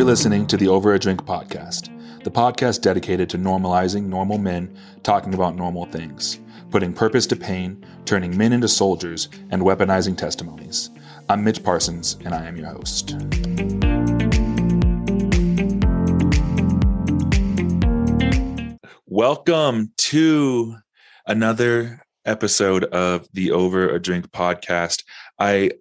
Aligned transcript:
You're 0.00 0.06
listening 0.06 0.46
to 0.46 0.56
the 0.56 0.66
Over 0.66 0.94
a 0.94 0.98
Drink 0.98 1.26
podcast, 1.26 1.90
the 2.24 2.30
podcast 2.30 2.80
dedicated 2.80 3.28
to 3.28 3.36
normalizing 3.36 4.06
normal 4.06 4.38
men 4.38 4.74
talking 5.02 5.34
about 5.34 5.56
normal 5.56 5.84
things, 5.84 6.40
putting 6.70 6.94
purpose 6.94 7.26
to 7.26 7.36
pain, 7.36 7.84
turning 8.06 8.34
men 8.34 8.54
into 8.54 8.66
soldiers, 8.66 9.28
and 9.50 9.60
weaponizing 9.60 10.16
testimonies. 10.16 10.88
I'm 11.28 11.44
Mitch 11.44 11.62
Parsons, 11.62 12.16
and 12.24 12.34
I 12.34 12.46
am 12.46 12.56
your 12.56 12.68
host. 12.68 13.14
Welcome 19.04 19.92
to 19.98 20.76
another 21.26 22.06
episode 22.24 22.84
of 22.84 23.28
the 23.34 23.50
Over 23.50 23.90
a 23.90 24.00
Drink 24.00 24.30
podcast. 24.30 25.04
I 25.38 25.72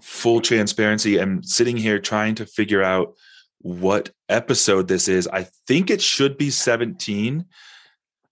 full 0.00 0.40
transparency 0.40 1.20
am 1.20 1.44
sitting 1.44 1.76
here 1.76 2.00
trying 2.00 2.34
to 2.34 2.44
figure 2.44 2.82
out 2.82 3.14
what 3.60 4.10
episode 4.28 4.88
this 4.88 5.08
is. 5.08 5.28
I 5.28 5.46
think 5.66 5.90
it 5.90 6.00
should 6.00 6.38
be 6.38 6.50
17 6.50 7.44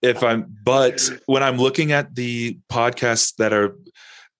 if 0.01 0.23
I'm 0.23 0.45
but 0.63 1.09
when 1.25 1.43
I'm 1.43 1.57
looking 1.57 1.91
at 1.91 2.15
the 2.15 2.59
podcasts 2.71 3.35
that 3.37 3.51
are 3.51 3.75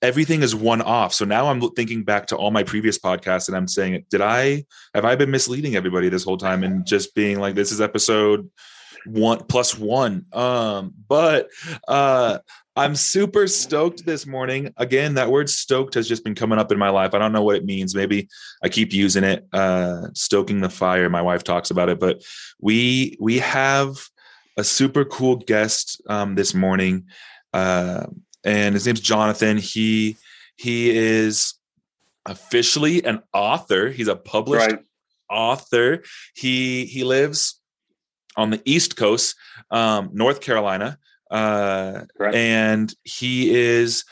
everything 0.01 0.43
is 0.43 0.53
one 0.53 0.81
off. 0.81 1.13
So 1.13 1.25
now 1.25 1.47
I'm 1.47 1.61
thinking 1.71 2.03
back 2.03 2.27
to 2.27 2.35
all 2.35 2.51
my 2.51 2.63
previous 2.63 2.99
podcasts 2.99 3.47
and 3.47 3.57
I'm 3.57 3.67
saying, 3.67 4.05
did 4.09 4.21
I 4.21 4.65
have 4.93 5.05
I 5.05 5.15
been 5.15 5.31
misleading 5.31 5.75
everybody 5.75 6.09
this 6.09 6.23
whole 6.23 6.37
time 6.37 6.63
and 6.63 6.85
just 6.85 7.15
being 7.15 7.39
like 7.39 7.55
this 7.55 7.71
is 7.71 7.81
episode 7.81 8.49
one 9.07 9.39
plus 9.45 9.77
one. 9.77 10.25
Um, 10.33 10.93
but 11.07 11.49
uh 11.87 12.39
I'm 12.77 12.95
super 12.95 13.47
stoked 13.47 14.05
this 14.05 14.27
morning. 14.27 14.71
Again, 14.77 15.15
that 15.15 15.31
word 15.31 15.49
stoked 15.49 15.95
has 15.95 16.07
just 16.07 16.23
been 16.23 16.35
coming 16.35 16.59
up 16.59 16.71
in 16.71 16.77
my 16.77 16.89
life. 16.89 17.15
I 17.15 17.17
don't 17.17 17.31
know 17.31 17.41
what 17.41 17.55
it 17.55 17.65
means. 17.65 17.95
Maybe 17.95 18.29
I 18.63 18.69
keep 18.69 18.93
using 18.93 19.23
it, 19.23 19.47
uh, 19.51 20.09
stoking 20.13 20.61
the 20.61 20.69
fire. 20.69 21.09
My 21.09 21.23
wife 21.23 21.43
talks 21.43 21.71
about 21.71 21.89
it, 21.89 21.99
but 21.99 22.23
we 22.61 23.17
we 23.19 23.39
have 23.39 23.97
a 24.57 24.63
super 24.63 25.05
cool 25.05 25.37
guest 25.37 25.99
um, 26.07 26.35
this 26.35 26.53
morning, 26.53 27.05
uh, 27.51 28.05
and 28.43 28.75
his 28.75 28.85
name's 28.85 29.01
Jonathan. 29.01 29.57
He 29.57 30.15
he 30.55 30.95
is 30.95 31.55
officially 32.27 33.03
an 33.03 33.23
author. 33.33 33.89
He's 33.89 34.07
a 34.07 34.15
published 34.15 34.71
right. 34.71 34.83
author. 35.31 36.03
He 36.35 36.85
he 36.85 37.03
lives 37.03 37.59
on 38.37 38.51
the 38.51 38.61
East 38.63 38.95
Coast, 38.95 39.35
um, 39.71 40.09
North 40.13 40.39
Carolina 40.39 40.97
uh, 41.31 42.05
and 42.33 42.93
he 43.03 43.55
is 43.55 44.05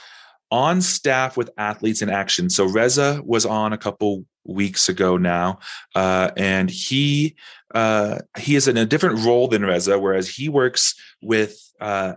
on 0.51 0.81
staff 0.81 1.37
with 1.37 1.49
Athletes 1.57 2.01
in 2.01 2.09
Action. 2.09 2.49
So 2.49 2.65
Reza 2.65 3.21
was 3.25 3.45
on 3.45 3.73
a 3.73 3.77
couple 3.77 4.25
weeks 4.43 4.89
ago 4.89 5.17
now, 5.17 5.59
uh, 5.95 6.31
and 6.37 6.69
he 6.69 7.35
uh, 7.73 8.19
he 8.37 8.55
is 8.55 8.67
in 8.67 8.77
a 8.77 8.85
different 8.85 9.25
role 9.25 9.47
than 9.47 9.65
Reza, 9.65 9.99
whereas 9.99 10.29
he 10.29 10.49
works 10.49 10.93
with 11.21 11.59
uh, 11.81 12.13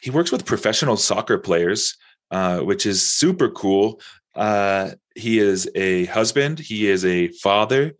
he 0.00 0.10
works 0.10 0.30
with 0.30 0.46
professional 0.46 0.96
soccer 0.96 1.38
players, 1.38 1.96
uh, 2.30 2.60
which 2.60 2.86
is 2.86 3.06
super 3.06 3.50
cool. 3.50 4.00
Uh, 4.34 4.92
he 5.14 5.38
is 5.38 5.68
a 5.74 6.06
husband. 6.06 6.58
He 6.58 6.88
is 6.88 7.04
a 7.04 7.28
father. 7.28 7.94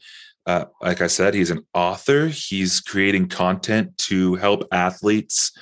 Uh, 0.46 0.66
like 0.82 1.00
I 1.00 1.06
said, 1.06 1.34
he's 1.34 1.50
an 1.50 1.64
author. 1.72 2.26
He's 2.28 2.80
creating 2.80 3.28
content 3.28 3.96
to 3.98 4.34
help 4.34 4.68
athletes 4.72 5.52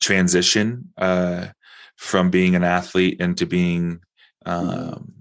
transition 0.00 0.92
uh, 0.98 1.48
from 1.96 2.30
being 2.30 2.54
an 2.54 2.64
athlete 2.64 3.20
into 3.20 3.46
being 3.46 4.00
um, 4.44 5.12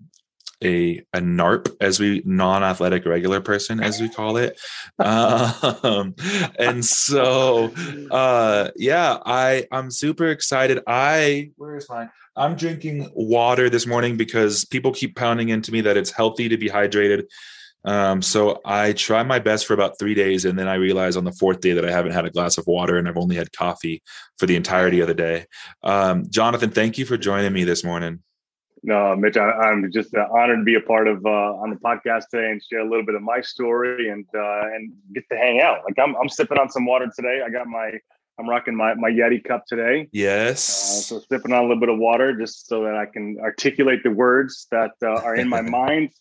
a 0.64 1.04
a 1.14 1.20
NARP, 1.20 1.76
as 1.80 2.00
we 2.00 2.22
non-athletic 2.26 3.06
regular 3.06 3.42
person, 3.42 3.82
as 3.82 4.02
we 4.02 4.10
call 4.10 4.38
it. 4.38 4.60
Um, 5.00 6.16
and 6.58 6.84
so, 6.84 7.72
uh, 8.12 8.70
yeah, 8.76 9.18
I 9.26 9.68
I'm 9.72 9.92
super 9.92 10.28
excited. 10.28 10.82
I 10.88 11.52
where 11.58 11.78
is 11.78 11.90
my 11.90 12.10
I'm 12.36 12.56
drinking 12.56 13.10
water 13.14 13.70
this 13.70 13.88
morning 13.88 14.18
because 14.18 14.66
people 14.66 14.92
keep 14.92 15.16
pounding 15.16 15.50
into 15.50 15.72
me 15.72 15.82
that 15.82 15.98
it's 15.98 16.12
healthy 16.12 16.50
to 16.50 16.58
be 16.58 16.70
hydrated. 16.70 17.24
Um, 17.86 18.22
so 18.22 18.62
I 18.66 18.94
try 18.94 19.24
my 19.24 19.40
best 19.40 19.66
for 19.66 19.74
about 19.74 19.98
three 20.00 20.16
days, 20.16 20.46
and 20.46 20.58
then 20.58 20.68
I 20.68 20.76
realize 20.76 21.16
on 21.16 21.24
the 21.24 21.32
fourth 21.32 21.62
day 21.62 21.74
that 21.74 21.86
I 21.86 21.92
haven't 21.92 22.14
had 22.14 22.26
a 22.26 22.32
glass 22.32 22.58
of 22.58 22.66
water 22.68 22.98
and 22.98 23.08
I've 23.08 23.18
only 23.18 23.36
had 23.36 23.52
coffee 23.52 24.02
for 24.38 24.46
the 24.46 24.56
entirety 24.56 25.00
of 25.00 25.08
the 25.08 25.14
day. 25.14 25.46
Um, 25.84 26.26
Jonathan, 26.30 26.72
thank 26.72 26.98
you 26.98 27.06
for 27.06 27.18
joining 27.18 27.54
me 27.54 27.64
this 27.64 27.84
morning. 27.84 28.22
No, 28.84 29.16
Mitch, 29.16 29.38
I, 29.38 29.72
am 29.72 29.92
just 29.92 30.14
uh, 30.14 30.28
honored 30.32 30.60
to 30.60 30.64
be 30.64 30.76
a 30.76 30.82
part 30.82 31.08
of 31.08 31.26
uh, 31.26 31.30
on 31.30 31.72
the 31.72 31.76
podcast 31.76 32.26
today 32.30 32.52
and 32.52 32.62
share 32.62 32.82
a 32.82 32.90
little 32.90 33.06
bit 33.06 33.16
of 33.16 33.24
my 33.24 33.42
story 33.42 34.10
and 34.10 34.26
uh, 34.36 34.62
and 34.74 34.94
get 35.14 35.24
to 35.32 35.38
hang 35.38 35.60
out. 35.60 35.80
Like 35.86 35.98
I'm, 35.98 36.16
I'm 36.16 36.30
sipping 36.30 36.60
on 36.60 36.70
some 36.70 36.86
water 36.86 37.10
today. 37.16 37.42
I 37.44 37.50
got 37.50 37.66
my 37.68 37.94
I'm 38.38 38.50
rocking 38.50 38.76
my, 38.76 38.94
my 38.96 39.10
Yeti 39.10 39.44
cup 39.44 39.66
today. 39.66 40.10
Yes. 40.12 40.70
Uh, 40.70 41.20
so 41.20 41.26
sipping 41.30 41.54
on 41.54 41.60
a 41.60 41.62
little 41.62 41.80
bit 41.80 41.90
of 41.90 41.98
water 41.98 42.38
just 42.38 42.68
so 42.68 42.84
that 42.84 42.96
I 42.96 43.06
can 43.06 43.38
articulate 43.42 44.04
the 44.04 44.12
words 44.12 44.68
that 44.72 44.92
uh, 45.02 45.22
are 45.22 45.36
in 45.36 45.48
my 45.48 45.62
mind 45.82 46.12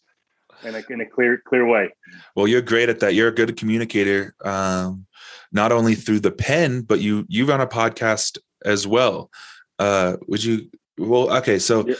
in 0.62 0.74
a, 0.74 0.82
in 0.90 1.00
a 1.00 1.06
clear 1.06 1.42
clear 1.46 1.66
way. 1.66 1.90
Well, 2.36 2.46
you're 2.46 2.62
great 2.62 2.88
at 2.88 3.00
that. 3.00 3.14
You're 3.14 3.28
a 3.28 3.34
good 3.34 3.56
communicator, 3.56 4.34
um, 4.44 5.06
not 5.52 5.72
only 5.72 5.94
through 5.94 6.20
the 6.20 6.30
pen, 6.30 6.82
but 6.82 7.00
you 7.00 7.24
you 7.28 7.46
run 7.46 7.60
a 7.60 7.66
podcast 7.66 8.38
as 8.64 8.86
well. 8.86 9.30
Uh, 9.78 10.16
would 10.28 10.44
you? 10.44 10.70
Well, 10.98 11.36
okay. 11.38 11.58
So, 11.58 11.86
yeah. 11.86 11.94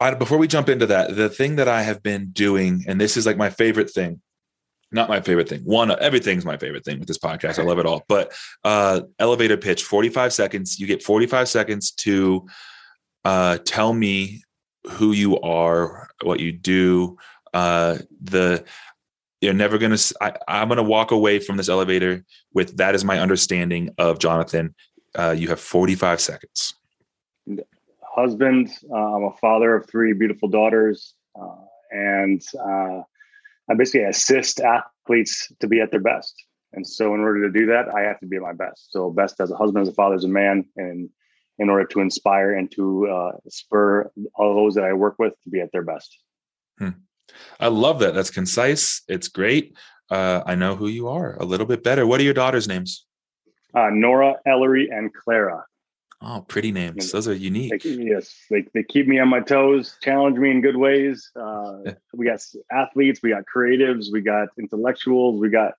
I, 0.00 0.14
before 0.14 0.38
we 0.38 0.48
jump 0.48 0.68
into 0.68 0.86
that, 0.86 1.16
the 1.16 1.28
thing 1.28 1.56
that 1.56 1.68
I 1.68 1.82
have 1.82 2.02
been 2.02 2.30
doing, 2.30 2.84
and 2.88 3.00
this 3.00 3.16
is 3.16 3.26
like 3.26 3.36
my 3.36 3.50
favorite 3.50 3.90
thing. 3.90 4.20
Not 4.92 5.08
my 5.08 5.20
favorite 5.20 5.48
thing. 5.48 5.62
One, 5.62 5.90
everything's 6.00 6.44
my 6.44 6.56
favorite 6.56 6.84
thing 6.84 7.00
with 7.00 7.08
this 7.08 7.18
podcast. 7.18 7.58
I 7.58 7.62
love 7.62 7.80
it 7.80 7.86
all. 7.86 8.04
But 8.06 8.32
uh, 8.62 9.02
elevator 9.18 9.56
pitch, 9.56 9.82
45 9.82 10.32
seconds. 10.32 10.78
You 10.78 10.86
get 10.86 11.02
45 11.02 11.48
seconds 11.48 11.90
to 11.92 12.46
uh, 13.24 13.58
tell 13.64 13.92
me 13.92 14.44
who 14.90 15.12
you 15.12 15.40
are, 15.40 16.08
what 16.22 16.40
you 16.40 16.52
do, 16.52 17.16
uh, 17.54 17.98
the 18.20 18.64
you're 19.40 19.54
never 19.54 19.78
gonna. 19.78 19.96
I, 20.20 20.32
I'm 20.48 20.68
gonna 20.68 20.82
walk 20.82 21.10
away 21.10 21.38
from 21.38 21.56
this 21.56 21.68
elevator 21.68 22.24
with 22.52 22.76
that 22.76 22.94
is 22.94 23.04
my 23.04 23.18
understanding 23.18 23.90
of 23.98 24.18
Jonathan. 24.18 24.74
Uh, 25.16 25.34
you 25.36 25.48
have 25.48 25.60
45 25.60 26.20
seconds. 26.20 26.74
Husband, 28.02 28.70
uh, 28.90 29.16
I'm 29.16 29.24
a 29.24 29.32
father 29.40 29.74
of 29.76 29.88
three 29.88 30.12
beautiful 30.12 30.48
daughters, 30.48 31.14
uh, 31.40 31.56
and 31.90 32.42
uh, 32.58 33.02
I 33.70 33.74
basically 33.76 34.04
assist 34.04 34.60
athletes 34.60 35.52
to 35.60 35.66
be 35.66 35.80
at 35.80 35.90
their 35.90 36.00
best. 36.00 36.34
And 36.72 36.86
so, 36.86 37.14
in 37.14 37.20
order 37.20 37.46
to 37.46 37.56
do 37.56 37.66
that, 37.66 37.88
I 37.88 38.00
have 38.02 38.18
to 38.20 38.26
be 38.26 38.36
at 38.36 38.42
my 38.42 38.52
best. 38.52 38.90
So, 38.92 39.10
best 39.10 39.40
as 39.40 39.50
a 39.50 39.56
husband, 39.56 39.82
as 39.82 39.88
a 39.88 39.94
father, 39.94 40.16
as 40.16 40.24
a 40.24 40.28
man, 40.28 40.64
and 40.76 41.08
in 41.58 41.70
order 41.70 41.86
to 41.86 42.00
inspire 42.00 42.54
and 42.54 42.70
to 42.72 43.08
uh, 43.08 43.32
spur 43.48 44.10
all 44.34 44.54
those 44.54 44.74
that 44.74 44.84
I 44.84 44.92
work 44.92 45.16
with 45.18 45.34
to 45.44 45.50
be 45.50 45.60
at 45.60 45.70
their 45.70 45.82
best. 45.82 46.18
Hmm. 46.78 46.90
I 47.60 47.68
love 47.68 47.98
that. 48.00 48.14
That's 48.14 48.30
concise. 48.30 49.02
It's 49.08 49.28
great. 49.28 49.76
Uh, 50.10 50.42
I 50.46 50.54
know 50.54 50.76
who 50.76 50.88
you 50.88 51.08
are 51.08 51.36
a 51.36 51.44
little 51.44 51.66
bit 51.66 51.82
better. 51.82 52.06
What 52.06 52.20
are 52.20 52.24
your 52.24 52.34
daughters' 52.34 52.68
names? 52.68 53.06
Uh, 53.74 53.90
Nora, 53.90 54.36
Ellery, 54.46 54.88
and 54.90 55.12
Clara. 55.12 55.64
Oh, 56.26 56.44
pretty 56.46 56.72
names. 56.72 57.12
Those 57.12 57.28
are 57.28 57.34
unique. 57.34 57.82
They, 57.82 57.90
yes, 57.90 58.34
they, 58.48 58.64
they 58.72 58.82
keep 58.82 59.06
me 59.06 59.18
on 59.18 59.28
my 59.28 59.40
toes, 59.40 59.98
challenge 60.02 60.38
me 60.38 60.50
in 60.50 60.62
good 60.62 60.76
ways. 60.76 61.30
Uh, 61.38 61.92
we 62.14 62.24
got 62.24 62.40
athletes, 62.72 63.20
we 63.22 63.30
got 63.30 63.42
creatives, 63.52 64.06
we 64.10 64.22
got 64.22 64.48
intellectuals, 64.58 65.38
we 65.38 65.50
got 65.50 65.74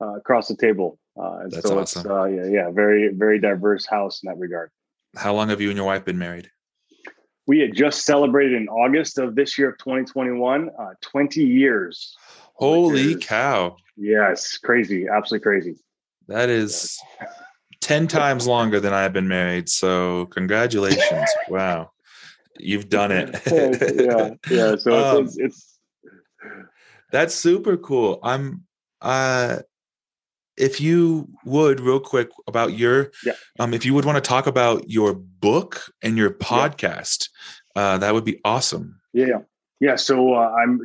uh, 0.00 0.16
across 0.16 0.48
the 0.48 0.56
table. 0.56 0.98
Uh, 1.18 1.40
and 1.40 1.52
That's 1.52 1.68
so 1.68 1.78
awesome. 1.78 2.00
it's 2.00 2.10
uh, 2.10 2.24
yeah, 2.24 2.46
yeah, 2.46 2.70
very 2.70 3.12
very 3.12 3.38
diverse 3.38 3.84
house 3.84 4.22
in 4.22 4.28
that 4.28 4.38
regard. 4.38 4.70
How 5.14 5.34
long 5.34 5.50
have 5.50 5.60
you 5.60 5.68
and 5.68 5.76
your 5.76 5.86
wife 5.86 6.06
been 6.06 6.18
married? 6.18 6.50
We 7.46 7.58
had 7.58 7.74
just 7.74 8.04
celebrated 8.04 8.54
in 8.54 8.68
August 8.68 9.18
of 9.18 9.34
this 9.34 9.58
year 9.58 9.70
of 9.70 9.78
2021, 9.78 10.70
uh, 10.78 10.90
20 11.00 11.42
years. 11.42 12.16
Holy 12.54 13.16
cow. 13.16 13.76
Yes, 13.96 14.58
crazy. 14.58 15.06
Absolutely 15.08 15.42
crazy. 15.42 15.74
That 16.28 16.48
is 16.48 16.98
10 17.80 18.06
times 18.08 18.46
longer 18.46 18.78
than 18.80 18.92
I 18.92 19.02
have 19.02 19.12
been 19.12 19.28
married. 19.28 19.68
So, 19.68 20.26
congratulations. 20.26 21.28
wow. 21.48 21.90
You've 22.58 22.88
done 22.88 23.10
it. 23.10 23.40
yeah. 24.00 24.34
Yeah. 24.48 24.76
So, 24.76 25.18
um, 25.18 25.24
it's, 25.24 25.38
it's, 25.38 25.78
that's 27.10 27.34
super 27.34 27.76
cool. 27.76 28.20
I'm, 28.22 28.64
uh, 29.00 29.58
if 30.56 30.80
you 30.80 31.28
would 31.44 31.80
real 31.80 32.00
quick 32.00 32.30
about 32.46 32.76
your 32.76 33.10
yeah. 33.24 33.32
um 33.58 33.72
if 33.74 33.84
you 33.84 33.94
would 33.94 34.04
want 34.04 34.16
to 34.16 34.20
talk 34.20 34.46
about 34.46 34.88
your 34.88 35.14
book 35.14 35.82
and 36.02 36.16
your 36.16 36.30
podcast 36.30 37.28
yeah. 37.74 37.82
uh 37.82 37.98
that 37.98 38.14
would 38.14 38.24
be 38.24 38.40
awesome 38.44 39.00
yeah 39.12 39.38
yeah 39.80 39.96
so 39.96 40.34
uh, 40.34 40.54
i'm 40.62 40.80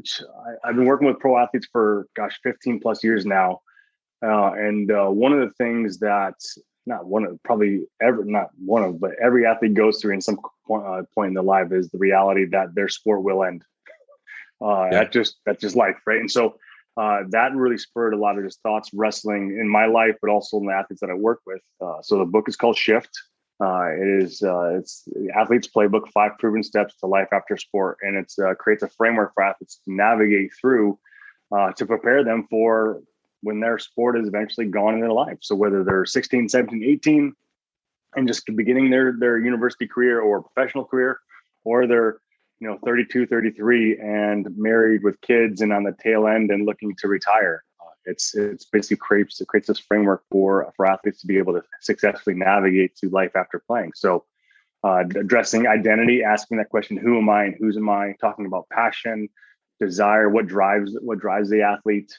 I, 0.46 0.70
i've 0.70 0.76
been 0.76 0.86
working 0.86 1.08
with 1.08 1.20
pro 1.20 1.38
athletes 1.38 1.68
for 1.72 2.08
gosh 2.16 2.40
15 2.44 2.80
plus 2.80 3.04
years 3.04 3.26
now 3.26 3.62
uh, 4.26 4.52
and 4.54 4.92
uh, 4.92 5.06
one 5.06 5.32
of 5.32 5.40
the 5.40 5.54
things 5.64 6.00
that 6.00 6.34
not 6.88 7.06
one 7.06 7.24
of 7.24 7.44
probably 7.44 7.86
ever 8.02 8.24
not 8.24 8.50
one 8.66 8.84
of 8.84 9.00
but 9.00 9.12
every 9.22 9.46
athlete 9.46 9.76
goes 9.76 10.02
through 10.02 10.14
in 10.14 10.22
some 10.22 10.40
point, 10.66 10.86
uh, 10.86 11.04
point 11.14 11.30
in 11.30 11.34
their 11.34 11.44
life 11.44 11.72
is 11.72 11.90
the 11.90 11.98
reality 11.98 12.46
that 12.46 12.74
their 12.74 12.88
sport 12.88 13.22
will 13.22 13.44
end 13.44 13.64
uh 14.62 14.86
yeah. 14.86 14.90
that 14.92 15.12
just 15.12 15.36
that's 15.46 15.62
just 15.62 15.76
life 15.76 15.98
right 16.08 16.20
and 16.20 16.32
so 16.32 16.56
uh, 16.98 17.20
that 17.30 17.56
really 17.56 17.78
spurred 17.78 18.14
a 18.14 18.18
lot 18.18 18.38
of 18.38 18.44
just 18.44 18.62
thoughts 18.64 18.90
wrestling 18.94 19.56
in 19.60 19.70
my 19.70 19.86
life, 19.86 20.16
but 20.22 20.32
also 20.32 20.58
in 20.58 20.66
the 20.66 20.74
athletes 20.74 21.00
that 21.02 21.12
I 21.12 21.14
work 21.14 21.42
with. 21.46 21.62
Uh, 21.80 22.02
so 22.02 22.18
the 22.18 22.26
book 22.26 22.50
is 22.50 22.56
called 22.56 22.76
Shift. 22.76 23.12
Uh, 23.60 23.90
it 23.90 24.24
is 24.24 24.42
uh, 24.44 24.78
it's 24.78 25.04
the 25.06 25.32
athlete's 25.36 25.68
playbook, 25.68 26.08
five 26.10 26.32
proven 26.40 26.64
steps 26.64 26.96
to 27.00 27.08
life 27.08 27.28
after 27.32 27.58
sport, 27.58 27.98
and 28.02 28.18
it 28.18 28.32
uh, 28.44 28.54
creates 28.56 28.84
a 28.84 28.90
framework 28.90 29.34
for 29.34 29.44
athletes 29.44 29.80
to 29.86 29.94
navigate 29.94 30.52
through 30.60 30.98
uh, 31.56 31.72
to 31.72 31.86
prepare 31.86 32.24
them 32.24 32.48
for 32.50 33.02
when 33.42 33.60
their 33.60 33.80
sport 33.80 34.20
is 34.20 34.28
eventually 34.28 34.68
gone 34.68 34.96
in 34.96 35.00
their 35.00 35.12
life. 35.12 35.38
So 35.42 35.56
whether 35.56 35.84
they're 35.84 36.06
16, 36.06 36.50
17, 36.50 36.84
18, 36.84 37.34
and 38.16 38.28
just 38.28 38.44
beginning 38.56 38.90
their 38.90 39.16
their 39.20 39.40
university 39.40 39.88
career 39.88 40.20
or 40.20 40.44
professional 40.44 40.86
career, 40.86 41.20
or 41.64 41.88
they're 41.88 42.20
you 42.60 42.68
know 42.68 42.78
32, 42.86 43.28
33 43.28 44.00
and 44.00 44.48
married 44.58 45.04
with 45.04 45.20
kids 45.22 45.62
and 45.62 45.72
on 45.72 45.84
the 45.84 45.96
tail 46.02 46.28
end 46.28 46.52
and 46.52 46.66
looking 46.66 46.96
to 46.98 47.08
retire 47.08 47.64
it's 48.08 48.34
it's 48.34 48.66
basically 48.66 48.98
creates 48.98 49.40
it 49.40 49.48
creates 49.48 49.68
this 49.68 49.80
framework 49.80 50.24
for 50.32 50.72
for 50.76 50.88
athletes 50.88 51.22
to 51.22 51.28
be 51.28 51.38
able 51.38 51.54
to 51.54 51.62
successfully 51.82 52.36
navigate 52.36 52.96
to 52.96 53.10
life 53.10 53.36
after 53.36 53.62
playing. 53.68 53.92
So 53.96 54.26
uh, 54.84 55.04
addressing 55.16 55.68
identity, 55.68 56.24
asking 56.24 56.58
that 56.58 56.70
question, 56.70 56.98
who 56.98 57.18
am 57.18 57.30
I 57.30 57.46
and 57.46 57.56
whose 57.60 57.78
am 57.78 57.90
I? 57.90 58.14
Talking 58.22 58.46
about 58.46 58.70
passion, 58.70 59.28
desire, 59.80 60.30
what 60.30 60.48
drives 60.48 60.98
what 61.02 61.20
drives 61.20 61.50
the 61.50 61.62
athlete, 61.62 62.12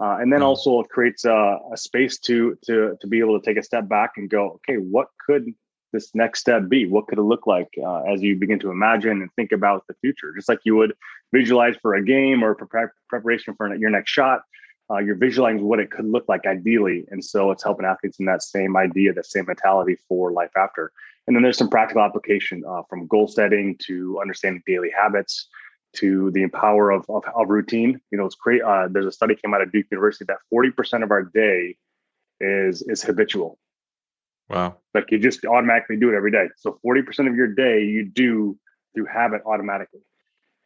uh, 0.00 0.18
and 0.20 0.32
then 0.32 0.40
mm-hmm. 0.40 0.48
also 0.48 0.80
it 0.80 0.88
creates 0.88 1.24
a, 1.24 1.58
a, 1.72 1.76
space 1.76 2.18
to 2.20 2.56
to 2.64 2.96
to 3.00 3.06
be 3.06 3.18
able 3.18 3.38
to 3.38 3.44
take 3.44 3.58
a 3.58 3.62
step 3.62 3.88
back 3.88 4.12
and 4.16 4.30
go, 4.30 4.60
okay, 4.68 4.76
what 4.76 5.08
could 5.26 5.52
this 5.92 6.14
next 6.14 6.40
step 6.40 6.68
be? 6.68 6.86
What 6.86 7.06
could 7.06 7.18
it 7.18 7.22
look 7.22 7.46
like 7.46 7.68
uh, 7.82 8.02
as 8.02 8.22
you 8.22 8.36
begin 8.36 8.58
to 8.60 8.70
imagine 8.70 9.22
and 9.22 9.32
think 9.34 9.52
about 9.52 9.86
the 9.86 9.94
future? 10.00 10.32
Just 10.34 10.48
like 10.48 10.60
you 10.64 10.76
would 10.76 10.94
visualize 11.32 11.76
for 11.80 11.94
a 11.94 12.04
game 12.04 12.42
or 12.42 12.54
prepare, 12.54 12.94
preparation 13.08 13.54
for 13.54 13.74
your 13.74 13.90
next 13.90 14.10
shot, 14.10 14.42
uh, 14.90 14.98
you're 14.98 15.16
visualizing 15.16 15.64
what 15.64 15.80
it 15.80 15.90
could 15.90 16.04
look 16.04 16.24
like 16.28 16.46
ideally. 16.46 17.06
And 17.10 17.24
so 17.24 17.50
it's 17.50 17.62
helping 17.62 17.86
athletes 17.86 18.18
in 18.18 18.26
that 18.26 18.42
same 18.42 18.76
idea, 18.76 19.12
that 19.12 19.26
same 19.26 19.46
mentality 19.46 19.96
for 20.08 20.32
life 20.32 20.50
after. 20.56 20.92
And 21.26 21.36
then 21.36 21.42
there's 21.42 21.58
some 21.58 21.70
practical 21.70 22.02
application 22.02 22.62
uh, 22.68 22.82
from 22.88 23.06
goal 23.06 23.28
setting 23.28 23.76
to 23.86 24.18
understanding 24.20 24.62
daily 24.66 24.90
habits 24.96 25.48
to 25.94 26.30
the 26.32 26.48
power 26.48 26.90
of, 26.90 27.04
of, 27.08 27.22
of 27.34 27.48
routine. 27.48 28.00
You 28.10 28.18
know, 28.18 28.26
it's 28.26 28.34
great. 28.34 28.62
Uh, 28.62 28.88
there's 28.90 29.06
a 29.06 29.12
study 29.12 29.34
came 29.36 29.54
out 29.54 29.62
of 29.62 29.70
Duke 29.72 29.86
University 29.90 30.24
that 30.26 30.38
40% 30.52 31.02
of 31.02 31.10
our 31.10 31.22
day 31.22 31.76
is 32.40 32.82
is 32.82 33.02
habitual. 33.02 33.58
Wow. 34.48 34.76
Like 34.94 35.10
you 35.10 35.18
just 35.18 35.44
automatically 35.44 35.96
do 35.96 36.10
it 36.10 36.16
every 36.16 36.30
day. 36.30 36.48
So 36.56 36.78
40% 36.84 37.28
of 37.28 37.34
your 37.34 37.48
day 37.48 37.84
you 37.84 38.04
do 38.04 38.58
through 38.94 39.06
habit 39.06 39.42
automatically. 39.46 40.00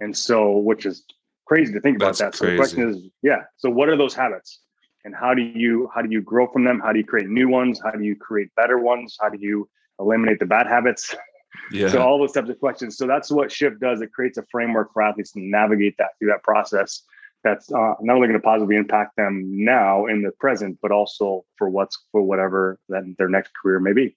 And 0.00 0.17
so, 0.17 0.58
which 0.58 0.84
is 0.87 1.05
crazy 1.46 1.73
to 1.73 1.81
think 1.81 1.96
about 1.96 2.17
That's 2.17 2.19
that. 2.19 2.34
So 2.34 2.46
the 2.46 2.56
question 2.56 2.88
is, 2.88 2.99
yeah. 3.23 3.43
So 3.56 3.70
what 3.70 3.88
are 3.88 3.96
those 3.96 4.14
habits? 4.14 4.61
And 5.05 5.14
how 5.14 5.34
do 5.34 5.43
you 5.43 5.88
how 5.94 6.02
do 6.02 6.08
you 6.11 6.20
grow 6.20 6.49
from 6.49 6.64
them? 6.64 6.81
How 6.81 6.93
do 6.93 6.99
you 6.99 7.05
create 7.05 7.28
new 7.28 7.49
ones? 7.49 7.81
How 7.82 7.93
do 7.93 8.02
you 8.02 8.17
create 8.17 8.49
better 8.56 8.78
ones? 8.78 9.17
How 9.20 9.28
do 9.28 9.38
you 9.40 9.69
eliminate 10.00 10.40
the 10.40 10.46
bad 10.46 10.67
habits? 10.67 11.14
Yeah. 11.72 11.88
So 11.88 12.02
all 12.02 12.19
those 12.19 12.32
types 12.32 12.50
of 12.50 12.61
questions. 12.61 12.96
So 12.96 13.06
that's 13.06 13.31
what 13.31 13.50
Shift 13.50 13.81
does. 13.81 14.00
It 14.00 14.12
creates 14.12 14.38
a 14.38 14.44
framework 14.52 14.93
for 14.93 15.02
athletes 15.02 15.32
to 15.32 15.40
navigate 15.40 15.96
that 15.99 16.11
through 16.19 16.29
that 16.29 16.43
process. 16.43 17.02
That's 17.46 17.70
uh, 17.70 17.94
not 18.00 18.16
only 18.16 18.26
going 18.26 18.40
to 18.40 18.44
positively 18.44 18.75
impact 18.75 19.16
them 19.16 19.44
now 19.64 20.06
in 20.06 20.22
the 20.22 20.32
present, 20.32 20.78
but 20.82 20.90
also 20.90 21.44
for 21.56 21.70
what's 21.70 21.96
for 22.10 22.20
whatever 22.20 22.78
that 22.88 23.04
their 23.19 23.28
next 23.28 23.52
career 23.62 23.78
may 23.78 23.93
be. 23.93 24.16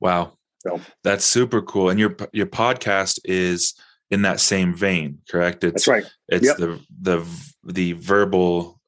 Wow, 0.00 0.32
so 0.60 0.80
that's 1.04 1.26
super 1.26 1.60
cool. 1.60 1.90
And 1.90 2.00
your 2.00 2.16
your 2.32 2.46
podcast 2.46 3.18
is 3.24 3.74
in 4.10 4.22
that 4.22 4.40
same 4.40 4.74
vein, 4.74 5.18
correct? 5.28 5.62
It's 5.62 5.86
That's 5.86 5.88
right. 5.88 6.04
It's 6.28 6.46
yep. 6.46 6.56
the 6.56 6.80
the 7.02 7.26
the 7.64 7.92
verbal. 7.92 8.80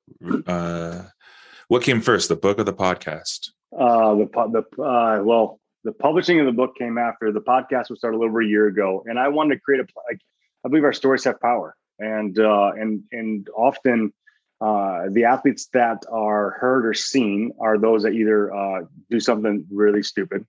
Uh, 0.47 1.03
what 1.69 1.83
came 1.83 2.01
first, 2.01 2.31
the 2.31 2.37
book 2.37 2.59
or 2.59 2.65
the 2.65 2.73
podcast? 2.73 3.51
Uh, 3.79 4.15
the 4.15 4.65
the 4.77 4.83
uh, 4.83 5.23
well, 5.23 5.61
the 5.85 5.93
publishing 5.93 6.41
of 6.41 6.47
the 6.47 6.53
book 6.53 6.77
came 6.79 6.97
after 6.97 7.31
the 7.31 7.43
podcast 7.43 7.91
was 7.91 7.99
started 7.99 8.17
a 8.17 8.19
little 8.19 8.31
over 8.31 8.41
a 8.41 8.47
year 8.47 8.69
ago, 8.69 9.05
and 9.07 9.19
I 9.19 9.29
wanted 9.29 9.57
to 9.57 9.61
create 9.61 9.81
a. 9.81 9.87
Like, 10.11 10.21
I 10.65 10.69
believe 10.69 10.85
our 10.85 10.95
stories 10.95 11.25
have 11.25 11.41
power, 11.41 11.77
and 11.99 12.39
uh, 12.39 12.73
and 12.77 13.03
and 13.13 13.49
often 13.57 14.13
uh, 14.61 15.07
the 15.11 15.25
athletes 15.25 15.69
that 15.73 16.05
are 16.11 16.51
heard 16.51 16.87
or 16.87 16.95
seen 16.95 17.53
are 17.61 17.79
those 17.79 18.03
that 18.03 18.13
either 18.13 18.55
uh, 18.55 18.83
do 19.11 19.21
something 19.21 19.65
really 19.71 20.03
stupid, 20.03 20.47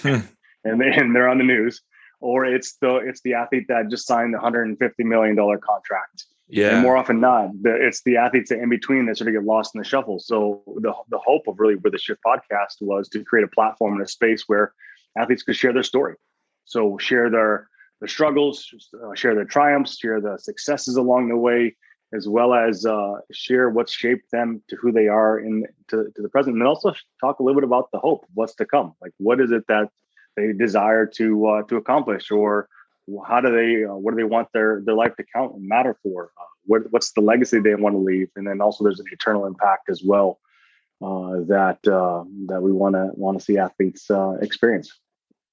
hmm. 0.00 0.18
and 0.64 0.80
they 0.80 0.92
and 0.92 1.14
they're 1.14 1.28
on 1.28 1.38
the 1.38 1.44
news, 1.44 1.80
or 2.20 2.44
it's 2.44 2.76
the 2.80 2.96
it's 2.96 3.20
the 3.22 3.34
athlete 3.34 3.66
that 3.68 3.88
just 3.88 4.06
signed 4.06 4.34
the 4.34 4.38
150 4.38 5.04
million 5.04 5.36
dollar 5.36 5.58
contract. 5.58 6.24
Yeah. 6.48 6.74
And 6.74 6.82
more 6.82 6.96
often 6.96 7.20
not, 7.20 7.50
the, 7.62 7.74
it's 7.74 8.02
the 8.02 8.18
athletes 8.18 8.50
that 8.50 8.58
in 8.58 8.68
between 8.68 9.06
that 9.06 9.16
sort 9.16 9.28
of 9.28 9.34
get 9.34 9.44
lost 9.44 9.74
in 9.74 9.78
the 9.78 9.84
shuffle. 9.84 10.18
So 10.18 10.62
the 10.80 10.92
the 11.08 11.18
hope 11.18 11.46
of 11.48 11.58
really 11.58 11.76
where 11.76 11.90
the 11.90 11.98
Shift 11.98 12.20
podcast 12.24 12.80
was 12.80 13.08
to 13.10 13.24
create 13.24 13.44
a 13.44 13.48
platform 13.48 13.94
and 13.94 14.02
a 14.02 14.08
space 14.08 14.44
where 14.46 14.74
athletes 15.16 15.42
could 15.42 15.56
share 15.56 15.72
their 15.72 15.82
story. 15.82 16.16
So 16.64 16.98
share 16.98 17.30
their 17.30 17.68
struggles, 18.08 18.90
uh, 18.94 19.14
share 19.14 19.34
their 19.34 19.44
triumphs, 19.44 19.98
share 19.98 20.20
the 20.20 20.38
successes 20.38 20.96
along 20.96 21.28
the 21.28 21.36
way, 21.36 21.76
as 22.12 22.28
well 22.28 22.54
as 22.54 22.86
uh, 22.86 23.14
share 23.32 23.70
what 23.70 23.88
shaped 23.88 24.30
them 24.30 24.62
to 24.68 24.76
who 24.76 24.92
they 24.92 25.08
are 25.08 25.38
in 25.38 25.64
to, 25.88 26.10
to 26.14 26.22
the 26.22 26.28
present, 26.28 26.56
and 26.56 26.66
also 26.66 26.94
talk 27.20 27.38
a 27.38 27.42
little 27.42 27.60
bit 27.60 27.66
about 27.66 27.90
the 27.92 27.98
hope, 27.98 28.24
what's 28.34 28.54
to 28.56 28.64
come. 28.64 28.94
Like 29.02 29.12
what 29.18 29.40
is 29.40 29.50
it 29.50 29.64
that 29.68 29.88
they 30.36 30.52
desire 30.52 31.06
to 31.06 31.46
uh, 31.46 31.62
to 31.64 31.76
accomplish, 31.76 32.30
or 32.30 32.68
how 33.26 33.40
do 33.40 33.50
they 33.52 33.84
uh, 33.84 33.94
what 33.94 34.12
do 34.12 34.16
they 34.16 34.24
want 34.24 34.48
their 34.52 34.80
their 34.84 34.94
life 34.94 35.16
to 35.16 35.24
count 35.34 35.54
and 35.54 35.68
matter 35.68 35.96
for? 36.02 36.30
Uh, 36.40 36.44
what, 36.66 36.82
what's 36.90 37.12
the 37.12 37.20
legacy 37.20 37.60
they 37.60 37.74
want 37.74 37.94
to 37.94 37.98
leave? 37.98 38.30
And 38.36 38.46
then 38.46 38.60
also 38.60 38.84
there's 38.84 39.00
an 39.00 39.06
eternal 39.12 39.44
impact 39.44 39.90
as 39.90 40.02
well 40.02 40.40
uh, 41.02 41.44
that 41.46 41.86
uh, 41.86 42.24
that 42.46 42.62
we 42.62 42.72
want 42.72 42.94
to 42.94 43.10
want 43.14 43.38
to 43.38 43.44
see 43.44 43.58
athletes 43.58 44.10
experience. 44.40 44.92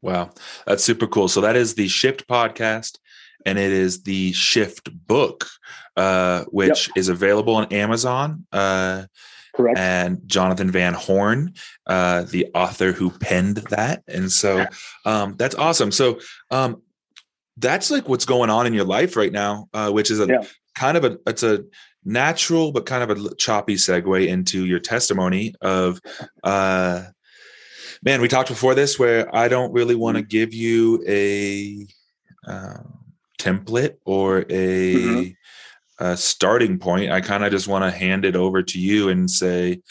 Wow, 0.02 0.32
that's 0.66 0.84
super 0.84 1.08
cool. 1.08 1.28
So 1.28 1.42
that 1.42 1.56
is 1.56 1.76
the 1.76 1.88
Shift 1.88 2.28
podcast, 2.28 2.98
and 3.46 3.60
it 3.60 3.72
is 3.72 4.04
the 4.04 4.32
Shift 4.34 4.90
book, 5.08 5.48
uh, 5.96 6.46
which 6.46 6.88
yep. 6.88 6.98
is 6.98 7.10
available 7.10 7.56
on 7.56 7.72
Amazon. 7.72 8.46
Uh, 8.52 9.06
Correct. 9.54 9.78
And 9.78 10.22
Jonathan 10.28 10.72
Van 10.72 10.94
Horn, 10.94 11.54
uh, 11.86 12.24
the 12.24 12.48
author 12.56 12.94
who 12.94 13.12
penned 13.12 13.58
that. 13.70 14.02
And 14.08 14.32
so 14.32 14.66
um, 15.06 15.36
that's 15.38 15.56
awesome. 15.56 15.92
So 15.92 16.20
um, 16.52 16.82
that's 17.58 17.92
like 17.92 18.08
what's 18.08 18.24
going 18.24 18.50
on 18.50 18.66
in 18.66 18.74
your 18.74 18.86
life 18.86 19.18
right 19.18 19.32
now, 19.32 19.68
uh, 19.74 19.92
which 19.92 20.10
is 20.10 20.22
a 20.22 20.28
yeah. 20.28 20.44
kind 20.76 20.96
of 20.96 21.04
a, 21.04 21.18
it's 21.28 21.44
a 21.44 21.66
natural, 22.06 22.72
but 22.72 22.86
kind 22.86 23.04
of 23.04 23.10
a 23.10 23.36
choppy 23.36 23.76
segue 23.76 24.26
into 24.26 24.66
your 24.66 24.80
testimony 24.80 25.54
of, 25.60 26.00
uh, 26.46 27.04
man, 28.04 28.22
we 28.22 28.28
talked 28.28 28.50
before 28.50 28.76
this 28.76 28.98
where 28.98 29.34
I 29.36 29.48
don't 29.48 29.74
really 29.74 29.96
want 29.96 30.18
to 30.18 30.24
mm-hmm. 30.24 30.30
give 30.30 30.54
you 30.54 31.04
a, 31.08 31.88
uh, 32.48 32.84
template 33.40 33.98
or 34.06 34.40
a, 34.50 34.96
mm-hmm 34.96 35.32
uh, 36.02 36.16
starting 36.16 36.80
point, 36.80 37.12
I 37.12 37.22
kind 37.22 37.46
of 37.46 37.52
just 37.52 37.68
want 37.68 37.84
to 37.84 37.92
hand 37.92 38.26
it 38.26 38.36
over 38.36 38.64
to 38.64 38.80
you 38.80 39.10
and 39.10 39.30
say, 39.30 39.82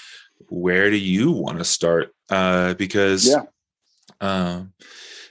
where 0.48 0.90
do 0.90 0.96
you 0.96 1.30
want 1.30 1.58
to 1.58 1.64
start? 1.64 2.12
Uh, 2.28 2.74
because, 2.74 3.28
yeah, 3.28 3.42
um, 4.20 4.72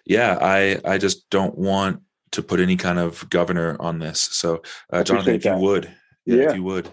yeah, 0.06 0.38
I 0.40 0.80
I 0.86 0.98
just 0.98 1.30
don't 1.30 1.58
want 1.58 2.02
to 2.32 2.42
put 2.42 2.62
any 2.62 2.78
kind 2.78 2.98
of 2.98 3.30
governor 3.30 3.76
on 3.82 4.00
this. 4.00 4.22
So, 4.22 4.62
uh, 4.94 5.04
Jonathan, 5.04 5.36
if 5.36 5.44
you 5.44 5.56
would, 5.56 5.92
yeah, 6.26 6.36
yeah, 6.36 6.50
if 6.50 6.56
you 6.56 6.64
would. 6.64 6.90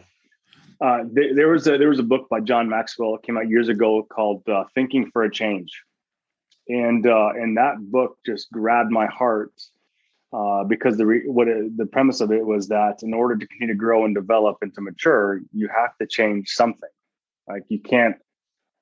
Uh, 0.80 1.04
there, 1.11 1.49
was 1.49 1.66
a 1.66 1.78
there 1.78 1.88
was 1.88 1.99
a 1.99 2.04
book 2.04 2.28
by 2.28 2.40
John 2.40 2.68
Maxwell 2.68 3.16
came 3.18 3.38
out 3.38 3.49
years 3.49 3.68
ago 3.68 4.02
called 4.02 4.47
uh, 4.49 4.64
"Thinking 4.75 5.11
for 5.11 5.23
a 5.23 5.30
Change," 5.30 5.83
and 6.68 7.06
uh, 7.06 7.30
and 7.35 7.56
that 7.56 7.76
book 7.78 8.18
just 8.26 8.50
grabbed 8.52 8.90
my 8.90 9.06
heart 9.06 9.52
uh, 10.35 10.64
because 10.64 10.99
the 10.99 11.06
re- 11.06 11.26
what 11.26 11.49
it, 11.49 11.76
the 11.76 11.87
premise 11.87 12.21
of 12.21 12.30
it 12.30 12.45
was 12.45 12.68
that 12.68 13.02
in 13.02 13.14
order 13.14 13.37
to 13.37 13.47
continue 13.47 13.73
to 13.73 13.78
grow 13.78 14.04
and 14.04 14.14
develop 14.14 14.59
and 14.61 14.75
to 14.75 14.83
mature, 14.83 15.40
you 15.52 15.68
have 15.68 15.97
to 15.99 16.06
change 16.06 16.49
something. 16.50 16.90
Like 17.49 17.62
you 17.68 17.80
can't. 17.80 18.16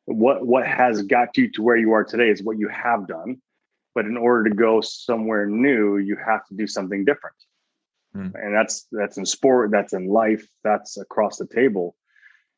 What 0.07 0.45
what 0.47 0.67
has 0.67 1.03
got 1.03 1.37
you 1.37 1.51
to 1.53 1.63
where 1.63 1.77
you 1.77 1.93
are 1.93 2.05
today 2.05 2.29
is 2.29 2.43
what 2.43 2.59
you 2.59 2.69
have 2.69 3.07
done, 3.07 3.37
but 3.95 4.05
in 4.05 4.17
order 4.17 4.51
to 4.51 4.55
go 4.55 4.81
somewhere 4.81 5.47
new, 5.47 5.99
you 5.99 6.17
have 6.17 6.45
to 6.49 6.55
do 6.55 6.67
something 6.67 7.05
different. 7.05 7.37
Mm. 8.17 8.33
And 8.35 8.55
that's 8.55 8.87
that's 8.93 9.17
in 9.17 9.27
sport, 9.27 9.71
that's 9.71 9.93
in 9.93 10.09
life, 10.09 10.47
that's 10.63 10.97
across 10.97 11.39
the 11.39 11.47
table. 11.47 11.97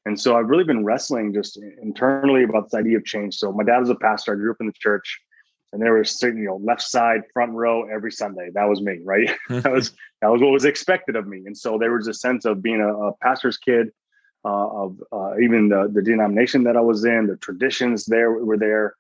And 0.05 0.21
so 0.21 0.37
I've 0.37 0.49
really 0.49 0.65
been 0.65 0.85
wrestling 0.85 1.35
just 1.35 1.59
internally 1.83 2.45
about 2.45 2.65
this 2.65 2.75
idea 2.75 2.97
of 2.97 3.05
change. 3.05 3.37
So 3.37 3.53
my 3.53 3.65
dad 3.65 3.81
was 3.81 3.91
a 3.91 3.97
pastor. 3.97 4.35
I 4.35 4.37
grew 4.37 4.53
up 4.53 4.59
in 4.61 4.67
the 4.67 4.73
church 4.73 5.21
and 5.73 5.83
there 5.83 5.95
was 5.95 6.19
sitting, 6.19 6.39
you 6.39 6.47
know 6.47 6.61
left 6.63 6.83
side 6.83 7.23
front 7.33 7.53
row 7.53 7.85
every 7.89 8.13
sunday 8.13 8.49
that 8.55 8.69
was 8.69 8.81
me 8.81 8.99
right 9.05 9.31
that 9.49 9.71
was 9.71 9.93
that 10.23 10.31
was 10.31 10.41
what 10.41 10.53
was 10.53 10.65
expected 10.65 11.17
of 11.17 11.27
me 11.27 11.43
and 11.47 11.57
so 11.57 11.79
there 11.79 11.93
was 11.93 12.09
a 12.09 12.15
sense 12.15 12.45
of 12.45 12.63
being 12.63 12.81
a, 12.81 12.95
a 12.95 13.13
pastor's 13.17 13.59
kid 13.59 13.91
uh, 14.45 14.69
of 14.69 15.01
uh, 15.13 15.37
even 15.39 15.69
the, 15.69 15.91
the 15.93 16.03
denomination 16.03 16.65
that 16.65 16.77
i 16.77 16.81
was 16.81 17.05
in 17.05 17.27
the 17.27 17.37
traditions 17.37 18.07
there 18.07 18.33
were 18.33 18.57
there 18.57 18.95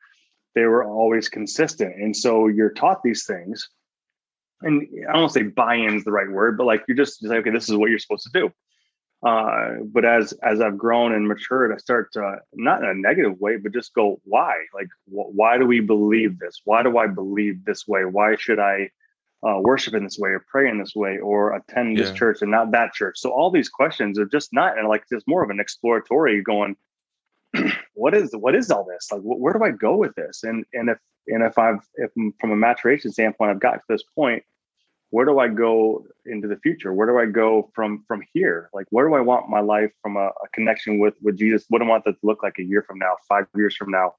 they 0.55 0.65
were 0.65 0.85
always 0.85 1.29
consistent 1.29 1.95
and 1.97 2.17
so 2.17 2.47
you're 2.47 2.73
taught 2.73 3.03
these 3.03 3.25
things 3.25 3.69
and 4.63 4.87
i 5.09 5.13
don't 5.13 5.31
say 5.31 5.43
buy-in 5.43 5.95
is 5.97 6.05
the 6.05 6.13
right 6.13 6.31
word 6.31 6.57
but 6.57 6.65
like 6.67 6.83
you're 6.89 6.97
just, 6.97 7.21
just 7.21 7.31
like 7.31 7.41
okay 7.41 7.51
this 7.51 7.69
is 7.69 7.77
what 7.77 7.91
you're 7.91 7.99
supposed 7.99 8.25
to 8.25 8.41
do 8.41 8.53
Uh, 9.25 9.83
but 9.95 10.05
as 10.05 10.35
as 10.43 10.61
I've 10.61 10.77
grown 10.79 11.13
and 11.15 11.27
matured, 11.27 11.73
I 11.73 11.79
start 11.79 12.13
to 12.13 12.37
not 12.53 12.83
in 12.83 12.89
a 12.89 12.95
negative 12.95 13.41
way, 13.41 13.57
but 13.57 13.73
just 13.73 13.95
go, 13.95 14.21
why? 14.25 14.55
Like, 14.75 14.91
wh- 15.07 15.33
why 15.35 15.57
do 15.59 15.65
we 15.67 15.81
believe 15.81 16.39
this? 16.39 16.61
Why 16.65 16.83
do 16.83 16.99
I 16.99 17.07
believe 17.09 17.65
this 17.65 17.89
way? 17.89 18.05
Why 18.05 18.37
should 18.37 18.61
I 18.61 18.91
uh, 19.47 19.59
worship 19.63 19.95
in 19.95 20.05
this 20.05 20.19
way, 20.19 20.31
or 20.31 20.45
pray 20.53 20.69
in 20.69 20.79
this 20.79 20.95
way, 20.95 21.19
or 21.19 21.57
attend 21.57 21.97
this 21.97 22.11
Yeah. 22.11 22.21
church 22.21 22.43
and 22.43 22.51
not 22.51 22.71
that 22.73 22.93
church? 22.93 23.17
So 23.19 23.31
all 23.31 23.51
these 23.51 23.71
questions 23.71 24.19
are 24.19 24.27
just 24.37 24.53
not, 24.53 24.79
and 24.79 24.87
like, 24.87 25.05
it's 25.11 25.27
more 25.27 25.43
of 25.43 25.51
an 25.51 25.61
exploratory 25.61 26.43
going. 26.43 26.77
what 27.95 28.15
is 28.15 28.29
what 28.45 28.55
is 28.55 28.71
all 28.71 28.85
this 28.85 29.11
like 29.11 29.23
wh- 29.23 29.41
where 29.41 29.55
do 29.55 29.65
i 29.65 29.71
go 29.71 29.97
with 29.97 30.15
this 30.15 30.45
and 30.45 30.65
and 30.75 30.91
if 30.91 30.99
and 31.29 31.43
if 31.43 31.59
i've 31.59 31.81
if 31.97 32.11
from 32.41 32.51
a 32.51 32.57
maturation 32.57 33.11
standpoint 33.11 33.51
i've 33.51 33.61
got 33.61 33.75
to 33.75 33.83
this 33.89 34.03
point 34.15 34.43
where 35.11 35.25
do 35.25 35.39
i 35.39 35.49
go 35.49 36.05
into 36.25 36.49
the 36.49 36.57
future? 36.57 36.93
Where 36.93 37.07
do 37.07 37.19
i 37.19 37.27
go 37.27 37.71
from 37.75 38.05
from 38.09 38.23
here? 38.33 38.71
Like 38.75 38.87
where 38.91 39.09
do 39.09 39.15
i 39.15 39.21
want 39.21 39.49
my 39.49 39.61
life 39.61 39.93
from 40.03 40.17
a, 40.17 40.27
a 40.27 40.49
connection 40.53 40.99
with 40.99 41.15
with 41.23 41.39
jesus? 41.39 41.65
What 41.69 41.79
do 41.79 41.85
i 41.85 41.89
want 41.89 42.05
that 42.05 42.21
to 42.21 42.27
look 42.27 42.43
like 42.43 42.59
a 42.59 42.65
year 42.65 42.83
from 42.83 42.99
now 42.99 43.17
five 43.29 43.47
years 43.55 43.77
from 43.77 43.91
now? 43.91 44.15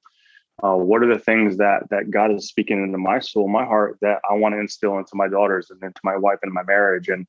Uh, 0.62 0.74
what 0.74 1.02
are 1.02 1.14
the 1.14 1.20
things 1.20 1.56
that 1.58 1.88
that 1.90 2.10
god 2.10 2.32
is 2.32 2.48
speaking 2.48 2.82
into 2.82 2.98
my 2.98 3.20
soul 3.20 3.46
my 3.46 3.64
heart 3.64 3.96
that 4.00 4.20
i 4.28 4.34
want 4.34 4.54
to 4.54 4.58
instill 4.58 4.98
into 4.98 5.12
my 5.14 5.28
daughters 5.28 5.70
and 5.70 5.80
into 5.84 6.00
my 6.02 6.16
wife 6.16 6.40
and 6.42 6.52
my 6.52 6.64
marriage 6.64 7.08
and 7.08 7.28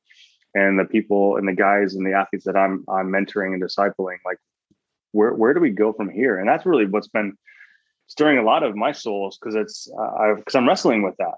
and 0.56 0.80
the 0.80 0.84
people 0.84 1.36
and 1.36 1.46
the 1.46 1.52
guys 1.52 1.94
and 1.94 2.04
the 2.04 2.12
athletes 2.12 2.44
that 2.44 2.56
i'm 2.56 2.84
i'm 2.88 3.06
mentoring 3.06 3.54
and 3.54 3.62
discipling? 3.62 4.16
Like 4.24 4.38
where 5.12 5.32
where 5.34 5.54
do 5.54 5.60
we 5.60 5.70
go 5.70 5.92
from 5.92 6.10
here? 6.10 6.38
And 6.38 6.48
that's 6.48 6.66
really 6.66 6.86
what's 6.86 7.08
been 7.08 7.36
stirring 8.10 8.38
a 8.38 8.42
lot 8.42 8.64
of 8.64 8.74
my 8.74 8.90
souls 8.90 9.38
because 9.38 9.54
it's 9.54 9.88
uh, 9.98 10.34
because 10.34 10.56
i'm 10.56 10.68
wrestling 10.68 11.02
with 11.02 11.16
that 11.18 11.36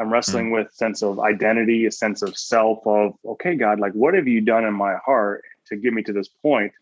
i'm 0.00 0.12
wrestling 0.12 0.50
mm. 0.50 0.54
with 0.54 0.72
sense 0.72 1.02
of 1.02 1.20
identity 1.20 1.86
a 1.86 1.92
sense 1.92 2.20
of 2.20 2.36
self 2.36 2.84
of 2.84 3.14
okay 3.24 3.54
god 3.54 3.78
like 3.78 3.92
what 3.92 4.12
have 4.12 4.26
you 4.26 4.40
done 4.40 4.64
in 4.64 4.74
my 4.74 4.96
heart 5.06 5.44
to 5.66 5.76
get 5.76 5.92
me 5.92 6.02
to 6.02 6.12
this 6.12 6.28
point 6.28 6.72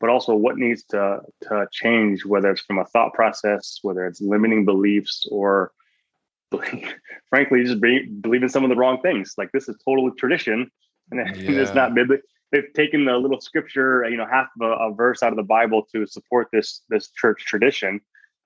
but 0.00 0.08
also 0.08 0.34
what 0.34 0.56
needs 0.56 0.82
to 0.82 1.20
to 1.42 1.68
change 1.70 2.24
whether 2.24 2.50
it's 2.50 2.62
from 2.62 2.78
a 2.78 2.86
thought 2.86 3.12
process 3.12 3.78
whether 3.82 4.06
it's 4.06 4.22
limiting 4.22 4.64
beliefs 4.64 5.26
or 5.30 5.72
frankly 7.28 7.62
just 7.62 7.80
be, 7.80 8.06
believing 8.06 8.48
some 8.48 8.64
of 8.64 8.70
the 8.70 8.76
wrong 8.76 9.00
things 9.02 9.34
like 9.36 9.52
this 9.52 9.68
is 9.68 9.76
total 9.84 10.10
tradition 10.12 10.70
and 11.10 11.36
yeah. 11.36 11.50
it's 11.60 11.74
not 11.74 11.94
biblical 11.94 12.26
they've 12.52 12.72
taken 12.74 13.04
the 13.04 13.16
little 13.16 13.40
scripture, 13.40 14.08
you 14.08 14.16
know, 14.16 14.26
half 14.26 14.48
of 14.60 14.68
a, 14.68 14.72
a, 14.74 14.94
verse 14.94 15.22
out 15.22 15.32
of 15.32 15.36
the 15.36 15.42
Bible 15.42 15.86
to 15.92 16.06
support 16.06 16.48
this 16.52 16.82
this 16.88 17.10
church 17.10 17.44
tradition, 17.44 18.00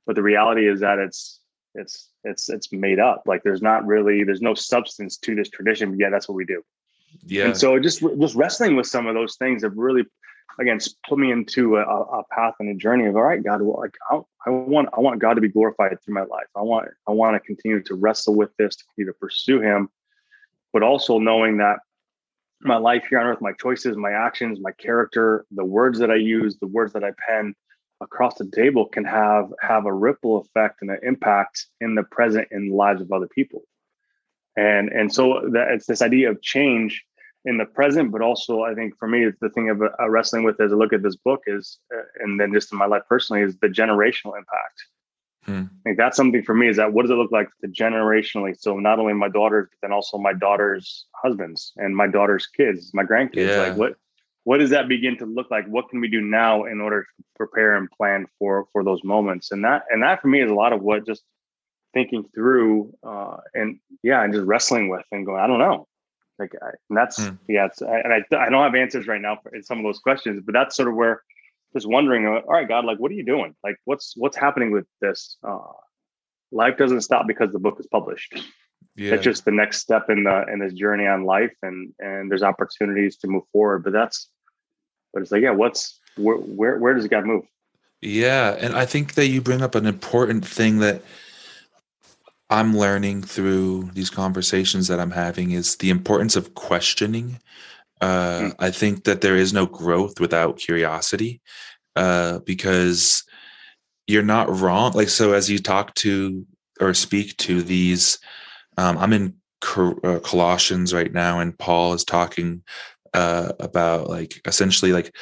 but 0.07 0.17
the 0.17 0.23
reality 0.23 0.69
is 0.69 0.81
that 0.81 0.99
it's 0.99 1.41
it's 1.75 2.11
it's 2.25 2.49
it's 2.49 2.73
made 2.73 2.99
up. 2.99 3.23
Like 3.27 3.43
there's 3.43 3.63
not 3.63 3.87
really 3.87 4.25
there's 4.25 4.43
no 4.43 4.55
substance 4.55 5.17
to 5.19 5.35
this 5.35 5.49
tradition, 5.49 5.91
but 5.91 5.99
yeah, 6.01 6.11
that's 6.11 6.29
what 6.29 6.37
we 6.37 6.45
do. 6.45 6.63
Yeah. 7.25 7.47
And 7.47 7.57
so 7.57 7.79
just 7.79 8.01
just 8.01 8.35
wrestling 8.35 8.77
with 8.77 8.87
some 8.87 9.07
of 9.07 9.15
those 9.15 9.37
things 9.37 9.63
have 9.63 9.77
really, 9.77 10.05
again, 10.61 10.79
put 11.09 11.19
me 11.19 11.33
into 11.33 11.77
a, 11.77 11.83
a 11.83 12.23
path 12.31 12.55
and 12.61 12.69
a 12.69 12.75
journey 12.75 13.07
of 13.07 13.17
all 13.17 13.23
right, 13.23 13.43
God, 13.43 13.63
well, 13.63 13.81
like 13.81 13.97
I, 14.11 14.21
I 14.47 14.51
want 14.51 14.89
I 14.97 15.01
want 15.01 15.21
God 15.21 15.35
to 15.35 15.41
be 15.41 15.49
glorified 15.49 15.97
through 16.03 16.15
my 16.15 16.25
life. 16.25 16.47
I 16.57 16.63
want 16.63 16.89
I 17.09 17.13
want 17.13 17.35
to 17.35 17.41
continue 17.41 17.83
to 17.83 17.95
wrestle 17.95 18.35
with 18.35 18.51
this, 18.59 18.77
to 18.77 18.85
continue 18.85 19.13
to 19.13 19.19
pursue 19.19 19.61
Him, 19.61 19.89
but 20.73 20.83
also 20.83 21.19
knowing 21.19 21.59
that 21.59 21.79
my 22.61 22.77
life 22.77 23.05
here 23.11 23.21
on 23.21 23.27
earth, 23.27 23.41
my 23.41 23.53
choices, 23.53 23.97
my 23.97 24.13
actions, 24.13 24.59
my 24.61 24.73
character, 24.73 25.45
the 25.51 25.65
words 25.65 25.99
that 25.99 26.11
I 26.11 26.17
use, 26.17 26.57
the 26.59 26.67
words 26.67 26.93
that 26.95 27.05
I 27.05 27.13
pen 27.29 27.55
across 28.05 28.35
the 28.37 28.51
table 28.55 28.87
can 28.87 29.05
have 29.05 29.53
have 29.61 29.87
a 29.87 29.93
ripple 29.93 30.41
effect 30.41 30.83
and 30.83 30.91
an 30.91 31.01
impact 31.03 31.67
in 31.81 31.95
the 31.95 32.05
present 32.05 32.47
in 32.51 32.69
the 32.69 32.75
lives 32.75 33.01
of 33.01 33.11
other 33.11 33.29
people. 33.29 33.63
And 34.57 34.89
and 34.91 35.13
so 35.13 35.49
that 35.53 35.69
it's 35.73 35.87
this 35.87 36.03
idea 36.03 36.31
of 36.31 36.41
change 36.43 37.05
in 37.45 37.59
the 37.59 37.65
present, 37.65 38.13
but 38.13 38.23
also 38.23 38.63
I 38.63 38.75
think 38.75 38.97
for 38.99 39.09
me, 39.09 39.25
it's 39.25 39.41
the 39.41 39.51
thing 39.51 39.69
of 39.69 39.83
uh, 39.83 40.09
wrestling 40.09 40.45
with 40.45 40.61
as 40.61 40.73
I 40.73 40.77
look 40.77 40.93
at 40.93 41.03
this 41.03 41.17
book 41.17 41.43
is, 41.47 41.79
uh, 41.95 42.03
and 42.21 42.41
then 42.41 42.53
just 42.53 42.73
in 42.73 42.79
my 42.79 42.87
life 42.87 43.03
personally, 43.09 43.43
is 43.43 43.57
the 43.59 43.69
generational 43.69 44.37
impact. 44.39 44.79
Hmm. 45.45 45.65
I 45.81 45.83
think 45.85 45.99
that's 45.99 46.17
something 46.17 46.43
for 46.43 46.55
me 46.55 46.69
is 46.69 46.77
that 46.79 46.95
what 46.95 47.03
does 47.03 47.11
it 47.11 47.17
look 47.17 47.33
like 47.33 47.49
to 47.61 47.69
generationally? 47.69 48.59
So 48.59 48.79
not 48.79 48.99
only 48.99 49.13
my 49.13 49.29
daughters, 49.29 49.69
but 49.71 49.79
then 49.83 49.93
also 49.93 50.17
my 50.17 50.33
daughter's 50.33 51.07
husbands 51.23 51.73
and 51.77 51.95
my 51.95 52.07
daughter's 52.07 52.47
kids, 52.47 52.93
my 52.95 53.03
grandkids. 53.03 53.49
Yeah. 53.49 53.69
Like 53.69 53.77
what 53.77 53.97
what 54.45 54.59
does 54.59 54.71
that 54.71 54.89
begin 54.89 55.17
to 55.19 55.27
look 55.27 55.51
like? 55.51 55.67
What 55.67 55.89
can 55.89 56.01
we 56.01 56.09
do 56.09 56.21
now 56.21 56.65
in 56.65 56.81
order 56.81 57.03
to 57.03 57.25
prepare 57.37 57.77
and 57.77 57.91
plan 57.91 58.27
for 58.39 58.67
for 58.73 58.85
those 58.85 59.03
moments? 59.03 59.51
And 59.51 59.65
that 59.65 59.85
and 59.91 60.03
that 60.03 60.23
for 60.23 60.29
me 60.29 60.43
is 60.43 60.51
a 60.51 60.55
lot 60.55 60.73
of 60.73 60.83
what 60.83 61.07
just 61.07 61.23
thinking 61.93 62.25
through 62.35 62.93
uh, 63.03 63.37
and 63.55 63.79
yeah, 64.03 64.23
and 64.23 64.33
just 64.33 64.47
wrestling 64.47 64.89
with 64.89 65.05
and 65.13 65.27
going, 65.27 65.41
I 65.41 65.47
don't 65.47 65.59
know. 65.59 65.89
Like 66.39 66.53
I, 66.63 66.71
and 66.89 66.97
that's 66.97 67.25
hmm. 67.25 67.35
yeah, 67.49 67.67
it's, 67.67 67.81
and 67.81 68.13
I 68.13 68.23
I 68.37 68.51
don't 68.51 68.63
have 68.63 68.75
answers 68.75 69.07
right 69.07 69.21
now 69.21 69.39
for 69.43 69.53
some 69.63 69.79
of 69.79 69.85
those 69.85 69.99
questions, 69.99 70.43
but 70.45 70.53
that's 70.53 70.77
sort 70.77 70.89
of 70.89 70.95
where 70.95 71.23
just 71.75 71.89
wondering, 71.89 72.27
all 72.27 72.43
right, 72.49 72.69
God, 72.69 72.85
like, 72.85 72.99
what 72.99 73.11
are 73.11 73.15
you 73.15 73.25
doing? 73.25 73.55
Like, 73.63 73.77
what's 73.85 74.15
what's 74.17 74.37
happening 74.37 74.71
with 74.71 74.87
this? 75.01 75.37
Uh, 75.47 75.59
life 76.53 76.77
doesn't 76.79 77.03
stop 77.03 77.27
because 77.27 77.53
the 77.53 77.59
book 77.59 77.77
is 77.81 77.87
published. 77.87 78.35
Yeah. 78.97 79.15
It's 79.15 79.25
just 79.25 79.45
the 79.45 79.51
next 79.51 79.81
step 79.81 80.09
in 80.09 80.25
the 80.25 80.45
in 80.53 80.61
this 80.61 80.73
journey 80.73 81.07
on 81.07 81.25
life, 81.25 81.55
and 81.63 81.93
and 81.99 82.31
there's 82.31 82.45
opportunities 82.45 83.17
to 83.19 83.29
move 83.29 83.43
forward. 83.53 83.83
But 83.83 83.93
that's, 83.93 84.29
but 85.15 85.23
it's 85.23 85.33
like, 85.33 85.43
yeah, 85.43 85.53
what's 85.53 85.99
where 86.17 86.37
where 86.37 86.79
where 86.79 86.95
does 86.95 87.09
God 87.09 87.25
move? 87.25 87.45
Yeah, 88.03 88.57
and 88.59 88.75
I 88.75 88.85
think 88.85 89.15
that 89.15 89.29
you 89.29 89.41
bring 89.41 89.63
up 89.63 89.75
an 89.75 89.87
important 89.87 90.47
thing 90.47 90.81
that 90.81 91.03
I'm 92.51 92.77
learning 92.77 93.23
through 93.23 93.91
these 93.95 94.11
conversations 94.11 94.89
that 94.89 95.01
I'm 95.01 95.13
having 95.13 95.53
is 95.53 95.77
the 95.77 95.89
importance 95.89 96.37
of 96.37 96.55
questioning 96.55 97.41
uh, 98.01 98.41
mm. 98.41 98.55
I 98.59 98.71
think 98.71 99.05
that 99.05 99.21
there 99.21 99.37
is 99.37 99.53
no 99.53 99.67
growth 99.67 100.21
without 100.21 100.59
curiosity 100.59 101.41
uh, 101.97 102.41
because 102.41 103.25
you're 104.07 104.23
not 104.23 104.55
wrong. 104.61 104.93
Like, 104.93 105.09
so 105.09 105.33
as 105.33 105.49
you 105.49 105.59
talk 105.59 105.95
to 105.97 106.47
or 106.81 106.93
speak 106.93 107.37
to 107.39 107.63
these, 107.63 108.19
um, 108.77 108.99
I'm 108.99 109.13
in 109.13 109.35
uh, 109.77 110.19
Colossians 110.23 110.93
right 110.93 111.13
now, 111.13 111.41
and 111.41 111.59
Paul 111.59 111.95
is 111.95 112.05
talking 112.05 112.63
uh, 113.15 113.53
about 113.61 114.09
like 114.09 114.41
essentially 114.45 114.93
like 114.93 115.15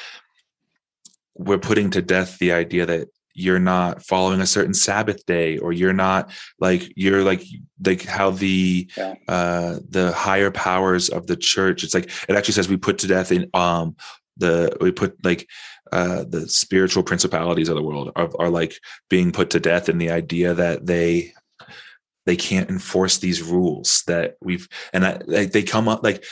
we're 1.35 1.59
putting 1.59 1.91
to 1.91 2.03
death 2.03 2.39
the 2.39 2.53
idea 2.53 2.87
that 2.87 3.09
you're 3.35 3.59
not 3.59 4.05
following 4.05 4.41
a 4.41 4.47
certain 4.47 4.75
sabbath 4.75 5.25
day 5.25 5.57
or 5.59 5.73
you're 5.73 5.93
not 5.93 6.31
like 6.61 6.93
you're 6.97 7.23
like 7.23 7.43
like 7.85 8.03
how 8.03 8.31
the 8.31 8.91
yeah. 8.97 9.15
uh 9.29 9.79
the 9.89 10.13
higher 10.13 10.51
powers 10.51 11.09
of 11.09 11.27
the 11.27 11.37
church 11.37 11.83
it's 11.83 11.95
like 11.95 12.11
it 12.29 12.37
actually 12.37 12.53
says 12.53 12.69
we 12.69 12.77
put 12.77 12.99
to 12.99 13.07
death 13.07 13.33
in 13.33 13.49
um 13.55 13.97
the 14.37 14.77
we 14.81 14.93
put 14.93 15.17
like 15.25 15.49
uh 15.93 16.25
the 16.29 16.47
spiritual 16.47 17.03
principalities 17.03 17.69
of 17.71 17.77
the 17.77 17.83
world 17.83 18.11
are, 18.17 18.29
are 18.39 18.51
like 18.51 18.79
being 19.09 19.33
put 19.33 19.49
to 19.51 19.61
death 19.61 19.89
in 19.89 19.97
the 19.97 20.11
idea 20.11 20.53
that 20.53 20.85
they 20.85 21.33
they 22.27 22.37
can't 22.37 22.71
enforce 22.71 23.19
these 23.19 23.43
rules 23.43 24.03
that 24.07 24.37
we've 24.41 24.69
and 24.93 25.05
I, 25.05 25.21
like 25.27 25.53
they 25.53 25.63
come 25.63 25.89
up 25.89 26.03
like 26.03 26.25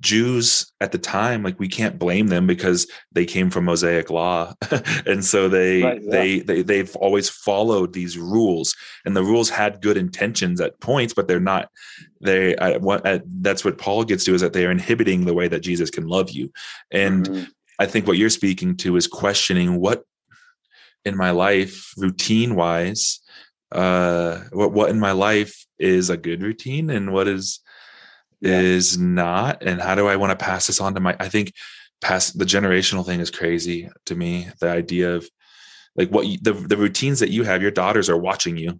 Jews 0.00 0.72
at 0.80 0.92
the 0.92 0.98
time 0.98 1.42
like 1.42 1.58
we 1.58 1.68
can't 1.68 1.98
blame 1.98 2.28
them 2.28 2.46
because 2.46 2.86
they 3.12 3.24
came 3.24 3.50
from 3.50 3.64
Mosaic 3.64 4.10
law 4.10 4.54
and 5.06 5.24
so 5.24 5.48
they 5.48 5.82
right, 5.82 6.02
yeah. 6.02 6.10
they 6.10 6.38
they 6.40 6.62
they've 6.62 6.94
always 6.96 7.28
followed 7.28 7.92
these 7.92 8.16
rules 8.16 8.76
and 9.04 9.16
the 9.16 9.24
rules 9.24 9.50
had 9.50 9.82
good 9.82 9.96
intentions 9.96 10.60
at 10.60 10.78
points 10.80 11.14
but 11.14 11.26
they're 11.26 11.40
not 11.40 11.70
they 12.20 12.56
I, 12.56 12.76
what 12.76 13.06
I, 13.06 13.20
that's 13.40 13.64
what 13.64 13.78
Paul 13.78 14.04
gets 14.04 14.24
to 14.24 14.34
is 14.34 14.40
that 14.40 14.52
they 14.52 14.66
are 14.66 14.70
inhibiting 14.70 15.24
the 15.24 15.34
way 15.34 15.48
that 15.48 15.60
Jesus 15.60 15.90
can 15.90 16.06
love 16.06 16.30
you 16.30 16.52
and 16.90 17.26
mm-hmm. 17.28 17.44
I 17.80 17.86
think 17.86 18.06
what 18.06 18.18
you're 18.18 18.30
speaking 18.30 18.76
to 18.78 18.96
is 18.96 19.06
questioning 19.06 19.80
what 19.80 20.04
in 21.04 21.16
my 21.16 21.30
life 21.30 21.92
routine 21.96 22.54
wise 22.54 23.20
uh 23.72 24.38
what 24.52 24.72
what 24.72 24.90
in 24.90 25.00
my 25.00 25.12
life 25.12 25.66
is 25.78 26.08
a 26.08 26.16
good 26.16 26.42
routine 26.42 26.88
and 26.90 27.12
what 27.12 27.26
is 27.26 27.60
yeah. 28.40 28.60
is 28.60 28.98
not 28.98 29.62
and 29.62 29.80
how 29.80 29.94
do 29.94 30.06
i 30.06 30.16
want 30.16 30.36
to 30.36 30.44
pass 30.44 30.66
this 30.66 30.80
on 30.80 30.94
to 30.94 31.00
my 31.00 31.16
i 31.20 31.28
think 31.28 31.52
pass 32.00 32.32
the 32.32 32.44
generational 32.44 33.04
thing 33.04 33.20
is 33.20 33.30
crazy 33.30 33.88
to 34.06 34.14
me 34.14 34.48
the 34.60 34.68
idea 34.68 35.14
of 35.14 35.28
like 35.96 36.10
what 36.10 36.26
you, 36.26 36.38
the 36.42 36.52
the 36.52 36.76
routines 36.76 37.20
that 37.20 37.30
you 37.30 37.42
have 37.42 37.62
your 37.62 37.70
daughters 37.70 38.08
are 38.08 38.18
watching 38.18 38.56
you 38.56 38.78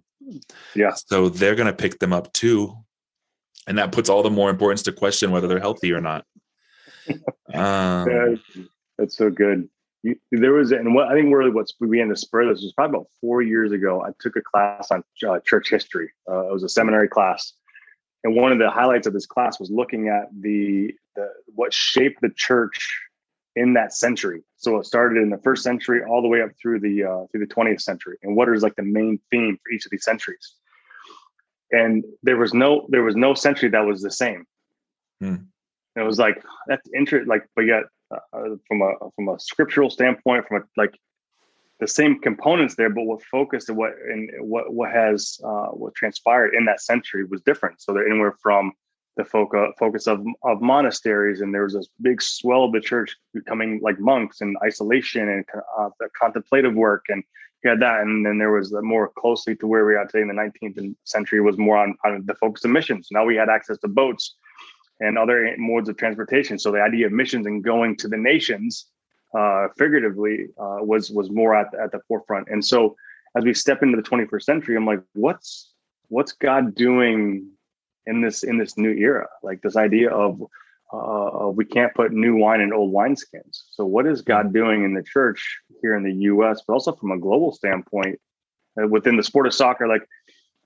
yeah 0.75 0.93
so 0.95 1.29
they're 1.29 1.57
going 1.57 1.67
to 1.67 1.73
pick 1.73 1.99
them 1.99 2.13
up 2.13 2.33
too 2.33 2.75
and 3.67 3.79
that 3.79 3.93
puts 3.93 4.09
all 4.09 4.23
the 4.23 4.31
more 4.31 4.51
importance 4.51 4.83
to 4.83 4.93
question 4.93 5.31
whether 5.31 5.49
they're 5.49 5.61
healthy 5.61 5.93
or 5.93 6.01
not 6.01 6.25
um, 7.55 8.09
yeah, 8.09 8.35
that's 8.99 9.17
so 9.17 9.31
good 9.31 9.69
there 10.31 10.53
was, 10.53 10.73
and 10.73 10.95
what 10.95 11.09
I 11.09 11.15
think 11.15 11.35
really 11.35 11.51
what's 11.51 11.75
we 11.81 11.89
began 11.89 12.09
to 12.09 12.17
spur 12.17 12.49
this 12.49 12.63
was 12.63 12.73
probably 12.73 12.97
about 12.97 13.09
four 13.21 13.43
years 13.43 13.73
ago. 13.73 14.03
I 14.03 14.11
took 14.21 14.37
a 14.37 14.41
class 14.41 14.91
on 14.91 15.03
uh, 15.27 15.41
church 15.45 15.71
history. 15.71 16.11
Uh, 16.31 16.49
it 16.49 16.53
was 16.53 16.63
a 16.63 16.69
seminary 16.69 17.09
class, 17.09 17.53
and 18.25 18.35
one 18.35 18.53
of 18.53 18.59
the 18.59 18.71
highlights 18.71 19.07
of 19.07 19.13
this 19.13 19.27
class 19.27 19.61
was 19.61 19.71
looking 19.71 20.09
at 20.09 20.29
the, 20.41 20.93
the 21.15 21.29
what 21.55 21.73
shaped 21.73 22.21
the 22.21 22.31
church 22.35 23.01
in 23.55 23.75
that 23.75 23.93
century. 23.93 24.43
So 24.57 24.79
it 24.79 24.87
started 24.87 25.23
in 25.23 25.31
the 25.31 25.39
first 25.39 25.63
century 25.63 26.03
all 26.09 26.23
the 26.23 26.29
way 26.29 26.43
up 26.43 26.51
through 26.61 26.81
the 26.81 27.05
uh, 27.05 27.27
through 27.31 27.47
the 27.47 27.55
20th 27.55 27.81
century, 27.81 28.17
and 28.23 28.37
what 28.37 28.49
is 28.49 28.63
like 28.63 28.77
the 28.77 28.83
main 28.83 29.21
theme 29.31 29.59
for 29.63 29.73
each 29.73 29.85
of 29.85 29.91
these 29.91 30.05
centuries. 30.05 30.55
And 31.71 32.05
there 32.23 32.37
was 32.37 32.55
no 32.55 32.87
there 32.89 33.03
was 33.03 33.17
no 33.17 33.35
century 33.35 33.69
that 33.71 33.87
was 33.87 34.03
the 34.03 34.11
same. 34.11 34.45
Hmm. 35.21 35.35
it 35.97 36.03
was 36.03 36.19
like 36.19 36.43
that's 36.69 36.89
interesting. 36.95 37.29
Like, 37.29 37.45
but 37.57 37.63
yet 37.63 37.85
uh, 38.11 38.57
from 38.67 38.83
a 38.83 38.93
from 39.15 39.29
a 39.29 39.39
scriptural 39.39 39.91
standpoint, 39.91 40.47
from 40.47 40.63
a 40.63 40.81
like 40.81 40.97
the 41.81 41.89
same 41.89 42.21
components 42.21 42.75
there, 42.75 42.91
but 42.91 43.05
what 43.05 43.23
focused 43.23 43.69
and 43.69 43.79
what 43.79 43.93
and 44.11 44.31
what 44.41 44.73
what 44.73 44.91
has 44.91 45.39
uh, 45.45 45.67
what 45.67 45.95
transpired 45.95 46.55
in 46.55 46.65
that 46.65 46.81
century 46.81 47.25
was 47.25 47.41
different. 47.43 47.81
So 47.81 47.93
they're 47.93 48.09
anywhere 48.09 48.37
from 48.43 48.73
the 49.17 49.25
focus 49.25 50.07
of 50.07 50.25
of 50.43 50.61
monasteries, 50.61 51.41
and 51.41 51.55
there 51.55 51.65
was 51.65 51.75
this 51.75 51.89
big 52.01 52.21
swell 52.23 52.65
of 52.65 52.73
the 52.73 52.81
church 52.81 53.17
becoming 53.33 53.81
like 53.83 53.99
monks 54.01 54.41
and 54.41 54.57
isolation 54.65 55.29
and 55.29 55.45
uh, 55.79 55.91
the 56.01 56.09
contemplative 56.21 56.75
work, 56.75 57.05
and 57.09 57.23
you 57.63 57.71
had 57.71 57.81
that, 57.81 58.03
and 58.03 58.25
then 58.25 58.39
there 58.39 58.53
was 58.53 58.71
the 58.71 58.83
more 58.83 59.11
closely 59.17 59.57
to 59.57 59.67
where 59.67 59.85
we 59.85 59.97
are 59.97 60.07
today 60.07 60.23
in 60.23 60.29
the 60.29 60.35
19th 60.35 60.95
century 61.05 61.41
was 61.41 61.59
more 61.59 61.77
on, 61.77 61.97
on 62.05 62.25
the 62.27 62.35
focus 62.35 62.65
of 62.65 62.71
missions. 62.71 63.09
Now 63.11 63.25
we 63.25 63.35
had 63.35 63.49
access 63.49 63.79
to 63.79 63.89
boats 63.89 64.37
and 65.01 65.19
other 65.19 65.55
modes 65.59 65.89
of 65.89 65.97
transportation, 65.97 66.59
so 66.59 66.71
the 66.71 66.81
idea 66.81 67.07
of 67.07 67.13
missions 67.13 67.47
and 67.47 67.63
going 67.63 67.97
to 67.97 68.09
the 68.09 68.17
nations, 68.17 68.87
uh, 69.37 69.69
figuratively, 69.77 70.49
uh, 70.59 70.79
was 70.81 71.11
was 71.11 71.31
more 71.31 71.55
at 71.55 71.69
at 71.75 71.93
the 71.93 72.01
forefront. 72.09 72.49
And 72.51 72.65
so 72.65 72.97
as 73.37 73.45
we 73.45 73.55
step 73.55 73.83
into 73.83 73.97
the 73.97 74.03
21st 74.03 74.43
century, 74.43 74.77
I'm 74.77 74.87
like, 74.87 75.03
what's 75.15 75.73
what's 76.09 76.33
God 76.33 76.75
doing 76.75 77.51
in 78.09 78.23
this 78.23 78.43
in 78.43 78.59
this 78.59 78.77
new 78.77 78.93
era 78.93 79.29
like 79.43 79.61
this 79.63 79.77
idea 79.77 80.11
of 80.11 80.43
uh, 80.93 81.49
we 81.49 81.65
can't 81.65 81.95
put 81.95 82.13
new 82.13 82.35
wine 82.35 82.61
in 82.61 82.73
old 82.73 82.93
wineskins 82.93 83.63
so 83.71 83.85
what 83.85 84.07
is 84.07 84.23
god 84.23 84.47
mm-hmm. 84.47 84.55
doing 84.55 84.85
in 84.85 84.95
the 84.95 85.03
church 85.03 85.61
here 85.83 85.95
in 85.95 86.03
the 86.03 86.13
us 86.13 86.63
but 86.67 86.73
also 86.73 86.93
from 86.93 87.13
a 87.13 87.19
global 87.19 87.53
standpoint 87.53 88.19
uh, 88.83 88.89
within 88.89 89.17
the 89.17 89.23
sport 89.23 89.47
of 89.47 89.55
soccer 89.55 89.87
like 89.87 90.03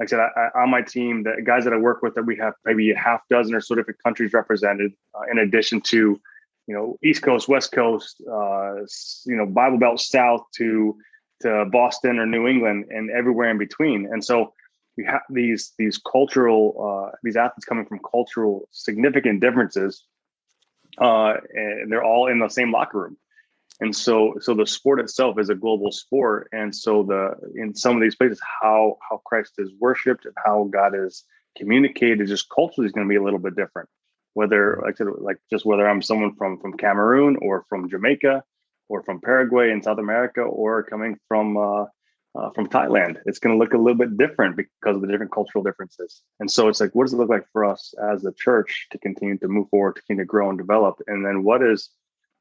like 0.00 0.08
I 0.08 0.10
said, 0.10 0.20
I, 0.20 0.40
I, 0.40 0.62
on 0.62 0.70
my 0.70 0.82
team, 0.82 1.22
the 1.22 1.42
guys 1.44 1.62
that 1.64 1.72
I 1.72 1.76
work 1.76 2.02
with, 2.02 2.14
that 2.14 2.24
we 2.24 2.36
have 2.38 2.54
maybe 2.64 2.90
a 2.90 2.98
half 2.98 3.20
dozen 3.28 3.54
or 3.54 3.60
so 3.60 3.74
different 3.74 4.02
countries 4.02 4.32
represented, 4.32 4.92
uh, 5.14 5.30
in 5.30 5.38
addition 5.38 5.80
to, 5.82 6.20
you 6.66 6.74
know, 6.74 6.98
East 7.02 7.22
Coast, 7.22 7.48
West 7.48 7.72
Coast, 7.72 8.22
uh, 8.30 8.74
you 9.26 9.36
know, 9.36 9.46
Bible 9.46 9.78
Belt 9.78 10.00
South 10.00 10.42
to 10.56 10.96
to 11.42 11.64
Boston 11.72 12.18
or 12.18 12.26
New 12.26 12.46
England, 12.46 12.86
and 12.90 13.10
everywhere 13.10 13.50
in 13.50 13.58
between. 13.58 14.06
And 14.06 14.24
so, 14.24 14.52
we 14.96 15.04
have 15.04 15.22
these 15.30 15.72
these 15.78 15.98
cultural 15.98 17.08
uh, 17.10 17.16
these 17.22 17.36
athletes 17.36 17.64
coming 17.64 17.86
from 17.86 18.00
cultural 18.08 18.68
significant 18.70 19.40
differences, 19.40 20.04
uh, 20.98 21.34
and 21.54 21.90
they're 21.90 22.04
all 22.04 22.28
in 22.28 22.38
the 22.38 22.48
same 22.48 22.70
locker 22.70 22.98
room. 23.00 23.16
And 23.80 23.96
so, 23.96 24.34
so 24.40 24.54
the 24.54 24.66
sport 24.66 25.00
itself 25.00 25.40
is 25.40 25.48
a 25.48 25.54
global 25.54 25.90
sport, 25.90 26.48
and 26.52 26.74
so 26.74 27.02
the 27.02 27.32
in 27.56 27.74
some 27.74 27.96
of 27.96 28.02
these 28.02 28.14
places, 28.14 28.40
how 28.60 28.98
how 29.08 29.20
Christ 29.24 29.54
is 29.58 29.72
worshipped 29.80 30.24
and 30.24 30.34
how 30.44 30.68
God 30.72 30.94
is 30.94 31.24
communicated, 31.56 32.28
just 32.28 32.48
culturally, 32.50 32.86
is 32.86 32.92
going 32.92 33.06
to 33.06 33.10
be 33.10 33.16
a 33.16 33.22
little 33.22 33.38
bit 33.38 33.56
different. 33.56 33.88
Whether 34.34 34.80
like 34.82 34.96
like 35.00 35.38
just 35.50 35.64
whether 35.66 35.88
I'm 35.88 36.02
someone 36.02 36.34
from 36.36 36.58
from 36.58 36.76
Cameroon 36.76 37.36
or 37.42 37.64
from 37.68 37.88
Jamaica 37.88 38.42
or 38.88 39.02
from 39.02 39.20
Paraguay 39.20 39.70
in 39.70 39.82
South 39.82 39.98
America 39.98 40.42
or 40.42 40.82
coming 40.82 41.18
from 41.28 41.56
uh, 41.56 41.84
uh, 42.34 42.50
from 42.50 42.68
Thailand. 42.68 43.16
It's 43.26 43.38
going 43.38 43.54
to 43.54 43.58
look 43.58 43.74
a 43.74 43.78
little 43.78 43.98
bit 43.98 44.16
different 44.16 44.56
because 44.56 44.96
of 44.96 45.02
the 45.02 45.08
different 45.08 45.32
cultural 45.32 45.62
differences. 45.62 46.22
And 46.40 46.50
so 46.50 46.68
it's 46.68 46.80
like, 46.80 46.94
what 46.94 47.04
does 47.04 47.12
it 47.12 47.18
look 47.18 47.28
like 47.28 47.46
for 47.52 47.64
us 47.64 47.94
as 48.10 48.24
a 48.24 48.32
church 48.32 48.86
to 48.92 48.98
continue 48.98 49.36
to 49.38 49.48
move 49.48 49.68
forward, 49.68 49.96
to 49.96 50.02
continue 50.02 50.24
to 50.24 50.28
grow 50.28 50.48
and 50.48 50.58
develop? 50.58 51.00
And 51.06 51.24
then 51.24 51.42
what 51.42 51.62
is 51.62 51.90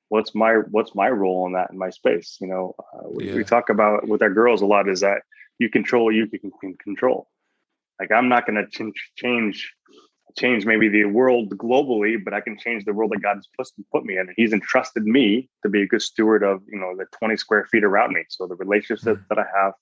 what's 0.09 0.35
my 0.35 0.55
what's 0.71 0.93
my 0.95 1.09
role 1.09 1.45
in 1.47 1.53
that 1.53 1.71
in 1.71 1.77
my 1.77 1.89
space? 1.89 2.37
You 2.39 2.47
know, 2.47 2.75
uh, 2.93 3.09
we, 3.09 3.29
yeah. 3.29 3.35
we, 3.35 3.43
talk 3.43 3.69
about 3.69 4.07
with 4.07 4.21
our 4.21 4.33
girls 4.33 4.61
a 4.61 4.65
lot 4.65 4.89
is 4.89 5.01
that 5.01 5.23
you 5.59 5.69
control 5.69 6.11
you 6.11 6.27
can, 6.27 6.51
can 6.59 6.75
control. 6.75 7.27
Like 7.99 8.11
I'm 8.11 8.29
not 8.29 8.47
going 8.47 8.65
to 8.65 8.67
ch- 8.67 9.11
change 9.15 9.73
change 10.37 10.65
maybe 10.65 10.89
the 10.89 11.05
world 11.05 11.49
globally, 11.57 12.23
but 12.23 12.33
I 12.33 12.41
can 12.41 12.57
change 12.57 12.85
the 12.85 12.93
world 12.93 13.11
that 13.11 13.21
God's 13.21 13.47
put, 13.57 13.67
put 13.91 14.05
me 14.05 14.15
in. 14.15 14.21
And 14.21 14.33
He's 14.35 14.53
entrusted 14.53 15.03
me 15.03 15.49
to 15.63 15.69
be 15.69 15.83
a 15.83 15.87
good 15.87 16.01
steward 16.01 16.43
of, 16.43 16.61
you 16.67 16.79
know, 16.79 16.95
the 16.97 17.05
20 17.17 17.37
square 17.37 17.65
feet 17.65 17.83
around 17.83 18.13
me. 18.13 18.23
So 18.29 18.47
the 18.47 18.55
relationships 18.55 19.03
mm-hmm. 19.03 19.23
that 19.29 19.39
I 19.39 19.45
have, 19.55 19.73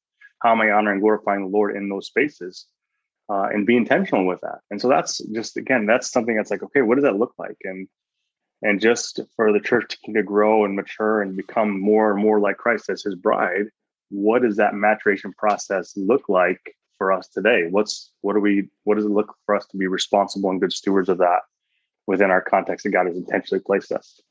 how 0.41 0.51
am 0.51 0.61
I 0.61 0.71
honoring, 0.71 0.99
glorifying 0.99 1.41
the 1.41 1.57
Lord 1.57 1.75
in 1.75 1.89
those 1.89 2.07
spaces, 2.07 2.65
uh, 3.29 3.47
and 3.53 3.65
be 3.65 3.77
intentional 3.77 4.25
with 4.25 4.41
that. 4.41 4.59
And 4.71 4.81
so 4.81 4.89
that's 4.89 5.19
just 5.33 5.57
again, 5.57 5.85
that's 5.85 6.11
something 6.11 6.35
that's 6.35 6.51
like, 6.51 6.63
okay, 6.63 6.81
what 6.81 6.95
does 6.95 7.03
that 7.03 7.17
look 7.17 7.33
like? 7.37 7.57
And 7.63 7.87
and 8.61 8.81
just 8.81 9.21
for 9.35 9.53
the 9.53 9.59
church 9.59 9.97
to, 10.05 10.13
to 10.13 10.23
grow 10.23 10.65
and 10.65 10.75
mature 10.75 11.21
and 11.21 11.37
become 11.37 11.79
more 11.79 12.11
and 12.11 12.21
more 12.21 12.39
like 12.39 12.57
Christ 12.57 12.89
as 12.89 13.03
His 13.03 13.15
bride, 13.15 13.67
what 14.09 14.41
does 14.41 14.57
that 14.57 14.73
maturation 14.73 15.33
process 15.37 15.93
look 15.95 16.27
like 16.27 16.75
for 16.99 17.11
us 17.11 17.27
today? 17.27 17.65
What's 17.67 18.11
what 18.21 18.33
do 18.33 18.39
we 18.39 18.69
what 18.83 18.95
does 18.95 19.05
it 19.05 19.11
look 19.11 19.33
for 19.47 19.55
us 19.55 19.65
to 19.67 19.77
be 19.77 19.87
responsible 19.87 20.51
and 20.51 20.61
good 20.61 20.71
stewards 20.71 21.09
of 21.09 21.17
that 21.17 21.39
within 22.05 22.29
our 22.29 22.41
context 22.41 22.83
that 22.83 22.91
God 22.91 23.07
has 23.07 23.17
intentionally 23.17 23.63
placed 23.65 23.91
us? 23.91 24.21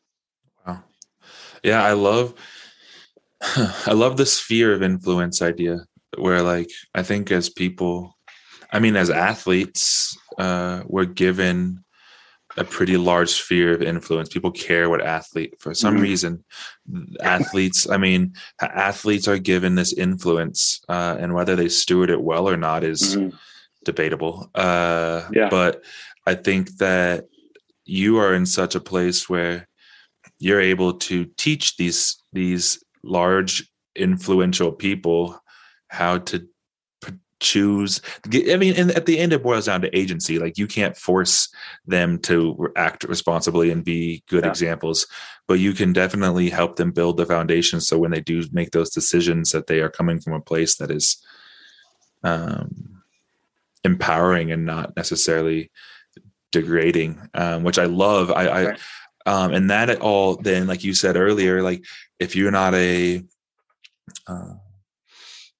Wow. 0.65 0.85
Yeah, 1.65 1.83
I 1.83 1.95
love 1.95 2.35
I 3.43 3.93
love 3.93 4.17
the 4.17 4.27
sphere 4.27 4.73
of 4.73 4.85
influence 4.85 5.43
idea 5.43 5.81
where 6.17 6.43
like 6.43 6.71
I 6.95 7.03
think 7.03 7.33
as 7.33 7.49
people 7.49 8.17
I 8.71 8.79
mean 8.79 8.95
as 8.95 9.11
athletes, 9.11 10.17
uh, 10.39 10.83
we're 10.87 11.07
given 11.07 11.85
a 12.59 12.65
pretty 12.65 12.97
large 12.97 13.31
sphere 13.31 13.73
of 13.73 13.83
influence. 13.83 14.29
People 14.29 14.51
care 14.51 14.91
what 14.91 15.01
athlete 15.01 15.55
for 15.61 15.75
some 15.75 15.95
mm-hmm. 15.95 16.03
reason. 16.03 16.45
Athletes, 17.23 17.89
I 17.89 17.97
mean, 17.97 18.35
athletes 18.61 19.29
are 19.29 19.39
given 19.39 19.77
this 19.77 19.93
influence, 19.93 20.81
uh, 20.89 21.17
and 21.19 21.35
whether 21.35 21.55
they 21.55 21.69
steward 21.69 22.11
it 22.11 22.21
well 22.21 22.49
or 22.49 22.57
not 22.57 22.85
is 22.85 23.17
mm-hmm. 23.17 23.37
debatable. 23.85 24.51
Uh, 24.55 25.23
yeah. 25.33 25.49
But 25.49 25.85
I 26.27 26.35
think 26.35 26.77
that 26.79 27.27
you 27.85 28.19
are 28.19 28.35
in 28.35 28.45
such 28.45 28.75
a 28.75 28.81
place 28.81 29.29
where 29.29 29.69
you're 30.39 30.61
able 30.61 30.95
to 30.95 31.27
teach 31.37 31.77
these 31.77 32.23
these 32.33 32.83
large 33.03 33.71
influential 33.95 34.73
people 34.73 35.41
how 35.89 36.19
to 36.19 36.47
choose 37.41 38.01
i 38.51 38.57
mean 38.57 38.75
and 38.75 38.91
at 38.93 39.07
the 39.07 39.19
end 39.19 39.33
it 39.33 39.43
boils 39.43 39.67
down 39.67 39.81
to 39.81 39.97
agency 39.97 40.39
like 40.39 40.59
you 40.59 40.67
can't 40.67 40.97
force 40.97 41.49
them 41.87 42.19
to 42.19 42.73
act 42.75 43.05
responsibly 43.05 43.71
and 43.71 43.85
be 43.85 44.25
good 44.29 44.45
yeah. 44.45 44.51
examples 44.51 45.07
but 45.47 45.61
you 45.61 45.73
can 45.73 45.93
definitely 45.93 46.51
help 46.51 46.77
them 46.77 46.91
build 46.91 47.17
the 47.17 47.27
foundation 47.27 47.81
so 47.81 47.97
when 47.97 48.11
they 48.11 48.21
do 48.21 48.43
make 48.51 48.73
those 48.73 48.91
decisions 48.91 49.53
that 49.53 49.69
they 49.69 49.81
are 49.81 49.89
coming 49.89 50.19
from 50.19 50.33
a 50.33 50.41
place 50.41 50.77
that 50.77 50.91
is 50.91 51.23
um, 52.25 53.03
empowering 53.85 54.51
and 54.51 54.67
not 54.67 54.97
necessarily 54.97 55.71
degrading 56.51 57.21
um, 57.35 57.63
which 57.63 57.79
i 57.79 57.85
love 57.85 58.33
i, 58.33 58.49
I 58.49 58.77
um, 59.27 59.53
and 59.53 59.71
that 59.71 59.91
at 59.91 60.01
all 60.01 60.37
then 60.37 60.67
like 60.67 60.83
you 60.83 60.93
said 60.93 61.17
earlier 61.17 61.63
like 61.63 61.85
if 62.19 62.35
you're 62.35 62.51
not 62.51 62.75
a 62.75 63.23
uh, 64.27 64.55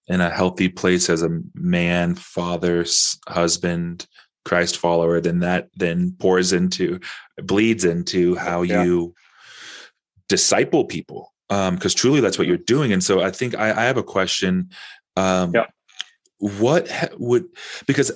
in 0.09 0.21
a 0.21 0.31
healthy 0.31 0.69
place 0.69 1.11
as 1.11 1.23
a 1.23 1.41
man, 1.55 2.15
father, 2.15 2.85
husband, 3.29 4.07
Christ 4.45 4.79
follower, 4.79 5.21
then 5.21 5.41
that 5.41 5.69
then 5.77 6.17
pours 6.19 6.53
into, 6.53 7.01
bleeds 7.43 7.85
into 7.85 8.35
how 8.37 8.63
yeah. 8.63 8.85
you 8.85 9.15
disciple 10.29 10.85
people. 10.85 11.33
Because 11.49 11.95
um, 11.95 11.97
truly, 11.97 12.21
that's 12.21 12.39
what 12.39 12.47
you're 12.47 12.57
doing. 12.57 12.93
And 12.93 13.03
so, 13.03 13.23
I 13.23 13.31
think 13.31 13.55
I, 13.55 13.71
I 13.71 13.85
have 13.85 13.97
a 13.97 14.03
question. 14.03 14.71
Um, 15.17 15.53
yeah. 15.55 15.67
What 16.39 16.89
would 17.19 17.47
because 17.87 18.13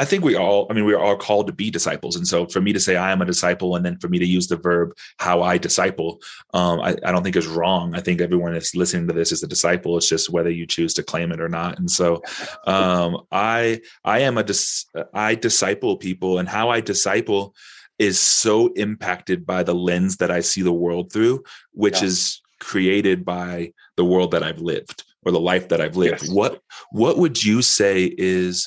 I 0.00 0.06
think 0.06 0.24
we 0.24 0.34
all, 0.34 0.66
I 0.70 0.72
mean, 0.72 0.86
we 0.86 0.94
are 0.94 0.98
all 0.98 1.16
called 1.16 1.46
to 1.48 1.52
be 1.52 1.70
disciples. 1.70 2.16
And 2.16 2.26
so 2.26 2.46
for 2.46 2.62
me 2.62 2.72
to 2.72 2.80
say 2.80 2.96
I 2.96 3.12
am 3.12 3.20
a 3.20 3.26
disciple 3.26 3.76
and 3.76 3.84
then 3.84 3.98
for 3.98 4.08
me 4.08 4.18
to 4.18 4.24
use 4.24 4.48
the 4.48 4.56
verb 4.56 4.96
how 5.18 5.42
I 5.42 5.58
disciple, 5.58 6.22
um, 6.54 6.80
I, 6.80 6.96
I, 7.04 7.12
don't 7.12 7.22
think 7.22 7.36
is 7.36 7.46
wrong. 7.46 7.94
I 7.94 8.00
think 8.00 8.22
everyone 8.22 8.54
that's 8.54 8.74
listening 8.74 9.06
to 9.08 9.12
this 9.12 9.30
is 9.30 9.42
a 9.42 9.46
disciple. 9.46 9.98
It's 9.98 10.08
just 10.08 10.30
whether 10.30 10.48
you 10.48 10.66
choose 10.66 10.94
to 10.94 11.02
claim 11.02 11.32
it 11.32 11.40
or 11.40 11.50
not. 11.50 11.78
And 11.78 11.90
so 11.90 12.22
um, 12.66 13.18
I 13.30 13.82
I 14.02 14.20
am 14.20 14.38
a 14.38 14.42
dis, 14.42 14.86
I 15.12 15.34
disciple 15.34 15.98
people 15.98 16.38
and 16.38 16.48
how 16.48 16.70
I 16.70 16.80
disciple 16.80 17.54
is 17.98 18.18
so 18.18 18.68
impacted 18.72 19.44
by 19.44 19.62
the 19.62 19.74
lens 19.74 20.16
that 20.16 20.30
I 20.30 20.40
see 20.40 20.62
the 20.62 20.72
world 20.72 21.12
through, 21.12 21.44
which 21.72 22.00
yeah. 22.00 22.06
is 22.06 22.40
created 22.58 23.22
by 23.22 23.74
the 23.96 24.04
world 24.06 24.30
that 24.30 24.42
I've 24.42 24.60
lived 24.60 25.04
or 25.26 25.32
the 25.32 25.40
life 25.40 25.68
that 25.68 25.82
I've 25.82 25.96
lived. 25.96 26.22
Yes. 26.22 26.30
What 26.30 26.62
what 26.90 27.18
would 27.18 27.44
you 27.44 27.60
say 27.60 28.14
is 28.16 28.66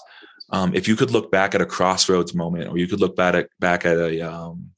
um, 0.54 0.74
if 0.76 0.88
you 0.88 0.96
could 0.96 1.12
look 1.12 1.32
back 1.32 1.56
at 1.56 1.62
a 1.62 1.66
crossroads 1.66 2.34
moment, 2.34 2.70
or 2.70 2.78
you 2.78 2.88
could 2.88 3.02
look 3.02 3.16
back 3.16 3.34
at 3.34 3.50
back 3.60 3.86
at 3.86 3.98
a 3.98 4.22
um, 4.22 4.70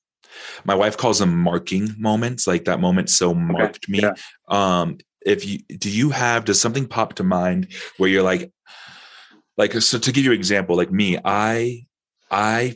my 0.64 0.74
wife 0.74 0.98
calls 0.98 1.20
them 1.20 1.38
marking 1.38 1.94
moments, 1.98 2.48
like 2.48 2.66
that 2.66 2.80
moment 2.80 3.10
so 3.10 3.34
marked 3.34 3.86
okay. 3.86 3.92
me. 3.92 4.02
Yeah. 4.02 4.14
Um, 4.48 4.98
if 5.26 5.46
you 5.46 5.60
do 5.78 5.92
you 5.92 6.12
have 6.12 6.46
does 6.46 6.62
something 6.62 6.88
pop 6.88 7.16
to 7.16 7.24
mind 7.24 7.68
where 7.98 8.10
you're 8.10 8.24
like 8.24 8.52
like 9.58 9.74
so 9.74 10.00
to 10.00 10.12
give 10.12 10.24
you 10.24 10.32
an 10.32 10.38
example 10.38 10.78
like 10.78 10.92
me 10.92 11.18
i 11.26 11.84
i 12.30 12.76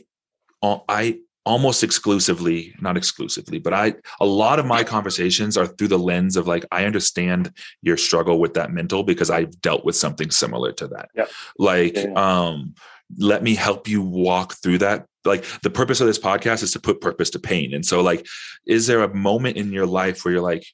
i 0.62 1.18
almost 1.50 1.82
exclusively 1.82 2.74
not 2.80 2.96
exclusively 2.96 3.58
but 3.58 3.74
i 3.74 3.94
a 4.20 4.26
lot 4.26 4.58
of 4.58 4.66
my 4.66 4.82
conversations 4.84 5.56
are 5.56 5.66
through 5.66 5.88
the 5.88 5.98
lens 5.98 6.36
of 6.36 6.46
like 6.46 6.64
i 6.70 6.84
understand 6.84 7.52
your 7.82 7.96
struggle 7.96 8.38
with 8.38 8.54
that 8.54 8.70
mental 8.70 9.02
because 9.02 9.30
i've 9.30 9.60
dealt 9.60 9.84
with 9.84 9.96
something 9.96 10.30
similar 10.30 10.72
to 10.72 10.88
that. 10.88 11.10
Like 11.58 11.96
yeah. 11.96 12.12
um 12.14 12.74
let 13.18 13.42
me 13.42 13.54
help 13.54 13.88
you 13.88 14.00
walk 14.02 14.54
through 14.54 14.78
that. 14.78 15.06
Like 15.24 15.44
the 15.62 15.70
purpose 15.70 16.00
of 16.00 16.06
this 16.06 16.18
podcast 16.18 16.62
is 16.62 16.72
to 16.74 16.80
put 16.80 17.00
purpose 17.00 17.30
to 17.30 17.40
pain. 17.40 17.74
And 17.74 17.84
so 17.84 18.00
like 18.00 18.26
is 18.66 18.86
there 18.86 19.02
a 19.02 19.14
moment 19.14 19.56
in 19.56 19.72
your 19.72 19.86
life 19.86 20.24
where 20.24 20.34
you're 20.34 20.42
like 20.42 20.64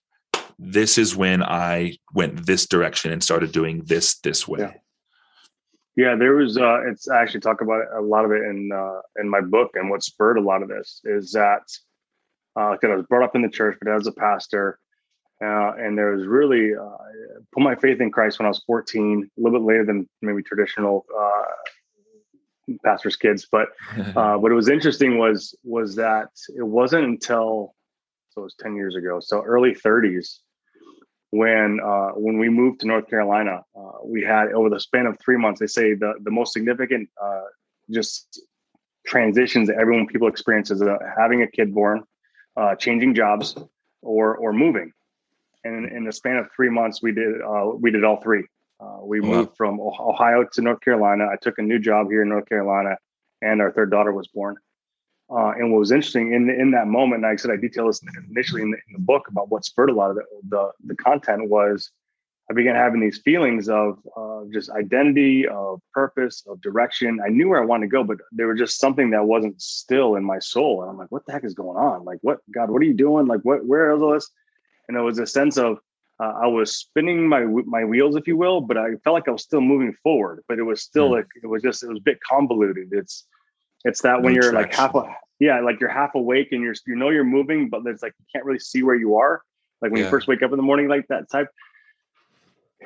this 0.58 0.96
is 0.96 1.14
when 1.14 1.42
i 1.42 1.94
went 2.14 2.46
this 2.46 2.66
direction 2.66 3.12
and 3.12 3.22
started 3.22 3.52
doing 3.52 3.82
this 3.84 4.18
this 4.20 4.46
way? 4.46 4.60
Yeah, 4.60 4.72
yeah 5.96 6.14
there 6.14 6.34
was 6.34 6.56
uh 6.56 6.80
it's 6.86 7.08
I 7.08 7.22
actually 7.22 7.40
talk 7.40 7.60
about 7.60 7.84
a 7.96 8.00
lot 8.00 8.24
of 8.24 8.32
it 8.32 8.42
in 8.42 8.70
uh 8.72 9.00
in 9.20 9.28
my 9.28 9.40
book 9.40 9.72
and 9.74 9.90
what 9.90 10.02
spurred 10.02 10.38
a 10.38 10.42
lot 10.42 10.62
of 10.62 10.68
this 10.68 11.00
is 11.04 11.32
that 11.32 11.62
uh 12.54 12.72
because 12.72 12.90
i 12.90 12.96
was 12.96 13.06
brought 13.06 13.24
up 13.24 13.34
in 13.34 13.42
the 13.42 13.48
church 13.48 13.78
but 13.80 13.92
as 13.92 14.06
a 14.06 14.12
pastor 14.12 14.78
uh, 15.42 15.72
and 15.78 15.98
there 15.98 16.16
was 16.16 16.26
really 16.26 16.74
uh, 16.74 16.96
put 17.52 17.62
my 17.62 17.74
faith 17.74 18.00
in 18.00 18.10
Christ 18.10 18.38
when 18.38 18.46
I 18.46 18.48
was 18.48 18.62
14, 18.66 19.30
a 19.36 19.40
little 19.40 19.58
bit 19.58 19.66
later 19.66 19.84
than 19.84 20.08
maybe 20.22 20.42
traditional 20.42 21.04
uh, 21.14 22.74
pastor's 22.84 23.16
kids. 23.16 23.46
But 23.50 23.68
uh, 24.16 24.36
what 24.36 24.50
it 24.50 24.54
was 24.54 24.68
interesting 24.68 25.18
was 25.18 25.54
was 25.62 25.94
that 25.96 26.28
it 26.56 26.66
wasn't 26.66 27.04
until 27.04 27.74
so 28.30 28.42
it 28.42 28.44
was 28.44 28.54
10 28.60 28.76
years 28.76 28.96
ago, 28.96 29.18
so 29.20 29.42
early 29.42 29.74
30s, 29.74 30.40
when 31.30 31.80
uh, 31.84 32.10
when 32.10 32.38
we 32.38 32.48
moved 32.48 32.80
to 32.80 32.86
North 32.86 33.08
Carolina, 33.08 33.62
uh, 33.76 33.98
we 34.04 34.22
had 34.22 34.52
over 34.52 34.70
the 34.70 34.80
span 34.80 35.06
of 35.06 35.18
three 35.18 35.36
months. 35.36 35.60
They 35.60 35.66
say 35.66 35.94
the 35.94 36.14
the 36.22 36.30
most 36.30 36.52
significant 36.52 37.08
uh, 37.22 37.42
just 37.90 38.40
transitions 39.06 39.68
that 39.68 39.76
everyone 39.78 40.06
people 40.06 40.28
experience 40.28 40.70
is 40.70 40.82
uh, 40.82 40.98
having 41.16 41.42
a 41.42 41.46
kid 41.46 41.74
born, 41.74 42.04
uh, 42.56 42.74
changing 42.76 43.14
jobs, 43.14 43.56
or 44.02 44.36
or 44.36 44.52
moving. 44.52 44.92
And 45.64 45.90
in, 45.90 46.04
the 46.04 46.12
span 46.12 46.36
of 46.36 46.48
three 46.54 46.70
months, 46.70 47.02
we 47.02 47.12
did 47.12 47.34
we 47.80 47.90
did 47.90 48.04
all 48.04 48.20
three. 48.22 48.44
Uh, 48.78 48.98
we 49.02 49.20
wow. 49.20 49.28
moved 49.28 49.56
from 49.56 49.80
Ohio 49.80 50.44
to 50.52 50.60
North 50.62 50.80
Carolina. 50.80 51.26
I 51.32 51.36
took 51.40 51.58
a 51.58 51.62
new 51.62 51.78
job 51.78 52.08
here 52.08 52.22
in 52.22 52.28
North 52.28 52.48
Carolina, 52.48 52.98
and 53.42 53.60
our 53.60 53.72
third 53.72 53.90
daughter 53.90 54.12
was 54.12 54.28
born. 54.28 54.56
Uh, 55.28 55.52
and 55.58 55.72
what 55.72 55.80
was 55.80 55.90
interesting 55.90 56.32
in 56.32 56.48
in 56.48 56.70
that 56.70 56.86
moment, 56.86 57.24
and 57.24 57.32
I 57.32 57.36
said 57.36 57.50
I 57.50 57.56
detail 57.56 57.88
this 57.88 58.00
initially 58.30 58.62
in 58.62 58.70
the, 58.70 58.76
in 58.76 58.92
the 58.92 59.00
book 59.00 59.28
about 59.28 59.50
what 59.50 59.64
spurred 59.64 59.90
a 59.90 59.94
lot 59.94 60.10
of 60.10 60.16
the, 60.16 60.24
the, 60.48 60.70
the 60.84 60.96
content 60.96 61.50
was 61.50 61.90
I 62.48 62.54
began 62.54 62.76
having 62.76 63.00
these 63.00 63.18
feelings 63.18 63.68
of 63.68 63.98
uh, 64.16 64.42
just 64.52 64.70
identity, 64.70 65.48
of 65.48 65.80
purpose, 65.92 66.44
of 66.46 66.60
direction. 66.60 67.18
I 67.24 67.28
knew 67.28 67.48
where 67.48 67.60
I 67.60 67.64
wanted 67.64 67.86
to 67.86 67.90
go, 67.90 68.04
but 68.04 68.18
there 68.30 68.46
was 68.46 68.58
just 68.58 68.78
something 68.78 69.10
that 69.10 69.24
wasn't 69.24 69.60
still 69.60 70.14
in 70.14 70.24
my 70.24 70.38
soul. 70.38 70.82
And 70.82 70.90
I'm 70.90 70.96
like, 70.96 71.10
what 71.10 71.26
the 71.26 71.32
heck 71.32 71.44
is 71.44 71.54
going 71.54 71.76
on? 71.76 72.04
Like, 72.04 72.18
what, 72.22 72.38
God, 72.54 72.70
what 72.70 72.80
are 72.82 72.84
you 72.84 72.94
doing? 72.94 73.26
Like, 73.26 73.40
what, 73.40 73.66
where 73.66 73.92
is 73.92 74.00
all 74.00 74.12
this? 74.12 74.30
And 74.86 74.96
it 74.96 75.00
was 75.00 75.18
a 75.18 75.26
sense 75.26 75.58
of 75.58 75.78
uh, 76.20 76.32
I 76.42 76.46
was 76.46 76.76
spinning 76.76 77.28
my 77.28 77.44
my 77.44 77.84
wheels, 77.84 78.16
if 78.16 78.26
you 78.26 78.36
will, 78.36 78.60
but 78.60 78.78
I 78.78 78.94
felt 79.04 79.14
like 79.14 79.28
I 79.28 79.32
was 79.32 79.42
still 79.42 79.60
moving 79.60 79.94
forward. 80.02 80.42
But 80.48 80.58
it 80.58 80.62
was 80.62 80.80
still 80.80 81.10
mm. 81.10 81.16
like 81.16 81.26
it 81.42 81.46
was 81.46 81.62
just 81.62 81.82
it 81.82 81.88
was 81.88 81.98
a 81.98 82.02
bit 82.02 82.18
convoluted. 82.22 82.88
It's 82.92 83.26
it's 83.86 84.02
that 84.02 84.22
when 84.22 84.34
you're 84.34 84.50
traction. 84.50 84.70
like 84.70 84.74
half 84.74 84.94
a 84.94 85.16
yeah, 85.38 85.60
like 85.60 85.80
you're 85.80 85.90
half 85.90 86.14
awake 86.14 86.48
and 86.52 86.62
you're 86.62 86.74
you 86.86 86.96
know 86.96 87.10
you're 87.10 87.24
moving, 87.24 87.68
but 87.68 87.82
it's 87.86 88.02
like 88.02 88.14
you 88.18 88.26
can't 88.32 88.44
really 88.44 88.58
see 88.58 88.82
where 88.82 88.94
you 88.94 89.16
are. 89.16 89.42
Like 89.82 89.92
when 89.92 90.00
yeah. 90.00 90.06
you 90.06 90.10
first 90.10 90.26
wake 90.28 90.42
up 90.42 90.50
in 90.50 90.56
the 90.56 90.62
morning, 90.62 90.88
like 90.88 91.06
that 91.08 91.30
type. 91.30 91.48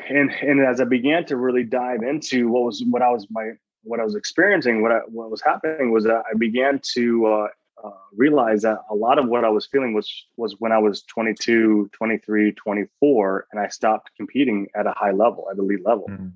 And 0.08 0.30
and 0.30 0.60
as 0.60 0.80
I 0.80 0.84
began 0.84 1.24
to 1.26 1.36
really 1.36 1.64
dive 1.64 2.02
into 2.02 2.48
what 2.48 2.64
was 2.64 2.82
what 2.88 3.02
I 3.02 3.10
was 3.10 3.26
my 3.30 3.52
what 3.82 4.00
I 4.00 4.04
was 4.04 4.14
experiencing, 4.14 4.82
what 4.82 4.92
I, 4.92 4.98
what 5.06 5.30
was 5.30 5.40
happening 5.42 5.90
was 5.90 6.04
that 6.04 6.22
I 6.30 6.36
began 6.36 6.80
to 6.94 7.26
uh, 7.26 7.48
uh, 7.82 7.90
realized 8.14 8.62
that 8.62 8.78
a 8.90 8.94
lot 8.94 9.18
of 9.18 9.28
what 9.28 9.44
I 9.44 9.48
was 9.48 9.66
feeling 9.66 9.94
was 9.94 10.26
was 10.36 10.56
when 10.58 10.72
I 10.72 10.78
was 10.78 11.02
22, 11.02 11.90
23, 11.92 12.52
24, 12.52 13.46
and 13.52 13.60
I 13.60 13.68
stopped 13.68 14.10
competing 14.16 14.68
at 14.74 14.86
a 14.86 14.92
high 14.96 15.12
level, 15.12 15.48
at 15.50 15.58
elite 15.58 15.84
level. 15.84 16.06
Mm. 16.08 16.32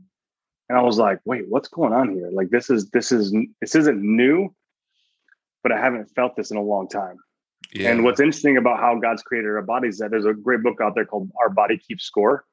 And 0.68 0.79
I 0.79 0.83
was 0.83 0.98
like, 0.98 1.20
wait, 1.24 1.44
what's 1.48 1.68
going 1.68 1.92
on 1.92 2.14
here? 2.14 2.31
Like 2.33 2.50
this 2.50 2.70
is 2.70 2.90
this 2.90 3.12
is 3.12 3.35
this 3.61 3.74
isn't 3.74 4.00
new, 4.03 4.55
but 5.62 5.72
I 5.72 5.79
haven't 5.79 6.07
felt 6.14 6.37
this 6.37 6.50
in 6.50 6.57
a 6.57 6.62
long 6.62 6.88
time. 6.88 7.18
Yeah. 7.72 7.90
And 7.90 8.05
what's 8.05 8.20
interesting 8.20 8.57
about 8.57 8.79
how 8.79 8.98
God's 8.98 9.22
created 9.22 9.50
our 9.50 9.62
bodies 9.62 9.94
is 9.94 10.00
that 10.00 10.11
there's 10.11 10.27
a 10.27 10.33
great 10.33 10.62
book 10.62 10.81
out 10.81 10.94
there 10.94 11.05
called 11.05 11.31
Our 11.40 11.50
Body 11.50 11.77
Keeps 11.77 12.05
Score. 12.05 12.44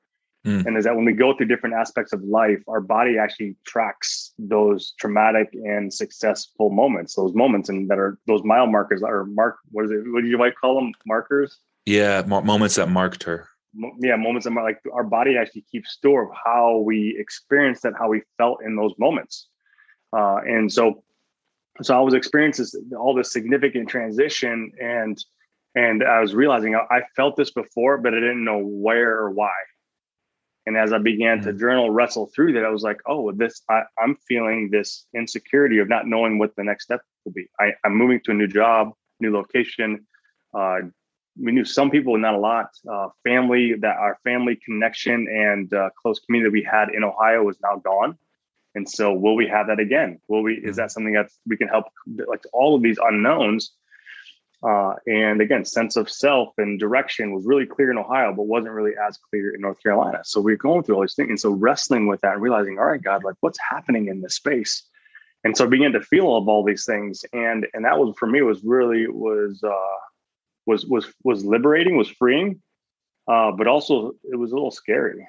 Mm. 0.46 0.66
And 0.66 0.78
is 0.78 0.86
that 0.86 0.96
when 0.96 1.06
we 1.06 1.14
go 1.14 1.38
through 1.38 1.46
different 1.48 1.76
aspects 1.76 2.14
of 2.14 2.24
life, 2.24 2.60
our 2.68 2.82
body 2.82 3.20
actually 3.20 3.56
tracks 3.66 4.34
those 4.40 4.94
traumatic 5.00 5.50
and 5.54 5.94
successful 5.94 6.72
moments, 6.72 7.14
those 7.14 7.36
moments, 7.36 7.70
and 7.70 7.88
that 7.92 8.00
are 8.00 8.18
those 8.26 8.44
mile 8.44 8.66
markers 8.66 9.04
or 9.04 9.26
mark. 9.26 9.60
What 9.72 9.86
is 9.86 9.92
it? 9.92 10.02
What 10.08 10.24
do 10.24 10.28
you 10.28 10.40
might 10.40 10.56
call 10.58 10.76
them? 10.76 10.94
Markers. 11.06 11.60
Yeah, 11.86 12.24
moments 12.24 12.76
that 12.76 12.90
marked 12.90 13.24
her. 13.24 13.48
Yeah, 14.00 14.18
moments 14.18 14.46
that 14.46 14.54
like 14.54 14.80
our 14.92 15.04
body 15.04 15.38
actually 15.38 15.66
keeps 15.72 15.92
store 15.92 16.24
of 16.24 16.30
how 16.46 16.80
we 16.80 17.16
experienced 17.18 17.84
that, 17.84 17.94
how 17.98 18.10
we 18.10 18.22
felt 18.38 18.60
in 18.66 18.76
those 18.76 18.94
moments, 19.00 19.48
uh, 20.12 20.40
and 20.46 20.72
so, 20.72 21.04
so 21.82 21.98
I 21.98 22.02
was 22.02 22.14
experiencing 22.14 22.68
all 23.00 23.14
this 23.14 23.32
significant 23.32 23.88
transition, 23.88 24.72
and 24.82 25.18
and 25.76 26.04
I 26.04 26.20
was 26.20 26.36
realizing 26.36 26.76
I 26.76 27.02
felt 27.16 27.38
this 27.38 27.52
before, 27.52 27.98
but 27.98 28.14
I 28.14 28.20
didn't 28.20 28.44
know 28.44 28.60
where 28.60 29.18
or 29.18 29.32
why. 29.32 29.54
And 30.66 30.78
as 30.78 30.94
I 30.94 31.00
began 31.00 31.40
mm-hmm. 31.40 31.50
to 31.50 31.54
mm. 31.54 31.60
journal, 31.60 31.90
wrestle 31.90 32.30
through 32.36 32.54
that, 32.54 32.66
I 32.66 32.70
was 32.70 32.84
like, 32.84 33.00
oh, 33.08 33.32
this, 33.32 33.62
I, 33.70 33.82
i'm 34.00 34.16
feeling 34.28 34.70
this 34.72 35.06
insecurity 35.16 35.80
of 35.80 35.90
not 35.90 36.08
knowing 36.08 36.38
what 36.38 36.56
the 36.56 36.64
next 36.64 36.84
step 36.86 37.02
will 37.26 37.32
be. 37.32 37.48
I, 37.60 37.72
I, 37.84 37.88
am 37.88 37.96
moving 37.96 38.20
to 38.26 38.32
a 38.32 38.34
new 38.34 38.48
job, 38.48 38.92
new 39.20 39.34
location. 39.34 40.06
Uh, 40.54 40.80
we 41.40 41.52
knew 41.52 41.66
some 41.66 41.90
people, 41.90 42.18
not 42.18 42.34
a 42.34 42.40
lot. 42.40 42.70
Uh, 42.90 43.08
family, 43.24 43.76
that 43.80 43.98
our 43.98 44.20
family 44.24 44.60
connection 44.64 45.28
and 45.30 45.74
uh, 45.74 45.90
close 46.02 46.20
community 46.20 46.52
we 46.52 46.64
had 46.64 46.90
in 46.90 47.04
Ohio 47.04 47.44
was 47.44 47.58
now 47.62 47.78
gone. 47.78 48.18
And 48.76 48.90
so, 48.90 49.14
will 49.14 49.36
we 49.36 49.48
have 49.48 49.68
that 49.68 49.80
again? 49.80 50.20
Will 50.28 50.44
we? 50.44 50.54
Is 50.54 50.62
mm-hmm. 50.62 50.76
that 50.78 50.92
something 50.92 51.14
that 51.14 51.30
we 51.46 51.58
can 51.58 51.68
help? 51.68 51.86
Like 52.28 52.44
all 52.54 52.76
of 52.76 52.82
these 52.82 52.98
unknowns, 53.02 53.74
uh, 54.64 54.94
and 55.08 55.42
again, 55.42 55.66
sense 55.66 55.96
of 55.96 56.10
self 56.10 56.54
and 56.58 56.80
direction 56.80 57.34
was 57.34 57.46
really 57.46 57.66
clear 57.66 57.92
in 57.92 57.98
Ohio, 57.98 58.34
but 58.34 58.44
wasn't 58.44 58.74
really 58.74 58.94
as 59.08 59.18
clear 59.18 59.56
in 59.56 59.62
North 59.62 59.82
Carolina. 59.82 60.20
So 60.24 60.40
we 60.40 60.54
are 60.54 60.58
going 60.58 60.84
through 60.84 60.96
all 60.96 61.02
these 61.02 61.16
things. 61.16 61.30
And 61.30 61.40
so 61.40 61.50
wrestling 61.50 62.08
with 62.08 62.22
that 62.22 62.34
and 62.34 62.42
realizing, 62.42 62.78
all 62.78 62.86
right, 62.86 63.02
God, 63.02 63.24
like 63.24 63.36
what's 63.40 63.60
happening 63.70 64.08
in 64.08 64.22
this 64.22 64.36
space? 64.36 64.84
And 65.44 65.58
so 65.58 65.66
I 65.66 65.68
began 65.68 65.92
to 65.94 66.02
feel 66.02 66.38
of 66.38 66.48
all 66.48 66.64
these 66.64 66.86
things. 66.86 67.26
And 67.34 67.66
and 67.74 67.86
that 67.86 67.98
was 67.98 68.16
for 68.20 68.28
me 68.28 68.44
was 68.44 68.64
really 68.64 69.08
was 69.08 69.64
uh 69.64 69.98
was 70.66 70.86
was 70.86 71.12
was 71.24 71.46
liberating, 71.46 71.98
was 71.98 72.10
freeing. 72.10 72.62
Uh, 73.28 73.52
but 73.52 73.68
also 73.68 74.14
it 74.24 74.36
was 74.36 74.52
a 74.52 74.56
little 74.56 74.72
scary. 74.72 75.28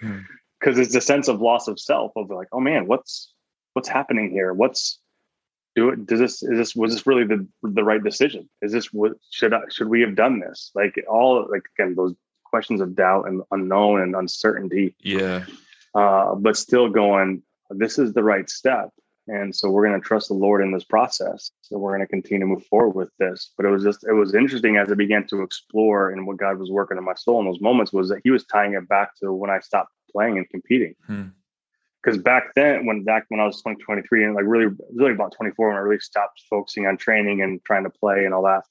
Because 0.00 0.76
hmm. 0.76 0.82
it's 0.82 0.94
a 0.94 1.00
sense 1.00 1.28
of 1.28 1.40
loss 1.40 1.68
of 1.68 1.78
self 1.78 2.12
of 2.16 2.28
like, 2.30 2.48
oh 2.52 2.60
man, 2.60 2.86
what's 2.86 3.32
what's 3.74 3.88
happening 3.88 4.30
here? 4.30 4.52
What's 4.52 4.98
do 5.76 5.90
it 5.90 6.06
does 6.06 6.18
this 6.18 6.42
is 6.42 6.50
this 6.50 6.74
was 6.74 6.92
this 6.92 7.06
really 7.06 7.24
the 7.24 7.46
the 7.62 7.84
right 7.84 8.02
decision 8.02 8.48
is 8.62 8.72
this 8.72 8.92
what 8.92 9.12
should 9.30 9.52
I, 9.52 9.60
should 9.70 9.88
we 9.88 10.00
have 10.00 10.16
done 10.16 10.40
this 10.40 10.70
like 10.74 11.02
all 11.08 11.46
like 11.50 11.62
again 11.78 11.94
those 11.94 12.14
questions 12.44 12.80
of 12.80 12.96
doubt 12.96 13.28
and 13.28 13.42
unknown 13.52 14.00
and 14.00 14.16
uncertainty 14.16 14.94
yeah 15.00 15.44
uh 15.94 16.34
but 16.34 16.56
still 16.56 16.88
going 16.88 17.42
this 17.70 17.98
is 17.98 18.12
the 18.12 18.22
right 18.22 18.50
step 18.50 18.90
and 19.28 19.54
so 19.54 19.70
we're 19.70 19.86
going 19.86 20.00
to 20.00 20.06
trust 20.06 20.28
the 20.28 20.34
lord 20.34 20.62
in 20.62 20.72
this 20.72 20.84
process. 20.84 21.50
So 21.62 21.78
we're 21.78 21.96
going 21.96 22.06
to 22.06 22.06
continue 22.06 22.40
to 22.40 22.46
move 22.46 22.64
forward 22.66 22.94
with 22.94 23.10
this. 23.18 23.52
But 23.56 23.66
it 23.66 23.70
was 23.70 23.82
just 23.82 24.04
it 24.04 24.12
was 24.12 24.34
interesting 24.34 24.76
as 24.76 24.90
i 24.90 24.94
began 24.94 25.26
to 25.28 25.42
explore 25.42 26.10
and 26.10 26.26
what 26.26 26.38
god 26.38 26.58
was 26.58 26.70
working 26.70 26.98
in 26.98 27.04
my 27.04 27.14
soul 27.14 27.40
in 27.40 27.46
those 27.46 27.60
moments 27.60 27.92
was 27.92 28.08
that 28.08 28.20
he 28.24 28.30
was 28.30 28.44
tying 28.44 28.74
it 28.74 28.88
back 28.88 29.14
to 29.16 29.32
when 29.32 29.50
i 29.50 29.60
stopped 29.60 29.92
playing 30.10 30.38
and 30.38 30.48
competing. 30.48 30.94
Hmm. 31.06 31.28
Because 32.02 32.18
back 32.18 32.54
then 32.54 32.86
when 32.86 33.04
back 33.04 33.26
when 33.28 33.40
i 33.40 33.46
was 33.46 33.62
twenty-three 33.62 34.24
and 34.24 34.34
like 34.34 34.44
really 34.46 34.74
really 34.94 35.12
about 35.12 35.32
24 35.36 35.68
when 35.68 35.76
i 35.76 35.80
really 35.80 36.00
stopped 36.00 36.42
focusing 36.48 36.86
on 36.86 36.96
training 36.96 37.42
and 37.42 37.62
trying 37.64 37.84
to 37.84 37.90
play 37.90 38.24
and 38.24 38.34
all 38.34 38.44
that 38.44 38.64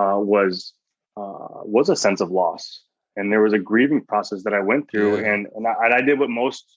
uh, 0.00 0.18
was 0.18 0.74
uh, 1.16 1.62
was 1.64 1.88
a 1.88 1.96
sense 1.96 2.20
of 2.20 2.30
loss. 2.30 2.82
And 3.18 3.32
there 3.32 3.40
was 3.40 3.54
a 3.54 3.58
grieving 3.58 4.04
process 4.04 4.42
that 4.42 4.52
i 4.52 4.60
went 4.60 4.90
through 4.90 5.20
yeah. 5.20 5.32
and 5.32 5.46
and 5.54 5.66
I, 5.66 5.74
and 5.84 5.94
I 5.94 6.00
did 6.02 6.18
what 6.18 6.28
most 6.28 6.76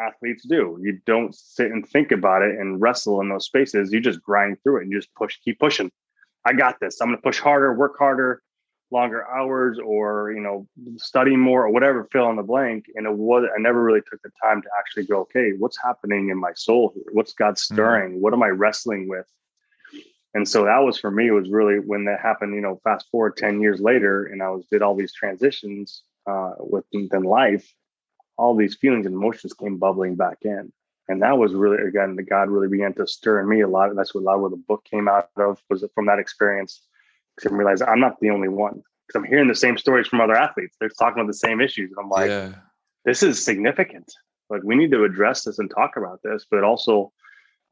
athletes 0.00 0.46
do. 0.48 0.78
You 0.80 0.98
don't 1.06 1.34
sit 1.34 1.70
and 1.70 1.86
think 1.88 2.12
about 2.12 2.42
it 2.42 2.58
and 2.58 2.80
wrestle 2.80 3.20
in 3.20 3.28
those 3.28 3.46
spaces. 3.46 3.92
You 3.92 4.00
just 4.00 4.22
grind 4.22 4.58
through 4.62 4.78
it 4.78 4.82
and 4.84 4.92
just 4.92 5.14
push 5.14 5.38
keep 5.44 5.58
pushing. 5.58 5.90
I 6.44 6.52
got 6.52 6.80
this. 6.80 7.00
I'm 7.00 7.08
going 7.08 7.18
to 7.18 7.22
push 7.22 7.38
harder 7.38 7.74
work 7.74 7.96
harder 7.98 8.42
longer 8.92 9.24
hours 9.28 9.78
or 9.78 10.32
you 10.32 10.40
know 10.40 10.66
study 10.96 11.36
more 11.36 11.64
or 11.64 11.70
whatever 11.70 12.08
fill 12.10 12.28
in 12.30 12.36
the 12.36 12.42
blank. 12.42 12.86
And 12.94 13.06
it 13.06 13.12
was 13.12 13.48
i 13.56 13.60
never 13.60 13.82
really 13.82 14.00
took 14.00 14.20
the 14.22 14.30
time 14.42 14.62
to 14.62 14.68
actually 14.78 15.06
go 15.06 15.20
okay 15.20 15.52
what's 15.58 15.78
happening 15.82 16.30
in 16.30 16.38
my 16.38 16.52
soul 16.54 16.92
here? 16.94 17.04
What's 17.12 17.32
god 17.32 17.54
mm-hmm. 17.54 17.74
stirring? 17.74 18.12
Mm-hmm. 18.12 18.20
what 18.20 18.32
am 18.32 18.42
i 18.42 18.48
wrestling 18.48 19.08
with? 19.08 19.26
And 20.34 20.48
so 20.48 20.64
that 20.64 20.78
was 20.78 20.98
for 20.98 21.10
me 21.10 21.28
it 21.28 21.32
was 21.32 21.50
really 21.50 21.78
when 21.78 22.04
that 22.06 22.20
happened 22.20 22.54
you 22.54 22.60
know 22.60 22.80
fast 22.84 23.06
forward 23.10 23.36
10 23.36 23.60
years 23.60 23.80
later 23.80 24.26
and 24.26 24.42
i 24.42 24.48
was 24.48 24.66
did 24.70 24.82
all 24.82 24.94
these 24.94 25.12
transitions 25.12 26.02
uh 26.26 26.52
within 26.58 27.22
life 27.22 27.72
all 28.40 28.56
these 28.56 28.76
feelings 28.76 29.06
and 29.06 29.14
emotions 29.14 29.52
came 29.52 29.76
bubbling 29.76 30.16
back 30.16 30.38
in 30.42 30.72
and 31.08 31.22
that 31.22 31.38
was 31.38 31.52
really 31.52 31.82
again 31.86 32.16
the 32.16 32.22
god 32.22 32.48
really 32.48 32.68
began 32.68 32.92
to 32.94 33.06
stir 33.06 33.40
in 33.40 33.48
me 33.48 33.60
a 33.60 33.68
lot 33.68 33.94
that's 33.94 34.14
what 34.14 34.22
a 34.22 34.26
lot 34.28 34.36
of 34.36 34.40
where 34.42 34.50
the 34.50 34.64
book 34.68 34.82
came 34.90 35.08
out 35.08 35.28
of 35.36 35.62
was 35.68 35.84
from 35.94 36.06
that 36.06 36.18
experience 36.18 36.82
and 37.44 37.58
realize 37.58 37.82
I'm 37.82 38.00
not 38.00 38.20
the 38.20 38.30
only 38.30 38.48
one 38.48 38.82
because 39.06 39.18
I'm 39.18 39.24
hearing 39.24 39.48
the 39.48 39.54
same 39.54 39.78
stories 39.78 40.06
from 40.06 40.20
other 40.20 40.36
athletes. 40.36 40.76
They're 40.78 40.90
talking 40.90 41.20
about 41.20 41.28
the 41.28 41.34
same 41.34 41.60
issues. 41.60 41.90
And 41.90 42.04
I'm 42.04 42.10
like, 42.10 42.28
yeah. 42.28 42.54
this 43.04 43.22
is 43.22 43.42
significant. 43.42 44.12
Like 44.48 44.62
we 44.64 44.76
need 44.76 44.90
to 44.92 45.04
address 45.04 45.44
this 45.44 45.58
and 45.58 45.70
talk 45.70 45.96
about 45.96 46.20
this, 46.22 46.46
but 46.50 46.64
also 46.64 47.12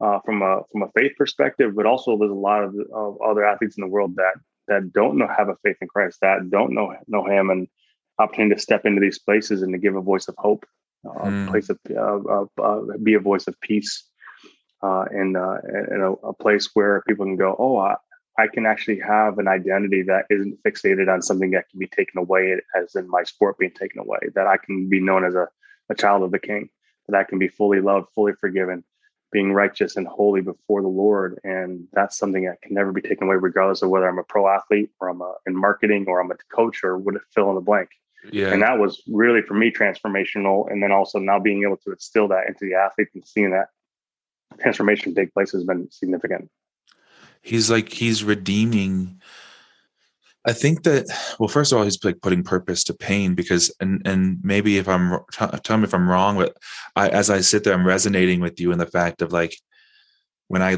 uh, 0.01 0.19
from 0.25 0.41
a 0.41 0.61
from 0.71 0.83
a 0.83 0.91
faith 0.97 1.11
perspective, 1.17 1.75
but 1.75 1.85
also 1.85 2.17
there's 2.17 2.31
a 2.31 2.33
lot 2.33 2.63
of, 2.63 2.73
of 2.93 3.17
other 3.21 3.45
athletes 3.45 3.77
in 3.77 3.81
the 3.81 3.89
world 3.89 4.15
that 4.15 4.35
that 4.69 4.93
don't 4.93 5.17
know 5.17 5.27
have 5.27 5.49
a 5.49 5.57
faith 5.63 5.75
in 5.81 5.87
Christ, 5.87 6.19
that 6.21 6.49
don't 6.49 6.73
know 6.73 6.95
know 7.07 7.25
Him, 7.25 7.49
and 7.49 7.67
opportunity 8.19 8.55
to 8.55 8.61
step 8.61 8.85
into 8.85 9.01
these 9.01 9.19
places 9.19 9.61
and 9.61 9.73
to 9.73 9.79
give 9.79 9.95
a 9.95 10.01
voice 10.01 10.27
of 10.27 10.35
hope, 10.37 10.65
uh, 11.07 11.25
mm. 11.25 11.47
a 11.47 11.51
place 11.51 11.69
of 11.69 11.79
uh, 11.89 12.61
uh, 12.61 12.97
be 13.01 13.13
a 13.13 13.19
voice 13.19 13.47
of 13.47 13.59
peace, 13.61 14.03
uh, 14.83 15.05
and 15.11 15.35
in 15.35 16.01
a, 16.01 16.11
a, 16.27 16.33
place 16.33 16.69
where 16.73 17.03
people 17.07 17.25
can 17.25 17.37
go, 17.37 17.55
oh, 17.57 17.77
I, 17.77 17.95
I 18.37 18.47
can 18.47 18.65
actually 18.65 18.99
have 18.99 19.37
an 19.37 19.47
identity 19.47 20.03
that 20.03 20.25
isn't 20.29 20.61
fixated 20.63 21.11
on 21.11 21.21
something 21.21 21.51
that 21.51 21.69
can 21.69 21.79
be 21.79 21.87
taken 21.87 22.19
away, 22.19 22.55
as 22.75 22.95
in 22.95 23.09
my 23.09 23.23
sport 23.23 23.57
being 23.57 23.71
taken 23.71 23.99
away. 23.99 24.19
That 24.35 24.47
I 24.47 24.57
can 24.57 24.87
be 24.87 25.01
known 25.01 25.25
as 25.25 25.35
a, 25.35 25.47
a 25.89 25.95
child 25.95 26.23
of 26.23 26.31
the 26.31 26.39
King. 26.39 26.69
That 27.07 27.17
I 27.17 27.23
can 27.23 27.39
be 27.39 27.47
fully 27.47 27.81
loved, 27.81 28.07
fully 28.15 28.33
forgiven, 28.39 28.83
being 29.31 29.51
righteous 29.51 29.97
and 29.97 30.07
holy 30.07 30.41
before 30.41 30.81
the 30.81 30.87
Lord. 30.87 31.39
And 31.43 31.87
that's 31.91 32.17
something 32.17 32.45
that 32.45 32.61
can 32.61 32.73
never 32.73 32.91
be 32.91 33.01
taken 33.01 33.27
away, 33.27 33.35
regardless 33.35 33.81
of 33.81 33.89
whether 33.89 34.07
I'm 34.07 34.19
a 34.19 34.23
pro 34.23 34.47
athlete 34.47 34.91
or 34.99 35.09
I'm 35.09 35.21
a, 35.21 35.33
in 35.45 35.55
marketing 35.55 36.05
or 36.07 36.21
I'm 36.21 36.31
a 36.31 36.35
coach 36.53 36.83
or 36.83 36.97
would 36.97 37.15
it 37.15 37.21
fill 37.33 37.49
in 37.49 37.55
the 37.55 37.61
blank. 37.61 37.89
Yeah. 38.31 38.51
And 38.51 38.61
that 38.61 38.79
was 38.79 39.01
really 39.07 39.41
for 39.41 39.53
me 39.53 39.71
transformational. 39.71 40.69
And 40.71 40.83
then 40.83 40.91
also 40.91 41.19
now 41.19 41.39
being 41.39 41.63
able 41.63 41.77
to 41.77 41.91
instill 41.91 42.27
that 42.29 42.47
into 42.47 42.65
the 42.65 42.75
athlete 42.75 43.09
and 43.13 43.25
seeing 43.25 43.51
that 43.51 43.67
transformation 44.59 45.15
take 45.15 45.33
place 45.33 45.51
has 45.51 45.63
been 45.63 45.89
significant. 45.91 46.49
He's 47.41 47.69
like, 47.69 47.91
he's 47.91 48.23
redeeming. 48.23 49.21
I 50.45 50.53
think 50.53 50.83
that 50.83 51.05
well, 51.39 51.49
first 51.49 51.71
of 51.71 51.77
all, 51.77 51.83
he's 51.83 52.03
like 52.03 52.21
putting 52.21 52.43
purpose 52.43 52.83
to 52.85 52.93
pain 52.93 53.35
because, 53.35 53.73
and 53.79 54.01
and 54.05 54.39
maybe 54.41 54.77
if 54.77 54.87
I'm 54.87 55.19
tell 55.63 55.77
me 55.77 55.83
if 55.83 55.93
I'm 55.93 56.09
wrong, 56.09 56.37
but 56.37 56.55
I 56.95 57.09
as 57.09 57.29
I 57.29 57.41
sit 57.41 57.63
there, 57.63 57.73
I'm 57.73 57.85
resonating 57.85 58.39
with 58.39 58.59
you 58.59 58.71
in 58.71 58.79
the 58.79 58.85
fact 58.85 59.21
of 59.21 59.31
like 59.31 59.55
when 60.47 60.61
I 60.61 60.77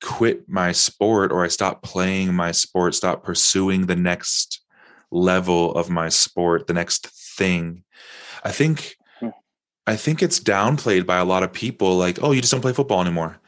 quit 0.00 0.48
my 0.48 0.72
sport 0.72 1.32
or 1.32 1.44
I 1.44 1.48
stop 1.48 1.82
playing 1.82 2.34
my 2.34 2.52
sport, 2.52 2.94
stop 2.94 3.22
pursuing 3.22 3.86
the 3.86 3.96
next 3.96 4.60
level 5.10 5.72
of 5.72 5.90
my 5.90 6.08
sport, 6.08 6.66
the 6.66 6.72
next 6.72 7.08
thing. 7.08 7.84
I 8.44 8.52
think 8.52 8.96
hmm. 9.18 9.28
I 9.86 9.96
think 9.96 10.22
it's 10.22 10.40
downplayed 10.40 11.06
by 11.06 11.18
a 11.18 11.24
lot 11.24 11.42
of 11.42 11.52
people 11.52 11.96
like, 11.96 12.22
oh, 12.22 12.32
you 12.32 12.40
just 12.40 12.52
don't 12.52 12.60
play 12.60 12.72
football 12.72 13.00
anymore. 13.00 13.38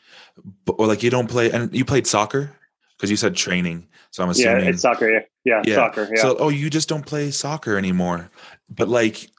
Or 0.66 0.86
like 0.86 1.02
you 1.02 1.10
don't 1.10 1.28
play 1.28 1.50
and 1.50 1.74
you 1.74 1.84
played 1.84 2.06
soccer 2.06 2.56
because 2.96 3.10
you 3.10 3.16
said 3.16 3.36
training. 3.36 3.88
So 4.10 4.22
I'm 4.22 4.30
assuming 4.30 4.64
Yeah, 4.64 4.70
it's 4.70 4.82
soccer, 4.82 5.10
yeah. 5.10 5.20
Yeah, 5.44 5.62
yeah. 5.64 5.74
soccer. 5.74 6.08
Yeah. 6.14 6.22
So 6.22 6.36
oh, 6.38 6.48
you 6.48 6.70
just 6.70 6.88
don't 6.88 7.06
play 7.06 7.30
soccer 7.30 7.76
anymore. 7.76 8.30
But 8.70 8.88
like 8.88 9.30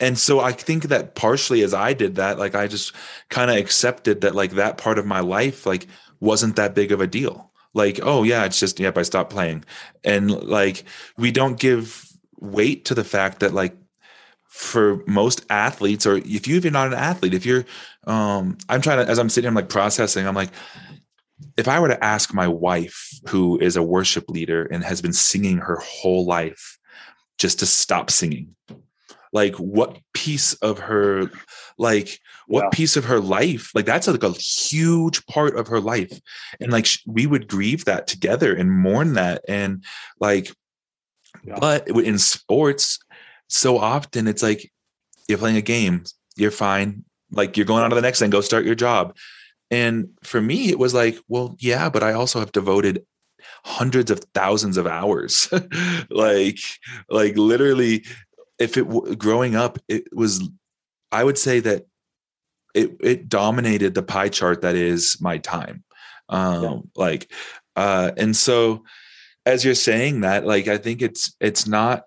and 0.00 0.18
so 0.18 0.40
I 0.40 0.52
think 0.52 0.84
that 0.84 1.14
partially 1.14 1.62
as 1.62 1.72
I 1.72 1.92
did 1.92 2.16
that, 2.16 2.38
like 2.38 2.54
I 2.54 2.66
just 2.66 2.92
kind 3.30 3.50
of 3.50 3.56
accepted 3.56 4.22
that 4.22 4.34
like 4.34 4.52
that 4.52 4.76
part 4.76 4.98
of 4.98 5.06
my 5.06 5.20
life 5.20 5.66
like 5.66 5.86
wasn't 6.20 6.56
that 6.56 6.74
big 6.74 6.90
of 6.90 7.00
a 7.00 7.06
deal 7.06 7.52
like 7.74 8.00
oh 8.02 8.22
yeah 8.22 8.44
it's 8.44 8.58
just 8.58 8.80
yep 8.80 8.96
i 8.96 9.02
stopped 9.02 9.30
playing. 9.30 9.64
And 10.04 10.30
like 10.30 10.84
we 11.18 11.30
don't 11.30 11.58
give 11.58 12.08
weight 12.40 12.86
to 12.86 12.94
the 12.94 13.04
fact 13.04 13.40
that 13.40 13.52
like 13.52 13.76
for 14.54 15.02
most 15.06 15.44
athletes 15.50 16.06
or 16.06 16.16
if 16.18 16.46
you 16.46 16.56
if 16.56 16.64
you're 16.64 16.72
not 16.72 16.86
an 16.86 16.94
athlete 16.94 17.34
if 17.34 17.44
you're 17.44 17.64
um 18.06 18.56
i'm 18.68 18.80
trying 18.80 19.04
to 19.04 19.10
as 19.10 19.18
i'm 19.18 19.28
sitting 19.28 19.48
I'm 19.48 19.54
like 19.54 19.68
processing 19.68 20.28
i'm 20.28 20.34
like 20.36 20.50
if 21.56 21.66
i 21.66 21.80
were 21.80 21.88
to 21.88 22.04
ask 22.04 22.32
my 22.32 22.46
wife 22.46 23.18
who 23.30 23.58
is 23.58 23.74
a 23.74 23.82
worship 23.82 24.28
leader 24.28 24.64
and 24.66 24.84
has 24.84 25.02
been 25.02 25.12
singing 25.12 25.58
her 25.58 25.78
whole 25.82 26.24
life 26.24 26.78
just 27.36 27.58
to 27.58 27.66
stop 27.66 28.12
singing 28.12 28.54
like 29.32 29.56
what 29.56 29.98
piece 30.12 30.54
of 30.54 30.78
her 30.78 31.32
like 31.78 32.20
what 32.46 32.64
yeah. 32.64 32.68
piece 32.70 32.96
of 32.96 33.04
her 33.04 33.20
life 33.20 33.70
like 33.74 33.86
that's 33.86 34.06
like 34.06 34.22
a 34.22 34.30
huge 34.30 35.24
part 35.26 35.56
of 35.56 35.68
her 35.68 35.80
life 35.80 36.20
and 36.60 36.70
like 36.72 36.86
we 37.06 37.26
would 37.26 37.48
grieve 37.48 37.84
that 37.84 38.06
together 38.06 38.54
and 38.54 38.72
mourn 38.72 39.14
that 39.14 39.42
and 39.48 39.84
like 40.20 40.52
yeah. 41.44 41.58
but 41.58 41.88
in 41.88 42.18
sports 42.18 42.98
so 43.48 43.78
often 43.78 44.26
it's 44.28 44.42
like 44.42 44.70
you're 45.28 45.38
playing 45.38 45.56
a 45.56 45.62
game 45.62 46.04
you're 46.36 46.50
fine 46.50 47.04
like 47.32 47.56
you're 47.56 47.66
going 47.66 47.82
on 47.82 47.90
to 47.90 47.96
the 47.96 48.02
next 48.02 48.18
thing 48.18 48.30
go 48.30 48.40
start 48.40 48.64
your 48.64 48.74
job 48.74 49.16
and 49.70 50.08
for 50.22 50.40
me 50.40 50.68
it 50.68 50.78
was 50.78 50.94
like 50.94 51.18
well 51.28 51.56
yeah 51.58 51.88
but 51.88 52.02
i 52.02 52.12
also 52.12 52.38
have 52.38 52.52
devoted 52.52 53.04
hundreds 53.64 54.10
of 54.10 54.20
thousands 54.34 54.76
of 54.76 54.86
hours 54.86 55.48
like 56.10 56.58
like 57.08 57.36
literally 57.36 58.04
if 58.58 58.76
it 58.76 59.18
growing 59.18 59.56
up 59.56 59.78
it 59.88 60.04
was 60.12 60.48
i 61.14 61.24
would 61.24 61.38
say 61.38 61.60
that 61.60 61.86
it 62.74 62.96
it 63.00 63.28
dominated 63.28 63.94
the 63.94 64.02
pie 64.02 64.28
chart 64.28 64.62
that 64.62 64.74
is 64.74 65.18
my 65.20 65.38
time 65.38 65.84
um 66.28 66.62
yeah. 66.62 66.76
like 66.96 67.30
uh 67.76 68.10
and 68.16 68.36
so 68.36 68.84
as 69.46 69.64
you're 69.64 69.74
saying 69.74 70.20
that 70.20 70.46
like 70.46 70.68
i 70.68 70.76
think 70.76 71.02
it's 71.02 71.34
it's 71.40 71.66
not 71.66 72.04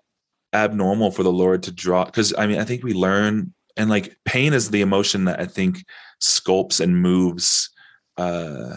abnormal 0.52 1.10
for 1.10 1.22
the 1.22 1.32
lord 1.32 1.62
to 1.62 1.72
draw 1.72 2.04
because 2.04 2.34
i 2.38 2.46
mean 2.46 2.58
i 2.58 2.64
think 2.64 2.82
we 2.82 2.94
learn 2.94 3.52
and 3.76 3.90
like 3.90 4.16
pain 4.24 4.52
is 4.52 4.70
the 4.70 4.80
emotion 4.80 5.24
that 5.24 5.40
i 5.40 5.46
think 5.46 5.84
sculpts 6.20 6.80
and 6.80 7.00
moves 7.00 7.70
uh 8.16 8.76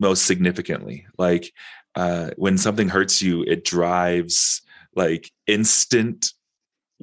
most 0.00 0.26
significantly 0.26 1.06
like 1.18 1.52
uh 1.96 2.30
when 2.36 2.58
something 2.58 2.88
hurts 2.88 3.22
you 3.22 3.42
it 3.42 3.64
drives 3.64 4.62
like 4.96 5.30
instant. 5.46 6.32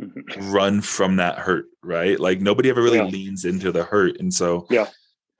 run 0.37 0.81
from 0.81 1.17
that 1.17 1.37
hurt, 1.37 1.65
right? 1.83 2.19
Like 2.19 2.41
nobody 2.41 2.69
ever 2.69 2.81
really 2.81 2.97
yeah. 2.97 3.05
leans 3.05 3.45
into 3.45 3.71
the 3.71 3.83
hurt. 3.83 4.19
And 4.19 4.33
so 4.33 4.67
yeah. 4.69 4.87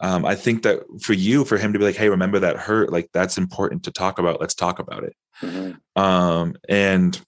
Um, 0.04 0.26
I 0.26 0.34
think 0.34 0.64
that 0.64 0.82
for 1.00 1.14
you, 1.14 1.46
for 1.46 1.60
him 1.60 1.74
to 1.74 1.80
be 1.80 1.86
like, 1.86 1.96
"Hey, 1.96 2.10
remember 2.10 2.40
that 2.40 2.58
hurt? 2.58 2.92
Like 2.92 3.10
that's 3.14 3.38
important 3.38 3.84
to 3.84 3.92
talk 3.92 4.18
about. 4.18 4.42
Let's 4.42 4.56
talk 4.56 4.80
about 4.80 5.04
it." 5.04 5.16
Mm-hmm. 5.44 6.02
Um, 6.02 6.56
and 6.68 7.22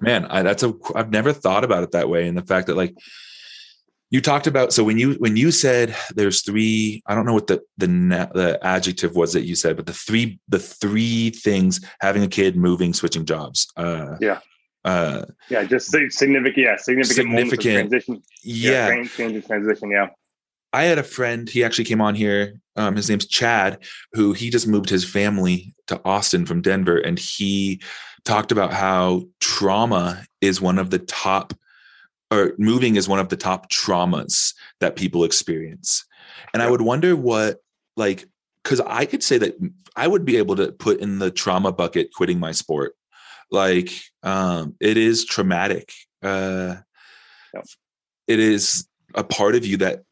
man, 0.00 0.26
I, 0.26 0.42
that's 0.42 0.62
a 0.62 0.74
I've 0.94 1.10
never 1.10 1.32
thought 1.32 1.64
about 1.64 1.82
it 1.82 1.92
that 1.92 2.10
way. 2.10 2.28
And 2.28 2.36
the 2.36 2.44
fact 2.44 2.66
that 2.66 2.76
like 2.76 2.94
you 4.10 4.20
talked 4.20 4.46
about, 4.46 4.72
so 4.72 4.84
when 4.84 4.98
you 4.98 5.14
when 5.14 5.36
you 5.36 5.50
said 5.50 5.96
there's 6.14 6.42
three, 6.42 7.02
I 7.06 7.14
don't 7.14 7.24
know 7.24 7.32
what 7.32 7.46
the 7.46 7.62
the 7.78 7.86
the 7.86 8.58
adjective 8.62 9.16
was 9.16 9.32
that 9.32 9.44
you 9.44 9.56
said, 9.56 9.76
but 9.76 9.86
the 9.86 9.94
three 9.94 10.38
the 10.48 10.58
three 10.58 11.30
things: 11.30 11.80
having 12.00 12.22
a 12.22 12.28
kid, 12.28 12.54
moving, 12.54 12.92
switching 12.92 13.24
jobs. 13.24 13.66
Uh, 13.76 14.16
yeah. 14.20 14.40
Uh, 14.84 15.24
yeah, 15.48 15.64
just 15.64 15.90
significant. 15.90 16.56
Yeah, 16.58 16.76
significant. 16.76 17.16
Significant 17.16 17.90
transition. 17.90 18.22
Yeah, 18.42 18.88
yeah 18.88 19.06
change 19.16 19.46
transition. 19.46 19.90
Yeah. 19.90 20.08
I 20.72 20.84
had 20.84 20.98
a 20.98 21.04
friend. 21.04 21.48
He 21.48 21.62
actually 21.62 21.84
came 21.84 22.00
on 22.00 22.14
here. 22.14 22.60
Um, 22.76 22.96
his 22.96 23.08
name's 23.08 23.26
Chad, 23.26 23.78
who 24.12 24.32
he 24.32 24.50
just 24.50 24.66
moved 24.66 24.90
his 24.90 25.04
family 25.04 25.74
to 25.86 26.00
Austin 26.04 26.44
from 26.46 26.60
Denver, 26.60 26.98
and 26.98 27.18
he 27.18 27.80
talked 28.24 28.50
about 28.50 28.72
how 28.72 29.22
trauma 29.40 30.24
is 30.40 30.60
one 30.60 30.78
of 30.78 30.90
the 30.90 30.98
top, 30.98 31.54
or 32.30 32.54
moving 32.58 32.96
is 32.96 33.08
one 33.08 33.20
of 33.20 33.28
the 33.28 33.36
top 33.36 33.70
traumas 33.70 34.54
that 34.80 34.96
people 34.96 35.24
experience. 35.24 36.04
And 36.52 36.62
I 36.62 36.70
would 36.70 36.80
wonder 36.80 37.14
what, 37.14 37.62
like, 37.96 38.26
because 38.62 38.80
I 38.80 39.06
could 39.06 39.22
say 39.22 39.38
that 39.38 39.56
I 39.94 40.08
would 40.08 40.24
be 40.24 40.36
able 40.36 40.56
to 40.56 40.72
put 40.72 40.98
in 41.00 41.20
the 41.20 41.30
trauma 41.30 41.70
bucket 41.70 42.12
quitting 42.14 42.40
my 42.40 42.50
sport 42.52 42.96
like 43.54 43.90
um 44.22 44.74
it 44.80 44.98
is 44.98 45.24
traumatic 45.24 45.92
uh 46.22 46.76
yep. 47.54 47.64
it 48.26 48.40
is 48.40 48.86
a 49.14 49.24
part 49.24 49.54
of 49.54 49.64
you 49.64 49.78
that 49.78 50.02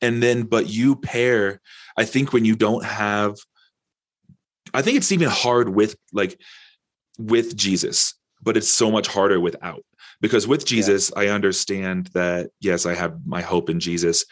and 0.00 0.22
then 0.22 0.44
but 0.44 0.68
you 0.68 0.96
pair 0.96 1.60
i 1.96 2.04
think 2.04 2.32
when 2.32 2.44
you 2.44 2.56
don't 2.56 2.84
have 2.84 3.34
i 4.72 4.80
think 4.80 4.96
it's 4.96 5.12
even 5.12 5.28
hard 5.28 5.68
with 5.68 5.96
like 6.12 6.40
with 7.18 7.56
jesus 7.56 8.14
but 8.40 8.56
it's 8.56 8.70
so 8.70 8.90
much 8.90 9.08
harder 9.08 9.40
without 9.40 9.84
because 10.20 10.46
with 10.46 10.64
jesus 10.64 11.10
yeah. 11.14 11.22
i 11.22 11.26
understand 11.26 12.08
that 12.14 12.50
yes 12.60 12.86
i 12.86 12.94
have 12.94 13.18
my 13.26 13.42
hope 13.42 13.68
in 13.68 13.80
jesus 13.80 14.24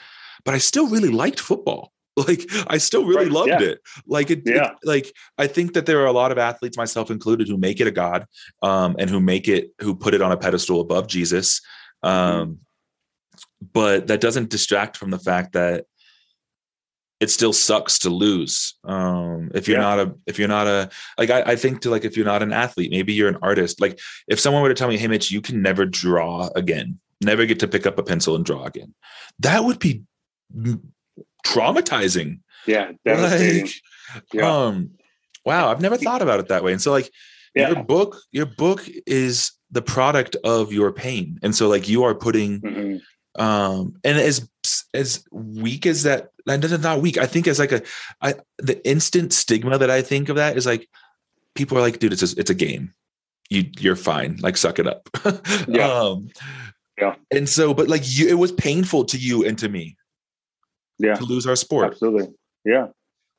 but 0.44 0.54
i 0.54 0.58
still 0.58 0.88
really 0.88 1.10
liked 1.10 1.40
football 1.40 1.92
like 2.28 2.50
i 2.66 2.76
still 2.76 3.04
really 3.04 3.24
right. 3.24 3.32
loved 3.32 3.48
yeah. 3.48 3.60
it 3.60 3.80
like 4.06 4.30
it, 4.30 4.42
yeah. 4.44 4.70
It, 4.70 4.76
like 4.84 5.12
i 5.38 5.46
think 5.46 5.74
that 5.74 5.86
there 5.86 6.00
are 6.00 6.06
a 6.06 6.12
lot 6.12 6.32
of 6.32 6.38
athletes 6.38 6.76
myself 6.76 7.10
included 7.10 7.48
who 7.48 7.56
make 7.56 7.80
it 7.80 7.86
a 7.86 7.92
god 7.92 8.26
um 8.62 8.96
and 8.98 9.08
who 9.08 9.20
make 9.20 9.48
it 9.48 9.70
who 9.80 9.94
put 9.94 10.14
it 10.14 10.22
on 10.22 10.32
a 10.32 10.36
pedestal 10.36 10.80
above 10.80 11.06
jesus 11.06 11.60
mm-hmm. 12.04 12.42
um 12.42 12.58
but 13.72 14.08
that 14.08 14.20
doesn't 14.20 14.50
distract 14.50 14.96
from 14.96 15.10
the 15.10 15.18
fact 15.18 15.52
that 15.52 15.84
it 17.20 17.30
still 17.30 17.52
sucks 17.52 17.98
to 18.00 18.10
lose 18.10 18.74
um 18.84 19.50
if 19.54 19.68
you're 19.68 19.78
yeah. 19.78 19.82
not 19.82 19.98
a 20.00 20.14
if 20.26 20.38
you're 20.38 20.48
not 20.48 20.66
a 20.66 20.90
like 21.16 21.30
I, 21.30 21.42
I 21.42 21.56
think 21.56 21.82
to 21.82 21.90
like 21.90 22.04
if 22.04 22.16
you're 22.16 22.26
not 22.26 22.42
an 22.42 22.52
athlete 22.52 22.90
maybe 22.90 23.12
you're 23.12 23.28
an 23.28 23.38
artist 23.40 23.80
like 23.80 24.00
if 24.26 24.40
someone 24.40 24.62
were 24.62 24.68
to 24.68 24.74
tell 24.74 24.88
me 24.88 24.98
hey 24.98 25.06
mitch 25.06 25.30
you 25.30 25.40
can 25.40 25.62
never 25.62 25.86
draw 25.86 26.48
again 26.56 26.98
never 27.20 27.46
get 27.46 27.60
to 27.60 27.68
pick 27.68 27.86
up 27.86 27.98
a 27.98 28.02
pencil 28.02 28.34
and 28.34 28.44
draw 28.44 28.64
again 28.64 28.94
that 29.38 29.62
would 29.62 29.78
be 29.78 30.02
traumatizing. 31.46 32.40
Yeah, 32.66 32.92
devastating. 33.04 33.64
Like, 34.14 34.24
yeah. 34.32 34.50
Um, 34.50 34.90
wow, 35.44 35.70
I've 35.70 35.80
never 35.80 35.96
thought 35.96 36.22
about 36.22 36.40
it 36.40 36.48
that 36.48 36.64
way. 36.64 36.72
And 36.72 36.82
so, 36.82 36.90
like, 36.90 37.10
yeah. 37.54 37.70
your 37.70 37.84
book, 37.84 38.16
your 38.32 38.46
book 38.46 38.86
is 39.06 39.52
the 39.70 39.82
product 39.82 40.36
of 40.44 40.72
your 40.72 40.92
pain, 40.92 41.38
and 41.42 41.54
so 41.54 41.68
like 41.68 41.88
you 41.88 42.04
are 42.04 42.14
putting, 42.14 42.60
mm-hmm. 42.60 43.42
um, 43.42 43.94
and 44.04 44.18
as 44.18 44.48
as 44.94 45.24
weak 45.32 45.86
as 45.86 46.02
that 46.02 46.30
not 46.46 47.00
weak 47.00 47.18
i 47.18 47.26
think 47.26 47.46
as 47.46 47.58
like 47.58 47.72
a 47.72 47.82
I, 48.20 48.34
the 48.58 48.86
instant 48.88 49.32
stigma 49.32 49.78
that 49.78 49.90
i 49.90 50.02
think 50.02 50.28
of 50.28 50.36
that 50.36 50.56
is 50.56 50.66
like 50.66 50.88
people 51.54 51.78
are 51.78 51.80
like 51.80 51.98
dude 51.98 52.12
it's 52.12 52.22
a, 52.22 52.38
it's 52.38 52.50
a 52.50 52.54
game 52.54 52.94
you 53.48 53.64
you're 53.78 53.96
fine 53.96 54.38
like 54.40 54.56
suck 54.56 54.78
it 54.78 54.86
up 54.86 55.08
Yeah. 55.68 55.92
um 55.92 56.28
Yeah. 56.98 57.14
and 57.30 57.48
so 57.48 57.74
but 57.74 57.88
like 57.88 58.02
you 58.04 58.28
it 58.28 58.38
was 58.38 58.52
painful 58.52 59.04
to 59.06 59.18
you 59.18 59.44
and 59.44 59.58
to 59.58 59.68
me 59.68 59.96
Yeah. 61.00 61.14
to 61.14 61.24
lose 61.24 61.46
our 61.46 61.56
sport 61.56 61.92
Absolutely. 61.92 62.34
Yeah. 62.64 62.88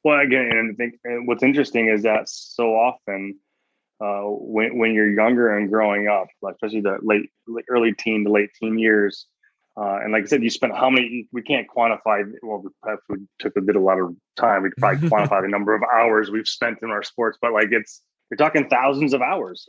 Well, 0.03 0.19
again, 0.19 0.49
and 0.51 0.71
I 0.71 0.75
think 0.75 0.95
and 1.03 1.27
what's 1.27 1.43
interesting 1.43 1.89
is 1.89 2.03
that 2.03 2.27
so 2.27 2.73
often 2.73 3.37
uh, 4.03 4.23
when 4.23 4.77
when 4.77 4.93
you're 4.93 5.11
younger 5.11 5.55
and 5.55 5.69
growing 5.69 6.07
up, 6.07 6.27
like 6.41 6.55
especially 6.55 6.81
the 6.81 6.97
late, 7.03 7.29
early 7.69 7.93
teen 7.93 8.25
to 8.25 8.31
late 8.31 8.49
teen 8.59 8.79
years, 8.79 9.27
uh, 9.77 9.99
and 10.03 10.11
like 10.11 10.23
I 10.23 10.25
said, 10.25 10.41
you 10.41 10.49
spent 10.49 10.75
how 10.75 10.89
many? 10.89 11.27
We 11.31 11.43
can't 11.43 11.67
quantify. 11.67 12.23
Well, 12.41 12.63
we 13.09 13.17
took 13.39 13.55
a 13.57 13.61
bit 13.61 13.75
a 13.75 13.79
lot 13.79 13.99
of 13.99 14.15
time. 14.37 14.63
We 14.63 14.71
could 14.71 14.77
probably 14.77 15.09
quantify 15.09 15.43
the 15.43 15.49
number 15.49 15.75
of 15.75 15.83
hours 15.83 16.31
we've 16.31 16.47
spent 16.47 16.79
in 16.81 16.89
our 16.89 17.03
sports, 17.03 17.37
but 17.39 17.53
like 17.53 17.67
it's 17.71 18.01
you're 18.31 18.37
talking 18.37 18.67
thousands 18.69 19.13
of 19.13 19.21
hours, 19.21 19.67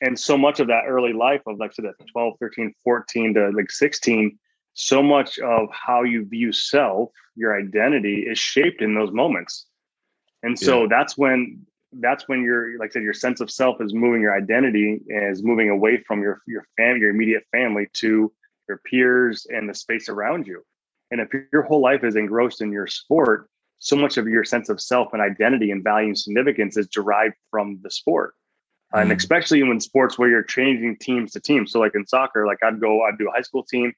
and 0.00 0.18
so 0.18 0.36
much 0.36 0.58
of 0.58 0.66
that 0.66 0.82
early 0.88 1.12
life 1.12 1.42
of 1.46 1.58
like 1.60 1.72
so 1.72 1.82
that 1.82 1.94
12, 2.10 2.34
13, 2.40 2.74
14 2.82 3.34
to 3.34 3.50
like 3.50 3.70
16 3.70 4.36
so 4.78 5.02
much 5.02 5.40
of 5.40 5.68
how 5.72 6.04
you 6.04 6.24
view 6.24 6.52
self, 6.52 7.10
your 7.34 7.58
identity 7.58 8.24
is 8.28 8.38
shaped 8.38 8.80
in 8.80 8.94
those 8.94 9.10
moments. 9.10 9.66
And 10.44 10.56
so 10.56 10.86
that's 10.88 11.18
when 11.18 11.66
that's 12.00 12.28
when 12.28 12.42
your 12.42 12.78
like 12.78 12.90
I 12.90 12.92
said, 12.92 13.02
your 13.02 13.14
sense 13.14 13.40
of 13.40 13.50
self 13.50 13.80
is 13.80 13.92
moving 13.92 14.20
your 14.20 14.36
identity 14.36 15.00
is 15.08 15.42
moving 15.42 15.68
away 15.70 16.02
from 16.06 16.22
your 16.22 16.42
your 16.46 16.64
family, 16.76 17.00
your 17.00 17.10
immediate 17.10 17.44
family 17.50 17.88
to 17.94 18.32
your 18.68 18.78
peers 18.84 19.46
and 19.50 19.68
the 19.68 19.74
space 19.74 20.08
around 20.08 20.46
you. 20.46 20.62
And 21.10 21.20
if 21.20 21.28
your 21.52 21.62
whole 21.62 21.80
life 21.80 22.04
is 22.04 22.14
engrossed 22.14 22.60
in 22.60 22.70
your 22.70 22.86
sport, 22.86 23.48
so 23.80 23.96
much 23.96 24.16
of 24.16 24.28
your 24.28 24.44
sense 24.44 24.68
of 24.68 24.80
self 24.80 25.12
and 25.12 25.20
identity 25.20 25.72
and 25.72 25.82
value 25.82 26.08
and 26.08 26.18
significance 26.18 26.76
is 26.76 26.86
derived 26.86 27.34
from 27.50 27.80
the 27.82 27.90
sport. 27.90 28.34
And 28.92 29.10
Mm. 29.10 29.16
especially 29.16 29.62
when 29.64 29.80
sports 29.80 30.18
where 30.18 30.28
you're 30.30 30.42
changing 30.44 30.98
teams 30.98 31.32
to 31.32 31.40
teams. 31.40 31.72
So 31.72 31.80
like 31.80 31.94
in 31.96 32.06
soccer, 32.06 32.46
like 32.46 32.62
I'd 32.62 32.80
go, 32.80 33.02
I'd 33.02 33.18
do 33.18 33.28
a 33.28 33.32
high 33.32 33.42
school 33.42 33.64
team, 33.64 33.92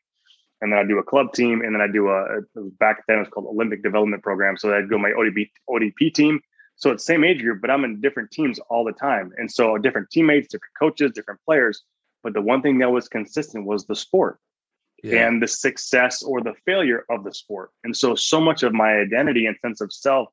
and 0.61 0.73
then 0.73 0.79
I 0.79 0.85
do 0.85 0.99
a 0.99 1.03
club 1.03 1.33
team, 1.33 1.63
and 1.63 1.75
then 1.75 1.81
I 1.81 1.87
do 1.87 2.09
a, 2.09 2.41
back 2.79 3.05
then 3.07 3.17
it 3.17 3.21
was 3.21 3.29
called 3.29 3.47
Olympic 3.47 3.83
Development 3.83 4.23
Program. 4.23 4.57
So 4.57 4.75
I'd 4.75 4.91
go 4.91 4.99
my 4.99 5.11
ODB 5.11 5.51
ODP 5.69 6.13
team. 6.15 6.41
So 6.77 6.91
it's 6.91 7.05
same 7.05 7.25
age 7.25 7.43
group, 7.43 7.61
but 7.61 7.71
I'm 7.71 7.85
in 7.85 8.01
different 8.01 8.31
teams 8.31 8.59
all 8.71 8.85
the 8.85 8.93
time, 8.93 9.33
and 9.37 9.51
so 9.51 9.77
different 9.79 10.11
teammates, 10.11 10.49
different 10.49 10.73
coaches, 10.79 11.13
different 11.13 11.41
players. 11.45 11.83
But 12.23 12.35
the 12.35 12.41
one 12.41 12.63
thing 12.63 12.79
that 12.79 12.91
was 12.91 13.09
consistent 13.09 13.65
was 13.65 13.87
the 13.87 13.97
sport 13.97 14.39
yeah. 15.03 15.27
and 15.27 15.43
the 15.43 15.49
success 15.49 16.23
or 16.23 16.43
the 16.43 16.55
failure 16.67 17.05
of 17.11 17.25
the 17.25 17.33
sport. 17.33 17.71
And 17.85 17.97
so 17.97 18.15
so 18.15 18.41
much 18.41 18.63
of 18.63 18.73
my 18.73 18.95
identity 18.95 19.47
and 19.47 19.57
sense 19.61 19.81
of 19.81 19.93
self 19.93 20.29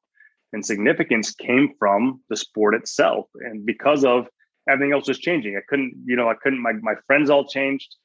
and 0.53 0.65
significance 0.65 1.31
came 1.31 1.73
from 1.77 2.21
the 2.29 2.37
sport 2.37 2.75
itself, 2.75 3.27
and 3.35 3.65
because 3.65 4.05
of 4.05 4.27
everything 4.69 4.93
else 4.93 5.07
was 5.07 5.19
changing. 5.19 5.55
I 5.55 5.61
couldn't, 5.67 5.93
you 6.05 6.15
know, 6.15 6.29
I 6.29 6.35
couldn't. 6.35 6.61
My 6.61 6.73
my 6.73 6.95
friends 7.05 7.29
all 7.29 7.47
changed 7.47 7.95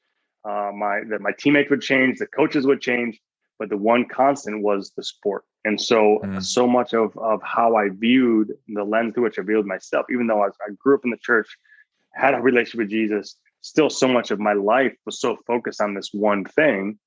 uh, 0.45 0.71
my 0.73 1.01
that 1.09 1.21
my 1.21 1.31
teammates 1.37 1.69
would 1.69 1.81
change, 1.81 2.19
the 2.19 2.27
coaches 2.27 2.65
would 2.67 2.81
change, 2.81 3.19
but 3.59 3.69
the 3.69 3.77
one 3.77 4.05
constant 4.05 4.61
was 4.61 4.91
the 4.95 5.03
sport. 5.03 5.43
And 5.65 5.79
so, 5.79 6.19
Mm. 6.23 6.43
so 6.43 6.67
much 6.67 6.93
of 6.93 7.17
of 7.17 7.41
how 7.43 7.75
I 7.75 7.89
viewed 7.89 8.53
the 8.67 8.83
lens 8.83 9.13
through 9.13 9.23
which 9.23 9.39
I 9.39 9.43
viewed 9.43 9.65
myself, 9.65 10.05
even 10.09 10.27
though 10.27 10.43
I, 10.43 10.47
I 10.47 10.71
grew 10.77 10.95
up 10.95 11.05
in 11.05 11.11
the 11.11 11.17
church, 11.17 11.49
had 12.13 12.33
a 12.33 12.41
relationship 12.41 12.79
with 12.79 12.89
Jesus, 12.89 13.37
still 13.61 13.89
so 13.89 14.07
much 14.07 14.31
of 14.31 14.39
my 14.39 14.53
life 14.53 14.95
was 15.05 15.19
so 15.19 15.37
focused 15.47 15.81
on 15.81 15.93
this 15.93 16.09
one 16.13 16.43
thing 16.45 16.99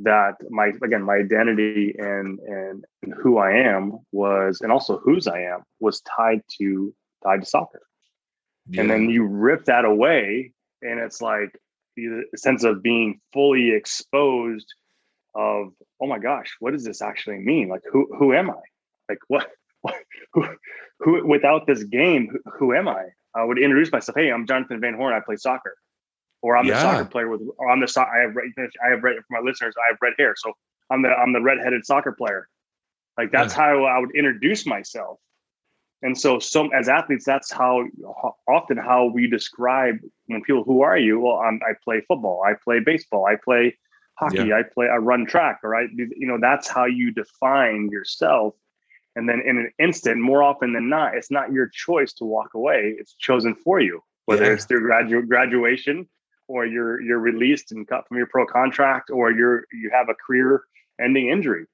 that 0.00 0.34
my 0.50 0.72
again 0.82 1.02
my 1.02 1.16
identity 1.16 1.94
and 1.98 2.38
and, 2.40 2.84
and 3.02 3.14
who 3.14 3.38
I 3.38 3.52
am 3.52 3.98
was, 4.12 4.60
and 4.60 4.70
also 4.70 4.98
whose 4.98 5.26
I 5.26 5.40
am 5.42 5.60
was 5.80 6.00
tied 6.02 6.42
to 6.58 6.94
tied 7.24 7.40
to 7.40 7.46
soccer 7.46 7.82
and 8.76 8.90
then 8.90 9.08
you 9.10 9.24
rip 9.24 9.64
that 9.64 9.84
away 9.84 10.52
and 10.82 11.00
it's 11.00 11.22
like 11.22 11.58
the 12.06 12.38
sense 12.38 12.64
of 12.64 12.82
being 12.82 13.20
fully 13.32 13.70
exposed 13.72 14.66
of 15.34 15.72
oh 16.00 16.06
my 16.06 16.18
gosh 16.18 16.56
what 16.60 16.72
does 16.72 16.84
this 16.84 17.02
actually 17.02 17.38
mean? 17.38 17.68
Like 17.68 17.82
who 17.90 18.08
who 18.18 18.32
am 18.32 18.50
i? 18.50 18.60
Like 19.08 19.18
what, 19.28 19.48
what 19.82 19.96
who, 20.32 20.44
who 21.00 21.26
without 21.26 21.66
this 21.66 21.82
game 21.84 22.28
who, 22.28 22.38
who 22.58 22.74
am 22.74 22.88
i? 22.88 23.06
I 23.34 23.44
would 23.44 23.58
introduce 23.58 23.92
myself 23.92 24.16
hey 24.16 24.30
i'm 24.30 24.46
jonathan 24.46 24.80
van 24.80 24.94
horn 24.94 25.14
i 25.14 25.20
play 25.20 25.36
soccer. 25.36 25.76
Or 26.40 26.56
i'm 26.56 26.66
the 26.66 26.74
soccer 26.80 27.04
player 27.04 27.28
with 27.28 27.42
or 27.58 27.70
i'm 27.70 27.80
the 27.80 27.88
so- 27.88 28.02
i 28.02 28.18
have 28.18 28.34
red 28.34 28.46
i 28.84 28.90
have 28.90 29.02
red 29.02 29.16
for 29.16 29.24
my 29.30 29.40
listeners 29.40 29.74
i 29.76 29.88
have 29.90 29.98
red 30.00 30.14
hair. 30.18 30.34
So 30.36 30.52
i'm 30.90 31.02
the 31.02 31.08
i'm 31.10 31.32
the 31.32 31.40
redheaded 31.40 31.84
soccer 31.84 32.12
player. 32.12 32.48
Like 33.16 33.32
that's 33.32 33.52
how 33.52 33.84
i 33.84 33.98
would 33.98 34.14
introduce 34.14 34.66
myself 34.66 35.18
and 36.02 36.18
so, 36.18 36.38
some 36.38 36.70
as 36.72 36.88
athletes, 36.88 37.24
that's 37.24 37.50
how 37.50 37.84
often 38.46 38.76
how 38.76 39.06
we 39.06 39.26
describe 39.26 39.96
when 40.26 40.42
people, 40.42 40.62
who 40.64 40.82
are 40.82 40.96
you? 40.98 41.18
Well, 41.20 41.38
I'm, 41.38 41.60
I 41.68 41.72
play 41.82 42.02
football, 42.06 42.42
I 42.46 42.54
play 42.54 42.78
baseball, 42.80 43.26
I 43.26 43.36
play 43.36 43.76
hockey, 44.14 44.52
I 44.52 44.62
play, 44.62 44.88
I 44.88 44.96
run 44.96 45.26
track, 45.26 45.60
all 45.64 45.70
right. 45.70 45.88
You 45.94 46.26
know, 46.26 46.38
that's 46.40 46.68
how 46.68 46.84
you 46.84 47.10
define 47.12 47.88
yourself. 47.90 48.54
And 49.16 49.28
then 49.28 49.40
in 49.44 49.58
an 49.58 49.72
instant, 49.80 50.20
more 50.20 50.42
often 50.44 50.72
than 50.72 50.88
not, 50.88 51.16
it's 51.16 51.30
not 51.30 51.50
your 51.52 51.68
choice 51.68 52.12
to 52.14 52.24
walk 52.24 52.54
away; 52.54 52.94
it's 52.98 53.14
chosen 53.14 53.54
for 53.56 53.80
you. 53.80 54.00
Whether 54.26 54.44
Yeah. 54.44 54.52
it's 54.52 54.66
through 54.66 54.88
gradu- 54.88 55.26
graduation, 55.26 56.08
or 56.46 56.64
you're 56.64 57.00
you're 57.00 57.18
released 57.18 57.72
and 57.72 57.88
cut 57.88 58.06
from 58.06 58.18
your 58.18 58.26
pro 58.26 58.46
contract, 58.46 59.10
or 59.10 59.32
you're 59.32 59.64
you 59.72 59.90
have 59.92 60.08
a 60.08 60.14
career-ending 60.14 61.28
injury 61.28 61.66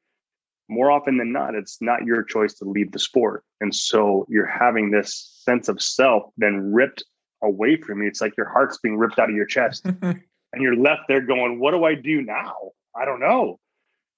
more 0.69 0.91
often 0.91 1.19
than 1.19 1.33
not, 1.33 1.55
it's 1.55 1.79
not 1.81 2.05
your 2.05 2.23
choice 2.23 2.55
to 2.55 2.65
leave 2.65 2.93
the 2.93 2.99
sport. 2.99 3.45
And 3.61 3.75
so 3.75 4.27
you're 4.29 4.47
having 4.47 4.91
this 4.91 5.41
sense 5.45 5.69
of 5.69 5.83
self 5.83 6.31
then 6.37 6.73
ripped 6.73 7.05
away 7.43 7.77
from 7.77 8.03
you. 8.03 8.09
It's 8.09 8.21
like 8.21 8.37
your 8.37 8.49
heart's 8.49 8.79
being 8.79 8.97
ripped 8.97 9.19
out 9.19 9.29
of 9.29 9.37
your 9.37 9.45
chest 9.47 9.85
and 10.03 10.23
you're 10.59 10.77
left 10.77 11.03
there 11.09 11.21
going, 11.21 11.61
what 11.61 11.73
do 11.73 11.85
I 11.85 11.95
do 11.95 12.23
now? 12.23 12.55
I 12.97 13.05
don't 13.05 13.21
know. 13.21 13.59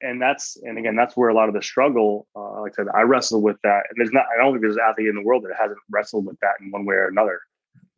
And 0.03 0.21
that's, 0.21 0.57
and 0.63 0.79
again, 0.79 0.95
that's 0.95 1.17
where 1.17 1.31
a 1.31 1.35
lot 1.35 1.49
of 1.49 1.55
the 1.55 1.63
struggle, 1.63 2.27
uh, 2.37 2.61
like 2.61 2.73
I 2.75 2.77
said, 2.77 2.87
I 2.95 3.01
wrestle 3.03 3.41
with 3.41 3.57
that. 3.63 3.85
And 3.89 3.97
there's 3.97 4.13
not, 4.13 4.27
I 4.33 4.41
don't 4.43 4.53
think 4.53 4.63
there's 4.63 4.77
an 4.77 4.83
athlete 4.89 5.09
in 5.09 5.15
the 5.17 5.23
world 5.23 5.43
that 5.45 5.55
hasn't 5.59 5.79
wrestled 5.91 6.27
with 6.27 6.39
that 6.41 6.53
in 6.61 6.71
one 6.71 6.85
way 6.85 6.95
or 6.97 7.09
another. 7.09 7.41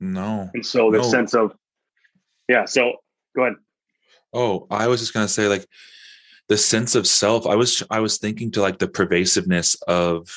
no. 0.01 0.49
And 0.55 0.65
so 0.65 0.91
the 0.93 0.99
No. 0.99 1.03
sense 1.03 1.35
of, 1.35 1.53
yeah. 2.49 2.65
So 2.65 2.93
go 3.37 3.43
ahead. 3.43 3.57
Oh, 4.33 4.67
I 4.71 4.87
was 4.87 5.01
just 5.01 5.13
gonna 5.13 5.27
say 5.29 5.49
like 5.49 5.67
the 6.49 6.57
sense 6.57 6.95
of 6.95 7.07
self. 7.07 7.47
I 7.47 7.55
was 7.55 7.83
I 7.91 8.01
was 8.01 8.19
thinking 8.19 8.51
to 8.53 8.61
like 8.63 8.79
the 8.79 8.89
pervasiveness 8.89 9.75
of 9.87 10.29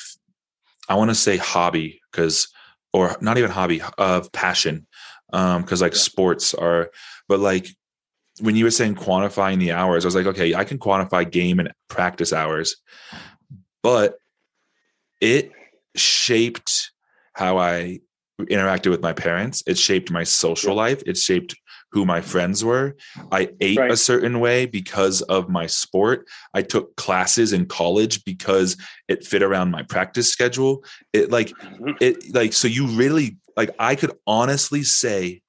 I 0.89 0.95
want 0.95 1.09
to 1.09 1.15
say 1.15 1.37
hobby 1.37 2.01
because 2.11 2.47
or 2.93 3.15
not 3.21 3.37
even 3.37 3.51
hobby 3.51 3.81
of 3.97 4.31
passion 4.31 4.87
um 5.33 5.61
because 5.61 5.81
like 5.81 5.93
Yeah. 5.93 5.99
sports 5.99 6.53
are 6.53 6.91
but 7.29 7.39
like 7.39 7.67
when 8.41 8.55
you 8.55 8.65
were 8.65 8.71
saying 8.71 8.95
quantifying 8.95 9.59
the 9.59 9.71
hours 9.71 10.03
i 10.03 10.07
was 10.07 10.15
like 10.15 10.25
okay 10.25 10.53
i 10.55 10.63
can 10.65 10.77
quantify 10.77 11.29
game 11.29 11.59
and 11.59 11.71
practice 11.87 12.33
hours 12.33 12.75
but 13.81 14.15
it 15.21 15.51
shaped 15.95 16.91
how 17.33 17.57
i 17.57 17.99
interacted 18.41 18.89
with 18.89 19.01
my 19.01 19.13
parents 19.13 19.63
it 19.67 19.77
shaped 19.77 20.11
my 20.11 20.23
social 20.23 20.71
Yeah. 20.71 20.81
life 20.83 21.03
it 21.05 21.17
shaped 21.17 21.55
who 21.91 22.05
my 22.05 22.21
friends 22.21 22.63
were 22.63 22.95
i 23.31 23.49
ate 23.59 23.77
Right. 23.77 23.91
a 23.91 23.97
certain 23.97 24.39
way 24.39 24.65
because 24.65 25.21
of 25.23 25.49
my 25.49 25.67
sport 25.67 26.27
i 26.53 26.61
took 26.61 26.95
classes 26.95 27.53
in 27.53 27.65
college 27.65 28.23
because 28.23 28.77
it 29.07 29.25
fit 29.25 29.43
around 29.43 29.71
my 29.71 29.83
practice 29.83 30.29
schedule 30.29 30.83
it 31.13 31.29
like 31.31 31.49
Mhm. 31.49 31.95
it 32.01 32.33
like 32.33 32.53
so 32.53 32.67
you 32.67 32.87
really 32.87 33.37
like 33.57 33.71
i 33.79 33.95
could 33.95 34.11
honestly 34.25 34.83
say 34.83 35.41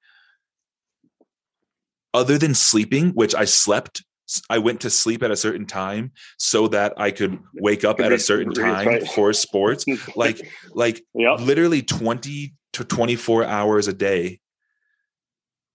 other 2.13 2.37
than 2.37 2.53
sleeping 2.53 3.09
which 3.11 3.33
i 3.35 3.45
slept 3.45 4.03
i 4.49 4.57
went 4.57 4.81
to 4.81 4.89
sleep 4.89 5.23
at 5.23 5.31
a 5.31 5.35
certain 5.35 5.65
time 5.65 6.11
so 6.37 6.67
that 6.67 6.93
i 6.97 7.11
could 7.11 7.37
wake 7.55 7.83
up 7.83 7.99
at 7.99 8.11
a 8.11 8.19
certain 8.19 8.53
time 8.65 9.01
for 9.15 9.33
sports 9.33 9.85
like 10.15 10.39
like 10.73 11.03
yep. 11.13 11.39
literally 11.39 11.81
20 11.81 12.53
to 12.73 12.83
24 12.83 13.43
hours 13.45 13.87
a 13.87 13.93
day 13.93 14.39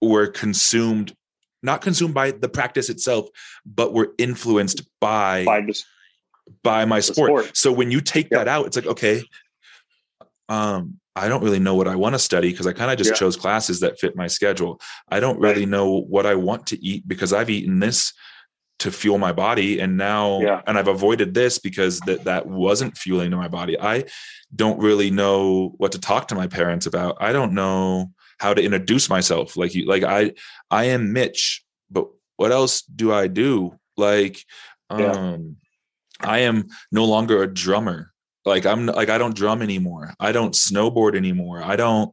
were 0.01 0.26
consumed 0.26 1.14
not 1.62 1.80
consumed 1.80 2.14
by 2.14 2.30
the 2.30 2.49
practice 2.49 2.88
itself 2.88 3.28
but 3.66 3.92
were 3.92 4.12
influenced 4.18 4.82
by 5.01 5.44
by 5.44 5.61
just 5.62 5.84
by 6.62 6.84
my 6.84 7.01
sport. 7.01 7.28
sport. 7.28 7.57
So 7.57 7.70
when 7.72 7.90
you 7.90 8.01
take 8.01 8.30
that 8.30 8.49
out, 8.49 8.64
it's 8.66 8.74
like, 8.76 8.86
okay, 8.86 9.22
um, 10.49 10.99
I 11.14 11.28
don't 11.28 11.42
really 11.42 11.59
know 11.59 11.74
what 11.74 11.88
I 11.88 11.96
want 11.96 12.14
to 12.14 12.18
study 12.18 12.51
because 12.51 12.66
I 12.66 12.72
kind 12.72 12.90
of 12.90 12.96
just 12.96 13.11
Yeah. 13.11 13.16
chose 13.16 13.36
classes 13.36 13.80
that 13.80 13.99
fit 13.99 14.16
my 14.16 14.28
schedule. 14.28 14.80
I 15.09 15.20
don't 15.20 15.38
really 15.40 15.61
Right. 15.61 15.68
know 15.68 16.01
what 16.01 16.26
I 16.26 16.36
want 16.36 16.66
to 16.68 16.82
eat 16.84 17.07
because 17.07 17.32
I've 17.32 17.51
eaten 17.51 17.80
this 17.80 18.12
to 18.78 18.90
fuel 18.92 19.18
my 19.18 19.32
body 19.32 19.80
and 19.80 19.96
now 19.96 20.40
Yeah. 20.40 20.62
and 20.66 20.78
I've 20.78 20.88
avoided 20.88 21.34
this 21.34 21.59
because 21.59 21.99
that 22.07 22.24
that 22.24 22.46
wasn't 22.46 22.96
fueling 22.96 23.32
to 23.32 23.36
my 23.36 23.49
body. 23.49 23.78
I 23.78 24.05
don't 24.55 24.78
really 24.78 25.11
know 25.11 25.74
what 25.78 25.92
to 25.92 25.99
talk 25.99 26.28
to 26.28 26.34
my 26.36 26.46
parents 26.46 26.86
about. 26.86 27.16
I 27.20 27.32
don't 27.32 27.53
know 27.53 28.12
how 28.39 28.55
to 28.55 28.62
introduce 28.62 29.11
myself. 29.11 29.57
Like 29.57 29.74
you 29.74 29.86
like 29.86 30.03
I 30.03 30.32
I 30.70 30.84
am 30.84 31.12
Mitch, 31.12 31.64
but 31.91 32.09
what 32.36 32.53
else 32.53 32.82
do 32.82 33.12
I 33.12 33.26
do? 33.26 33.78
Like 33.97 34.45
Yeah. 34.91 35.12
um 35.12 35.57
I 36.20 36.41
am 36.41 36.68
no 36.91 37.05
longer 37.05 37.43
a 37.43 37.53
drummer. 37.53 38.12
Like 38.45 38.64
I'm 38.66 38.86
like 38.86 39.09
I 39.11 39.18
don't 39.18 39.36
drum 39.36 39.62
anymore. 39.62 40.14
I 40.18 40.32
don't 40.32 40.55
snowboard 40.55 41.16
anymore. 41.16 41.62
I 41.62 41.76
don't 41.76 42.12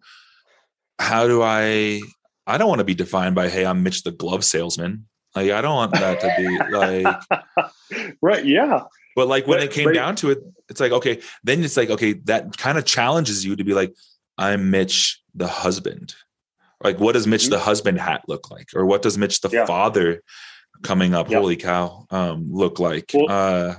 how 1.00 1.28
do 1.28 1.42
I 1.42 2.02
I 2.48 2.58
don't 2.58 2.70
want 2.70 2.80
to 2.80 2.86
be 2.86 2.96
defined 2.96 3.36
by 3.36 3.50
hey, 3.50 3.66
I'm 3.66 3.84
Mitch 3.84 4.04
the 4.04 4.12
glove 4.12 4.44
salesman. 4.44 5.08
Like 5.36 5.52
I 5.52 5.62
don't 5.62 5.76
want 5.76 5.94
that 5.94 6.20
to 6.22 6.34
be 6.38 6.58
like 6.72 8.16
Right, 8.22 8.46
yeah. 8.46 8.82
But 9.16 9.28
like 9.28 9.48
when 9.48 9.60
but, 9.60 9.66
it 9.66 9.72
came 9.72 9.86
but, 9.86 9.94
down 9.94 10.16
to 10.18 10.32
it, 10.32 10.40
it's 10.70 10.80
like 10.80 10.92
okay, 10.92 11.22
then 11.44 11.64
it's 11.64 11.78
like 11.78 11.90
okay, 11.90 12.14
that 12.26 12.58
kind 12.58 12.78
of 12.78 12.86
challenges 12.86 13.46
you 13.46 13.56
to 13.56 13.64
be 13.64 13.74
like 13.74 13.94
I'm 14.38 14.70
Mitch 14.72 15.22
the 15.36 15.48
husband. 15.48 16.16
Like 16.84 17.00
what 17.00 17.14
does 17.14 17.28
Mitch 17.28 17.44
mm-hmm. 17.44 17.52
the 17.52 17.60
husband 17.60 18.00
hat 18.00 18.24
look 18.28 18.52
like 18.52 18.70
or 18.76 18.86
what 18.86 19.02
does 19.02 19.18
Mitch 19.18 19.42
the 19.42 19.50
yeah. 19.50 19.66
father 19.66 20.22
coming 20.84 21.14
up 21.14 21.30
yeah. 21.30 21.40
holy 21.40 21.56
cow 21.56 22.06
um 22.10 22.48
look 22.52 22.80
like? 22.80 23.12
Well, 23.14 23.28
uh 23.30 23.76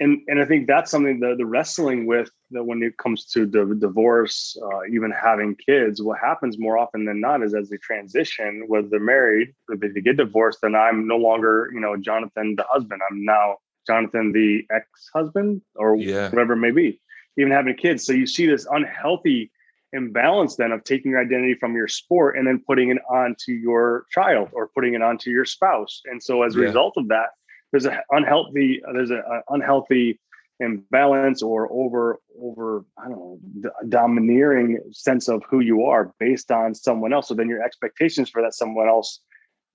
and 0.00 0.22
and 0.28 0.40
I 0.40 0.46
think 0.46 0.66
that's 0.66 0.90
something 0.90 1.20
that 1.20 1.36
the 1.36 1.46
wrestling 1.46 2.06
with 2.06 2.30
that 2.52 2.64
when 2.64 2.82
it 2.82 2.96
comes 2.96 3.26
to 3.26 3.46
the 3.46 3.76
divorce, 3.78 4.56
uh, 4.62 4.84
even 4.90 5.10
having 5.10 5.54
kids, 5.54 6.02
what 6.02 6.18
happens 6.18 6.58
more 6.58 6.78
often 6.78 7.04
than 7.04 7.20
not 7.20 7.42
is 7.42 7.54
as 7.54 7.68
they 7.68 7.76
transition, 7.76 8.64
whether 8.66 8.88
they're 8.88 8.98
married, 8.98 9.54
if 9.68 9.94
they 9.94 10.00
get 10.00 10.16
divorced, 10.16 10.60
then 10.62 10.74
I'm 10.74 11.06
no 11.06 11.16
longer, 11.16 11.70
you 11.72 11.80
know, 11.80 11.96
Jonathan 11.96 12.56
the 12.56 12.64
husband. 12.68 13.02
I'm 13.10 13.24
now 13.24 13.58
Jonathan 13.86 14.32
the 14.32 14.64
ex-husband 14.70 15.60
or 15.74 15.96
yeah. 15.96 16.30
whatever 16.30 16.54
it 16.54 16.56
may 16.56 16.70
be. 16.70 17.00
Even 17.36 17.52
having 17.52 17.76
kids, 17.76 18.04
so 18.04 18.12
you 18.12 18.26
see 18.26 18.46
this 18.46 18.66
unhealthy 18.70 19.50
imbalance 19.92 20.56
then 20.56 20.72
of 20.72 20.84
taking 20.84 21.12
your 21.12 21.20
identity 21.20 21.54
from 21.54 21.74
your 21.74 21.88
sport 21.88 22.36
and 22.36 22.46
then 22.46 22.62
putting 22.66 22.90
it 22.90 22.98
onto 23.10 23.52
your 23.52 24.06
child 24.10 24.48
or 24.52 24.68
putting 24.68 24.94
it 24.94 25.02
onto 25.02 25.30
your 25.30 25.44
spouse. 25.44 26.02
And 26.04 26.22
so 26.22 26.42
as 26.42 26.54
a 26.54 26.60
yeah. 26.60 26.66
result 26.66 26.94
of 26.96 27.08
that, 27.08 27.30
there's 27.72 27.86
an 27.86 27.98
unhealthy 28.10 28.82
there's 28.92 29.10
an 29.10 29.22
unhealthy 29.48 30.18
imbalance 30.58 31.42
or 31.42 31.72
over 31.72 32.20
over 32.40 32.84
I 32.98 33.08
don't 33.08 33.18
know 33.18 33.70
domineering 33.88 34.78
sense 34.92 35.28
of 35.28 35.42
who 35.48 35.60
you 35.60 35.84
are 35.84 36.12
based 36.18 36.50
on 36.50 36.74
someone 36.74 37.12
else. 37.12 37.28
So 37.28 37.34
then 37.34 37.48
your 37.48 37.62
expectations 37.62 38.28
for 38.28 38.42
that 38.42 38.54
someone 38.54 38.88
else 38.88 39.20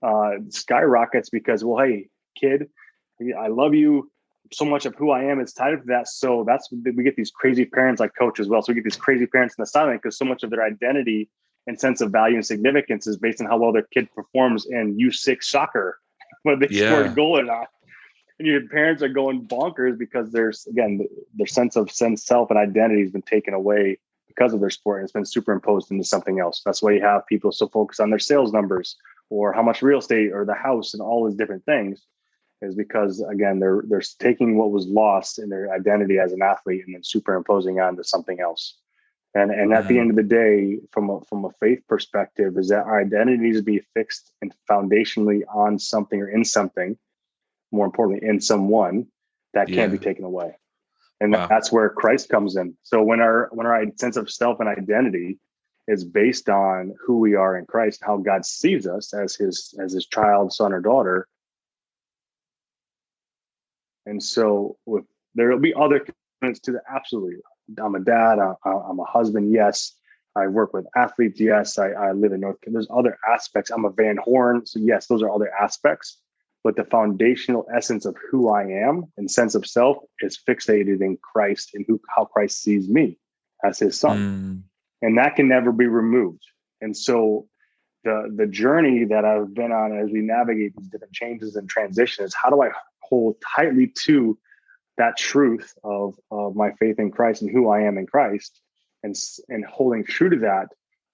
uh, 0.04 0.32
skyrockets 0.50 1.30
because 1.30 1.64
well, 1.64 1.84
hey, 1.86 2.10
kid, 2.40 2.68
I 3.40 3.48
love 3.48 3.74
you. 3.74 4.12
So 4.54 4.66
much 4.66 4.86
of 4.86 4.96
who 4.96 5.12
I 5.12 5.24
am 5.24 5.40
is 5.40 5.54
tied 5.54 5.74
up 5.74 5.82
to 5.82 5.88
that. 5.88 6.08
So 6.08 6.44
that's 6.46 6.70
we 6.72 7.04
get 7.04 7.16
these 7.16 7.32
crazy 7.32 7.66
parents 7.66 8.00
like 8.00 8.14
coach 8.18 8.40
as 8.40 8.48
well. 8.48 8.62
So 8.62 8.72
we 8.72 8.76
get 8.76 8.84
these 8.84 8.96
crazy 8.96 9.26
parents 9.26 9.56
in 9.58 9.62
the 9.62 9.68
silent 9.68 10.02
because 10.02 10.18
so 10.18 10.26
much 10.26 10.44
of 10.44 10.50
their 10.50 10.64
identity 10.64 11.30
and 11.68 11.80
sense 11.80 12.00
of 12.02 12.12
value 12.12 12.36
and 12.36 12.46
significance 12.46 13.08
is 13.08 13.18
based 13.18 13.42
on 13.42 13.48
how 13.48 13.58
well 13.58 13.74
their 13.74 13.88
kid 13.92 14.08
performs 14.14 14.68
in 14.68 14.98
U6 14.98 15.44
soccer, 15.44 16.00
whether 16.44 16.68
they 16.68 16.76
yeah. 16.76 16.90
score 16.90 17.06
a 17.06 17.10
goal 17.10 17.40
or 17.40 17.44
not 17.44 17.70
and 18.40 18.48
your 18.48 18.68
parents 18.68 19.02
are 19.02 19.10
going 19.10 19.48
bonkers 19.48 19.98
because 19.98 20.32
there's 20.32 20.66
again 20.68 21.08
their 21.36 21.48
sense 21.48 21.76
of 21.76 21.92
sense 21.92 22.26
self 22.26 22.50
and 22.50 22.60
identity 22.60 23.02
has 23.02 23.12
been 23.12 23.22
taken 23.22 23.54
away 23.54 23.98
because 24.28 24.54
of 24.54 24.60
their 24.60 24.70
sport 24.70 25.00
and 25.00 25.06
it's 25.06 25.14
been 25.14 25.26
superimposed 25.26 25.92
into 25.92 26.04
something 26.04 26.40
else 26.40 26.62
that's 26.66 26.82
why 26.82 26.92
you 26.92 27.02
have 27.02 27.26
people 27.28 27.52
so 27.52 27.68
focused 27.68 28.00
on 28.00 28.10
their 28.10 28.20
sales 28.20 28.52
numbers 28.52 28.96
or 29.30 29.54
how 29.54 29.64
much 29.64 29.82
real 29.82 30.00
estate 30.00 30.32
or 30.32 30.46
the 30.46 30.54
house 30.54 30.94
and 30.94 31.02
all 31.02 31.26
these 31.26 31.38
different 31.38 31.64
things 31.66 32.04
is 32.66 32.76
because 32.76 33.24
again 33.30 33.60
they're 33.60 33.84
they're 33.88 34.02
taking 34.20 34.58
what 34.58 34.72
was 34.72 34.86
lost 34.88 35.40
in 35.40 35.50
their 35.50 35.74
identity 35.74 36.20
as 36.20 36.34
an 36.34 36.42
athlete 36.42 36.84
and 36.86 36.96
then 36.96 37.04
superimposing 37.04 37.80
onto 37.80 38.04
something 38.04 38.40
else 38.40 38.78
and 39.34 39.52
and 39.52 39.74
at 39.74 39.88
the 39.88 39.94
mm-hmm. 39.94 40.02
end 40.02 40.10
of 40.12 40.16
the 40.16 40.24
day 40.24 40.78
from 40.92 41.10
a, 41.10 41.22
from 41.22 41.46
a 41.46 41.52
faith 41.60 41.82
perspective 41.88 42.58
is 42.58 42.70
that 42.70 42.86
our 42.86 43.00
identity 43.00 43.38
needs 43.38 43.58
to 43.58 43.64
be 43.64 43.82
fixed 43.94 44.32
and 44.42 44.54
foundationally 44.70 45.42
on 45.54 45.80
something 45.80 46.22
or 46.22 46.30
in 46.30 46.44
something 46.44 46.98
more 47.76 47.86
importantly, 47.86 48.28
in 48.28 48.42
someone 48.42 49.08
that 49.54 49.68
can't 49.68 49.92
be 49.92 49.98
taken 49.98 50.26
away. 50.26 50.56
And 51.22 51.32
wow. 51.32 51.48
that's 51.48 51.72
where 51.72 51.90
Christ 51.90 52.30
comes 52.30 52.56
in. 52.56 52.76
So 52.84 53.02
when 53.02 53.22
our 53.22 53.50
when 53.52 53.68
our 53.68 53.86
sense 53.98 54.18
of 54.18 54.30
self 54.30 54.60
and 54.60 54.68
identity 54.68 55.40
is 55.88 56.04
based 56.04 56.50
on 56.50 56.94
who 57.00 57.20
we 57.20 57.36
are 57.36 57.58
in 57.58 57.66
Christ, 57.66 58.02
how 58.04 58.18
God 58.18 58.46
sees 58.46 58.88
us 58.88 59.14
as 59.14 59.36
his 59.36 59.74
as 59.82 59.94
his 59.94 60.08
child, 60.08 60.52
son, 60.52 60.74
or 60.74 60.82
daughter. 60.82 61.28
And 64.06 64.22
so 64.22 64.78
with 64.86 65.06
there 65.34 65.50
will 65.50 65.60
be 65.60 65.74
other 65.74 66.00
components 66.00 66.60
to 66.62 66.72
the 66.72 66.82
absolutely. 66.94 67.38
I'm 67.82 67.96
a 67.96 68.00
dad, 68.00 68.40
I, 68.40 68.54
I'm 68.66 69.00
a 69.00 69.06
husband, 69.06 69.52
yes. 69.52 69.94
I 70.38 70.48
work 70.48 70.74
with 70.74 70.86
athletes, 70.96 71.40
yes. 71.40 71.80
I, 71.80 71.90
I 71.92 72.12
live 72.12 72.34
in 72.34 72.42
North 72.42 72.62
Carolina. 72.62 72.86
There's 72.86 72.98
other 72.98 73.18
aspects. 73.32 73.72
I'm 73.72 73.86
a 73.86 73.90
Van 73.90 74.18
Horn. 74.18 74.66
So 74.66 74.80
yes, 74.80 75.08
those 75.08 75.24
are 75.24 75.32
other 75.32 75.52
aspects 75.60 76.20
but 76.66 76.76
the 76.76 76.84
foundational 76.84 77.68
essence 77.78 78.06
of 78.06 78.16
who 78.32 78.50
I 78.50 78.64
am 78.64 79.06
and 79.18 79.30
sense 79.30 79.54
of 79.54 79.68
self 79.68 79.98
is 80.22 80.36
fixated 80.36 81.00
in 81.00 81.16
Christ 81.18 81.76
and 81.76 81.86
who 81.88 82.02
how 82.10 82.26
Christ 82.26 82.64
sees 82.64 82.90
me 82.90 83.20
as 83.64 83.78
his 83.78 84.00
son. 84.00 84.18
Mm. 84.18 84.62
And 85.04 85.18
that 85.20 85.36
can 85.36 85.48
never 85.48 85.72
be 85.72 85.86
removed. 85.86 86.42
And 86.82 86.98
so 86.98 87.48
the 88.04 88.34
the 88.36 88.48
journey 88.48 89.06
that 89.06 89.26
I've 89.26 89.54
been 89.54 89.72
on 89.72 89.96
as 89.96 90.10
we 90.10 90.22
navigate 90.22 90.76
these 90.76 90.88
different 90.88 91.14
changes 91.14 91.56
and 91.56 91.70
transitions, 91.70 92.34
how 92.34 92.50
do 92.50 92.64
I 92.64 92.72
hold 93.08 93.36
tightly 93.56 93.92
to 94.06 94.38
that 94.98 95.18
truth 95.18 95.74
of, 95.84 96.16
of 96.32 96.56
my 96.56 96.72
faith 96.74 97.00
in 97.00 97.12
Christ 97.12 97.42
and 97.42 97.52
who 97.52 97.70
I 97.70 97.82
am 97.82 97.98
in 97.98 98.06
Christ 98.06 98.60
and, 99.04 99.16
and 99.50 99.66
holding 99.66 100.04
true 100.04 100.30
to 100.30 100.38
that, 100.38 100.68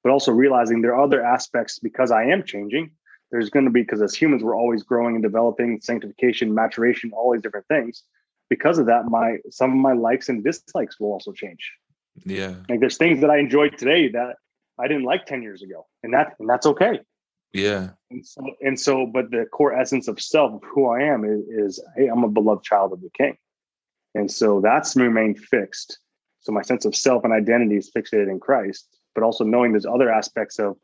but 0.04 0.12
also 0.12 0.32
realizing 0.32 0.82
there 0.82 0.96
are 0.96 1.04
other 1.04 1.24
aspects 1.24 1.80
because 1.80 2.12
I 2.12 2.26
am 2.26 2.44
changing. 2.44 2.92
There's 3.32 3.50
going 3.50 3.66
to 3.66 3.72
be 3.72 3.82
because 3.82 4.02
as 4.02 4.14
humans 4.14 4.44
we're 4.44 4.56
always 4.56 4.84
growing 4.84 5.16
and 5.16 5.24
developing 5.24 5.80
sanctification 5.82 6.54
maturation 6.54 7.12
all 7.14 7.32
these 7.32 7.42
different 7.42 7.68
things. 7.68 8.04
Because 8.50 8.78
of 8.78 8.88
that 8.88 9.06
my 9.06 9.38
some 9.50 9.72
of 9.72 9.78
my 9.78 9.94
likes 9.94 10.28
and 10.28 10.44
dislikes 10.44 11.00
will 11.00 11.14
also 11.14 11.32
change. 11.32 11.72
Yeah. 12.26 12.56
Like 12.70 12.82
there's 12.82 12.98
things 12.98 13.22
that 13.22 13.30
i 13.30 13.38
enjoy 13.38 13.70
today 13.70 14.10
that 14.10 14.36
i 14.78 14.88
didn't 14.90 15.04
like 15.04 15.26
10 15.26 15.42
years 15.42 15.62
ago 15.62 15.88
and 16.04 16.14
that 16.14 16.36
and 16.40 16.50
that's 16.50 16.66
okay 16.66 17.00
yeah. 17.54 17.90
And 18.10 18.26
so, 18.26 18.42
and 18.62 18.80
so 18.80 19.06
but 19.06 19.32
the 19.32 19.46
core 19.52 19.74
essence 19.74 20.08
of 20.08 20.22
self 20.22 20.62
who 20.64 20.88
i 20.90 21.02
am 21.02 21.26
is, 21.26 21.42
is 21.48 21.84
hey 21.96 22.08
i'm 22.08 22.24
a 22.24 22.30
beloved 22.30 22.64
child 22.64 22.94
of 22.94 23.02
the 23.02 23.10
king. 23.18 23.38
And 24.14 24.30
so 24.30 24.60
that's 24.60 24.96
remained 24.96 25.40
fixed. 25.40 26.00
So 26.42 26.52
my 26.52 26.62
sense 26.62 26.84
of 26.86 26.96
self 26.96 27.24
and 27.24 27.32
identity 27.32 27.78
is 27.78 27.92
fixated 27.96 28.30
in 28.30 28.40
christ 28.40 28.88
but 29.14 29.24
also 29.24 29.44
knowing 29.44 29.72
there's 29.72 29.86
other 29.86 30.12
aspects 30.12 30.60
of 30.60 30.78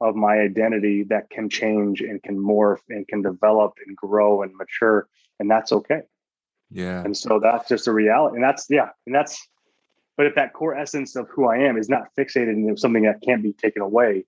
of 0.00 0.16
my 0.16 0.38
identity 0.38 1.04
that 1.04 1.30
can 1.30 1.48
change 1.48 2.00
and 2.00 2.22
can 2.22 2.36
morph 2.36 2.80
and 2.88 3.06
can 3.06 3.22
develop 3.22 3.74
and 3.86 3.96
grow 3.96 4.42
and 4.42 4.54
mature 4.56 5.08
and 5.38 5.50
that's 5.50 5.72
okay. 5.72 6.02
Yeah. 6.70 7.02
And 7.04 7.16
so 7.16 7.38
that's 7.40 7.68
just 7.68 7.86
a 7.86 7.92
reality 7.92 8.36
and 8.36 8.44
that's 8.44 8.66
yeah 8.68 8.90
and 9.06 9.14
that's 9.14 9.46
but 10.16 10.26
if 10.26 10.34
that 10.34 10.52
core 10.52 10.74
essence 10.74 11.16
of 11.16 11.28
who 11.28 11.46
i 11.46 11.56
am 11.56 11.76
is 11.76 11.88
not 11.88 12.08
fixated 12.18 12.54
in 12.54 12.76
something 12.76 13.02
that 13.02 13.22
can't 13.22 13.42
be 13.42 13.52
taken 13.52 13.82
away 13.82 14.24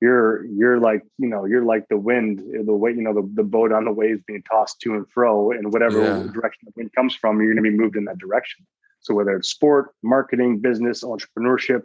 you're 0.00 0.44
you're 0.46 0.78
like 0.78 1.02
you 1.18 1.28
know 1.28 1.44
you're 1.44 1.64
like 1.64 1.86
the 1.88 1.96
wind 1.96 2.42
the 2.66 2.72
way 2.72 2.90
you 2.90 3.02
know 3.02 3.14
the, 3.14 3.28
the 3.34 3.42
boat 3.42 3.72
on 3.72 3.84
the 3.84 3.92
waves 3.92 4.22
being 4.26 4.42
tossed 4.50 4.80
to 4.80 4.94
and 4.94 5.08
fro 5.10 5.50
and 5.50 5.72
whatever 5.72 6.02
yeah. 6.02 6.32
direction 6.32 6.60
the 6.64 6.72
wind 6.76 6.90
comes 6.94 7.14
from 7.14 7.38
you're 7.38 7.52
going 7.52 7.64
to 7.64 7.70
be 7.70 7.76
moved 7.76 7.96
in 7.96 8.04
that 8.04 8.18
direction 8.18 8.66
so 9.00 9.14
whether 9.14 9.36
it's 9.36 9.48
sport 9.48 9.90
marketing 10.02 10.58
business 10.58 11.04
entrepreneurship 11.04 11.82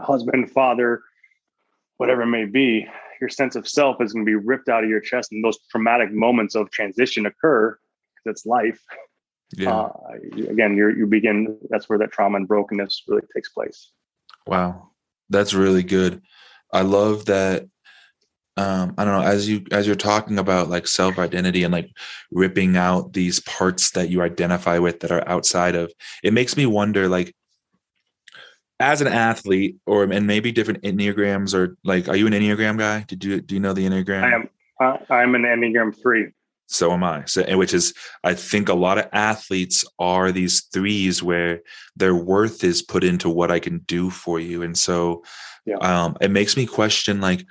husband 0.00 0.50
father 0.50 1.02
whatever 2.02 2.22
it 2.22 2.26
may 2.26 2.44
be, 2.44 2.84
your 3.20 3.30
sense 3.30 3.54
of 3.54 3.68
self 3.68 4.00
is 4.00 4.12
going 4.12 4.26
to 4.26 4.28
be 4.28 4.34
ripped 4.34 4.68
out 4.68 4.82
of 4.82 4.90
your 4.90 4.98
chest, 4.98 5.30
and 5.30 5.44
those 5.44 5.56
traumatic 5.70 6.12
moments 6.12 6.56
of 6.56 6.68
transition 6.72 7.26
occur 7.26 7.70
because 7.70 8.32
it's 8.32 8.44
life. 8.44 8.80
Yeah. 9.54 9.72
Uh, 9.72 9.92
again, 10.48 10.76
you 10.76 10.88
you 10.88 11.06
begin. 11.06 11.56
That's 11.70 11.88
where 11.88 12.00
that 12.00 12.10
trauma 12.10 12.38
and 12.38 12.48
brokenness 12.48 13.04
really 13.06 13.22
takes 13.32 13.50
place. 13.50 13.92
Wow, 14.48 14.90
that's 15.30 15.54
really 15.54 15.84
good. 15.84 16.22
I 16.72 16.82
love 16.82 17.26
that. 17.26 17.66
Um, 18.58 18.94
I 18.98 19.04
don't 19.04 19.14
know 19.14 19.26
as 19.26 19.48
you 19.48 19.64
as 19.70 19.86
you're 19.86 19.96
talking 19.96 20.38
about 20.38 20.68
like 20.68 20.86
self 20.86 21.18
identity 21.18 21.64
and 21.64 21.72
like 21.72 21.90
ripping 22.30 22.76
out 22.76 23.14
these 23.14 23.40
parts 23.40 23.92
that 23.92 24.10
you 24.10 24.20
identify 24.20 24.78
with 24.78 25.00
that 25.00 25.10
are 25.10 25.26
outside 25.26 25.74
of. 25.74 25.90
It 26.22 26.34
makes 26.34 26.56
me 26.56 26.66
wonder 26.66 27.08
like 27.08 27.34
as 28.82 29.00
an 29.00 29.06
athlete 29.06 29.76
or 29.86 30.02
and 30.04 30.26
maybe 30.26 30.50
different 30.50 30.82
enneagrams 30.82 31.54
or 31.54 31.76
like 31.84 32.08
are 32.08 32.16
you 32.16 32.26
an 32.26 32.32
enneagram 32.32 32.76
guy 32.76 33.04
did 33.06 33.22
you 33.22 33.40
do 33.40 33.54
you 33.54 33.60
know 33.60 33.72
the 33.72 33.86
enneagram 33.86 34.24
i 34.24 34.34
am 34.34 34.48
uh, 34.80 34.96
i'm 35.08 35.34
an 35.36 35.42
enneagram 35.42 35.94
three 36.02 36.28
so 36.66 36.90
am 36.90 37.04
i 37.04 37.24
so 37.24 37.44
which 37.56 37.72
is 37.72 37.94
i 38.24 38.34
think 38.34 38.68
a 38.68 38.74
lot 38.74 38.98
of 38.98 39.08
athletes 39.12 39.84
are 40.00 40.32
these 40.32 40.62
threes 40.72 41.22
where 41.22 41.60
their 41.94 42.14
worth 42.14 42.64
is 42.64 42.82
put 42.82 43.04
into 43.04 43.30
what 43.30 43.52
i 43.52 43.60
can 43.60 43.78
do 43.86 44.10
for 44.10 44.40
you 44.40 44.62
and 44.62 44.76
so 44.76 45.22
yeah. 45.64 45.76
um 45.76 46.16
it 46.20 46.30
makes 46.30 46.56
me 46.56 46.66
question 46.66 47.20
like 47.20 47.44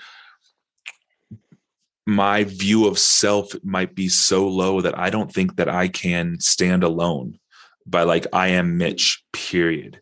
my 2.05 2.43
view 2.43 2.87
of 2.87 2.97
self 2.97 3.53
might 3.63 3.95
be 3.95 4.09
so 4.09 4.47
low 4.47 4.81
that 4.81 4.97
i 4.97 5.09
don't 5.09 5.31
think 5.31 5.55
that 5.55 5.69
i 5.69 5.87
can 5.87 6.39
stand 6.39 6.83
alone 6.83 7.37
by 7.85 8.03
like 8.03 8.27
i 8.33 8.47
am 8.47 8.77
mitch 8.77 9.23
period 9.33 10.01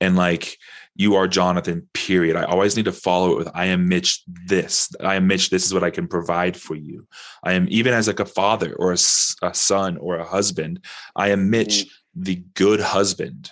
and 0.00 0.16
like 0.16 0.58
you 0.96 1.16
are 1.16 1.26
Jonathan, 1.26 1.88
period. 1.92 2.36
I 2.36 2.44
always 2.44 2.76
need 2.76 2.84
to 2.84 2.92
follow 2.92 3.32
it 3.32 3.38
with 3.38 3.48
I 3.54 3.66
am 3.66 3.88
Mitch 3.88 4.22
this. 4.26 4.90
I 5.00 5.16
am 5.16 5.26
Mitch, 5.26 5.50
this 5.50 5.66
is 5.66 5.74
what 5.74 5.82
I 5.82 5.90
can 5.90 6.06
provide 6.06 6.56
for 6.56 6.76
you. 6.76 7.06
I 7.42 7.54
am 7.54 7.66
even 7.68 7.92
as 7.92 8.06
like 8.06 8.20
a 8.20 8.24
father 8.24 8.74
or 8.78 8.92
a, 8.92 8.98
a 9.42 9.54
son 9.54 9.96
or 9.96 10.16
a 10.16 10.24
husband, 10.24 10.84
I 11.16 11.30
am 11.30 11.50
Mitch, 11.50 11.86
mm-hmm. 11.86 12.22
the 12.22 12.44
good 12.54 12.80
husband. 12.80 13.50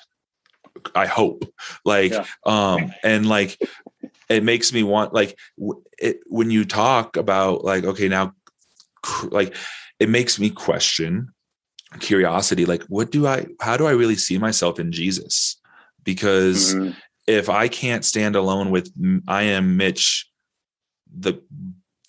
I 0.95 1.07
hope. 1.07 1.45
Like 1.85 2.13
yeah. 2.13 2.25
um 2.45 2.93
and 3.03 3.29
like 3.29 3.59
it 4.33 4.45
makes 4.45 4.73
me 4.73 4.83
want 4.83 5.13
like 5.13 5.39
it, 5.99 6.21
when 6.27 6.51
you 6.51 6.65
talk 6.65 7.17
about 7.17 7.65
like 7.65 7.85
okay 7.85 8.09
now 8.09 8.33
like 9.25 9.55
it 9.99 10.09
makes 10.09 10.39
me 10.39 10.51
question 10.51 11.29
curiosity 12.01 12.65
like 12.65 12.83
what 12.85 13.11
do 13.11 13.27
i 13.27 13.47
how 13.61 13.77
do 13.77 13.87
i 13.87 13.91
really 13.91 14.17
see 14.17 14.39
myself 14.39 14.81
in 14.81 14.93
jesus 14.93 15.61
because 16.05 16.75
mm-hmm. 16.75 16.91
if 17.27 17.49
i 17.49 17.69
can't 17.69 18.05
stand 18.05 18.35
alone 18.35 18.71
with 18.71 18.91
i 19.29 19.43
am 19.43 19.77
mitch 19.77 20.29
the 21.15 21.41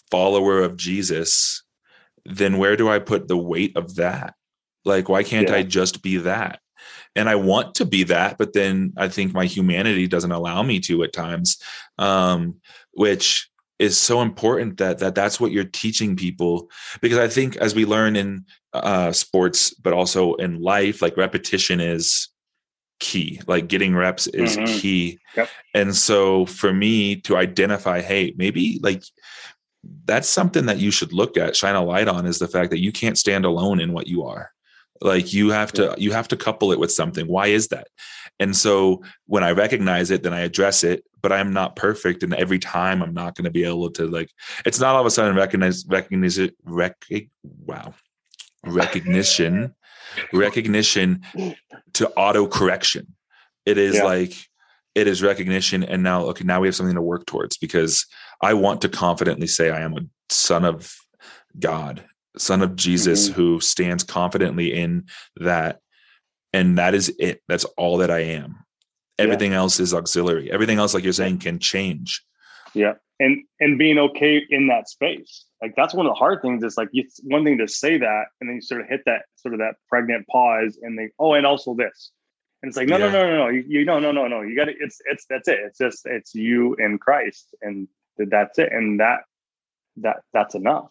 follower 0.09 0.61
of 0.61 0.77
jesus 0.77 1.63
then 2.25 2.57
where 2.57 2.77
do 2.77 2.87
i 2.87 2.97
put 2.97 3.27
the 3.27 3.37
weight 3.37 3.75
of 3.75 3.95
that 3.95 4.35
like 4.85 5.09
why 5.09 5.21
can't 5.21 5.49
yeah. 5.49 5.55
i 5.55 5.63
just 5.63 6.01
be 6.01 6.17
that 6.17 6.59
and 7.15 7.29
i 7.29 7.35
want 7.35 7.75
to 7.75 7.85
be 7.85 8.03
that 8.03 8.37
but 8.37 8.53
then 8.53 8.93
i 8.97 9.07
think 9.07 9.33
my 9.33 9.45
humanity 9.45 10.07
doesn't 10.07 10.31
allow 10.31 10.61
me 10.63 10.79
to 10.79 11.03
at 11.03 11.13
times 11.13 11.57
um 11.97 12.55
which 12.91 13.49
is 13.79 13.99
so 13.99 14.21
important 14.21 14.77
that 14.77 14.99
that 14.99 15.15
that's 15.15 15.39
what 15.39 15.51
you're 15.51 15.63
teaching 15.63 16.15
people 16.15 16.69
because 17.01 17.17
i 17.17 17.27
think 17.27 17.55
as 17.57 17.75
we 17.75 17.85
learn 17.85 18.15
in 18.15 18.45
uh, 18.73 19.11
sports 19.11 19.71
but 19.75 19.93
also 19.93 20.33
in 20.35 20.59
life 20.59 21.01
like 21.01 21.15
repetition 21.15 21.79
is 21.79 22.29
key 22.99 23.39
like 23.47 23.67
getting 23.67 23.95
reps 23.95 24.27
is 24.27 24.55
mm-hmm. 24.55 24.65
key 24.65 25.19
yep. 25.35 25.49
and 25.73 25.95
so 25.95 26.45
for 26.45 26.73
me 26.73 27.15
to 27.17 27.35
identify 27.35 28.01
hey 28.01 28.33
maybe 28.37 28.79
like 28.81 29.03
that's 30.05 30.29
something 30.29 30.65
that 30.67 30.77
you 30.77 30.89
should 30.89 31.11
look 31.11 31.37
at 31.37 31.55
shine 31.55 31.75
a 31.75 31.83
light 31.83 32.07
on 32.07 32.25
is 32.25 32.39
the 32.39 32.47
fact 32.47 32.71
that 32.71 32.79
you 32.79 32.91
can't 32.91 33.17
stand 33.17 33.43
alone 33.45 33.81
in 33.81 33.91
what 33.91 34.07
you 34.07 34.23
are 34.23 34.52
like 35.03 35.33
you 35.33 35.51
have 35.51 35.71
to 35.73 35.93
you 35.97 36.11
have 36.11 36.27
to 36.29 36.37
couple 36.37 36.71
it 36.71 36.79
with 36.79 36.91
something. 36.91 37.27
Why 37.27 37.47
is 37.47 37.67
that? 37.69 37.87
And 38.39 38.55
so 38.55 39.03
when 39.33 39.43
i 39.43 39.51
recognize 39.51 40.11
it 40.11 40.23
then 40.23 40.33
i 40.33 40.41
address 40.41 40.83
it 40.83 41.03
but 41.21 41.31
i'm 41.31 41.51
not 41.53 41.75
perfect 41.75 42.23
and 42.23 42.33
every 42.35 42.59
time 42.59 43.01
i'm 43.01 43.13
not 43.13 43.35
going 43.35 43.45
to 43.45 43.51
be 43.51 43.63
able 43.63 43.89
to 43.89 44.05
like 44.07 44.29
it's 44.65 44.79
not 44.79 44.95
all 44.95 45.01
of 45.01 45.07
a 45.07 45.11
sudden 45.11 45.35
recognize 45.35 45.85
recognize 45.87 46.37
it 46.37 46.55
rec, 46.63 46.95
wow. 47.65 47.93
Recognition 48.65 49.75
recognition 50.33 51.23
to 51.93 52.09
auto 52.11 52.47
correction 52.47 53.15
it 53.65 53.77
is 53.77 53.95
yeah. 53.95 54.03
like 54.03 54.33
it 54.95 55.07
is 55.07 55.23
recognition 55.23 55.83
and 55.83 56.03
now 56.03 56.25
okay 56.25 56.43
now 56.43 56.61
we 56.61 56.67
have 56.67 56.75
something 56.75 56.95
to 56.95 57.01
work 57.01 57.25
towards 57.25 57.57
because 57.57 58.05
i 58.41 58.53
want 58.53 58.81
to 58.81 58.89
confidently 58.89 59.47
say 59.47 59.69
i 59.71 59.81
am 59.81 59.97
a 59.97 60.01
son 60.29 60.63
of 60.63 60.95
god 61.59 62.03
son 62.37 62.61
of 62.61 62.75
Jesus 62.75 63.29
mm-hmm. 63.29 63.35
who 63.35 63.59
stands 63.59 64.03
confidently 64.03 64.73
in 64.73 65.05
that. 65.37 65.79
And 66.51 66.77
that 66.77 66.93
is 66.93 67.13
it. 67.19 67.41
That's 67.47 67.65
all 67.77 67.97
that 67.97 68.11
I 68.11 68.19
am. 68.19 68.57
Everything 69.17 69.51
yeah. 69.51 69.59
else 69.59 69.79
is 69.79 69.93
auxiliary. 69.93 70.51
Everything 70.51 70.77
else, 70.77 70.93
like 70.93 71.03
you're 71.03 71.13
saying, 71.13 71.39
can 71.39 71.59
change. 71.59 72.23
Yeah. 72.73 72.93
And 73.19 73.43
and 73.59 73.77
being 73.77 73.97
okay 73.99 74.41
in 74.49 74.67
that 74.67 74.89
space. 74.89 75.45
Like 75.61 75.75
that's 75.75 75.93
one 75.93 76.05
of 76.05 76.11
the 76.11 76.15
hard 76.15 76.41
things 76.41 76.63
is 76.63 76.77
like 76.77 76.89
it's 76.93 77.19
one 77.23 77.43
thing 77.43 77.57
to 77.59 77.67
say 77.67 77.97
that 77.97 78.25
and 78.39 78.49
then 78.49 78.55
you 78.55 78.61
sort 78.61 78.81
of 78.81 78.87
hit 78.87 79.01
that 79.05 79.23
sort 79.35 79.53
of 79.53 79.59
that 79.59 79.75
pregnant 79.87 80.27
pause 80.27 80.77
and 80.81 80.97
they 80.97 81.09
oh 81.19 81.33
and 81.33 81.45
also 81.45 81.73
this. 81.73 82.11
And 82.63 82.69
it's 82.69 82.77
like, 82.77 82.87
no, 82.87 82.97
yeah. 82.97 83.11
no, 83.11 83.11
no, 83.11 83.29
no, 83.29 83.37
no. 83.37 83.47
You, 83.49 83.65
you 83.67 83.85
no, 83.85 83.99
no, 83.99 84.11
no, 84.11 84.27
no. 84.27 84.41
You 84.41 84.55
got 84.55 84.65
to. 84.65 84.73
It's 84.79 84.99
it's 85.05 85.25
that's 85.29 85.49
it. 85.49 85.59
It's 85.65 85.77
just 85.77 86.05
it's 86.05 86.33
you 86.33 86.75
and 86.79 86.99
Christ, 86.99 87.53
and 87.61 87.89
that's 88.17 88.57
it. 88.57 88.71
And 88.71 89.01
that 89.01 89.19
that 89.97 90.21
that's 90.31 90.55
enough. 90.55 90.89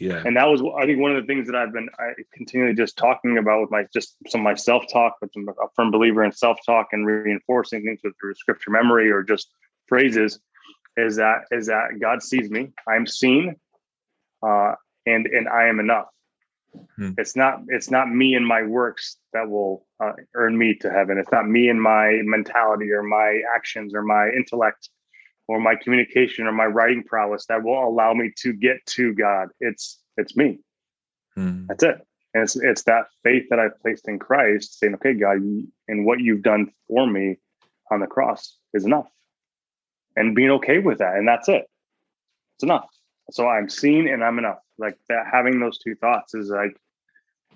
Yeah. 0.00 0.22
And 0.24 0.36
that 0.36 0.46
was, 0.46 0.62
I 0.78 0.86
think, 0.86 1.00
one 1.00 1.14
of 1.14 1.20
the 1.20 1.26
things 1.26 1.46
that 1.46 1.56
I've 1.56 1.72
been 1.72 1.88
I 1.98 2.12
continually 2.32 2.74
just 2.74 2.96
talking 2.96 3.38
about 3.38 3.60
with 3.62 3.70
my 3.70 3.86
just 3.92 4.16
some 4.28 4.42
of 4.42 4.44
my 4.44 4.54
self 4.54 4.84
talk, 4.92 5.16
but 5.20 5.30
I'm 5.36 5.48
a 5.48 5.68
firm 5.74 5.90
believer 5.90 6.24
in 6.24 6.32
self 6.32 6.58
talk 6.64 6.88
and 6.92 7.06
reinforcing 7.06 7.82
things 7.82 8.00
with 8.04 8.14
through 8.20 8.34
scripture 8.34 8.70
memory 8.70 9.10
or 9.10 9.22
just 9.22 9.50
phrases, 9.86 10.38
is 10.96 11.16
that 11.16 11.42
is 11.50 11.66
that 11.66 11.98
God 12.00 12.22
sees 12.22 12.50
me, 12.50 12.70
I'm 12.86 13.06
seen, 13.06 13.56
uh, 14.46 14.74
and 15.06 15.26
and 15.26 15.48
I 15.48 15.66
am 15.66 15.80
enough. 15.80 16.06
Hmm. 16.96 17.12
It's 17.18 17.34
not 17.34 17.60
it's 17.68 17.90
not 17.90 18.10
me 18.10 18.34
and 18.34 18.46
my 18.46 18.62
works 18.62 19.16
that 19.32 19.48
will 19.48 19.86
uh, 20.02 20.12
earn 20.34 20.56
me 20.56 20.74
to 20.76 20.90
heaven. 20.90 21.18
It's 21.18 21.32
not 21.32 21.48
me 21.48 21.68
and 21.68 21.80
my 21.80 22.20
mentality 22.22 22.90
or 22.92 23.02
my 23.02 23.40
actions 23.54 23.94
or 23.94 24.02
my 24.02 24.28
intellect 24.28 24.90
or 25.48 25.58
my 25.58 25.74
communication 25.74 26.46
or 26.46 26.52
my 26.52 26.66
writing 26.66 27.02
prowess 27.02 27.46
that 27.46 27.64
will 27.64 27.82
allow 27.82 28.12
me 28.12 28.30
to 28.36 28.52
get 28.52 28.84
to 28.86 29.14
God. 29.14 29.48
It's 29.60 29.98
it's 30.16 30.36
me. 30.36 30.60
Mm. 31.36 31.66
That's 31.66 31.82
it. 31.82 32.06
And 32.34 32.42
it's 32.44 32.56
it's 32.56 32.82
that 32.82 33.06
faith 33.24 33.46
that 33.50 33.58
I've 33.58 33.80
placed 33.80 34.06
in 34.06 34.18
Christ, 34.18 34.78
saying, 34.78 34.94
"Okay, 34.94 35.14
God, 35.14 35.38
and 35.38 36.06
what 36.06 36.20
you've 36.20 36.42
done 36.42 36.70
for 36.86 37.06
me 37.06 37.38
on 37.90 38.00
the 38.00 38.06
cross 38.06 38.56
is 38.74 38.84
enough," 38.84 39.08
and 40.14 40.36
being 40.36 40.50
okay 40.50 40.78
with 40.78 40.98
that, 40.98 41.16
and 41.16 41.26
that's 41.26 41.48
it. 41.48 41.66
It's 42.56 42.64
enough. 42.64 42.88
So 43.30 43.48
I'm 43.48 43.68
seen, 43.68 44.08
and 44.08 44.22
I'm 44.22 44.38
enough. 44.38 44.58
Like 44.78 44.98
that, 45.08 45.26
having 45.30 45.58
those 45.58 45.78
two 45.78 45.94
thoughts 45.94 46.34
is 46.34 46.50
like 46.50 46.76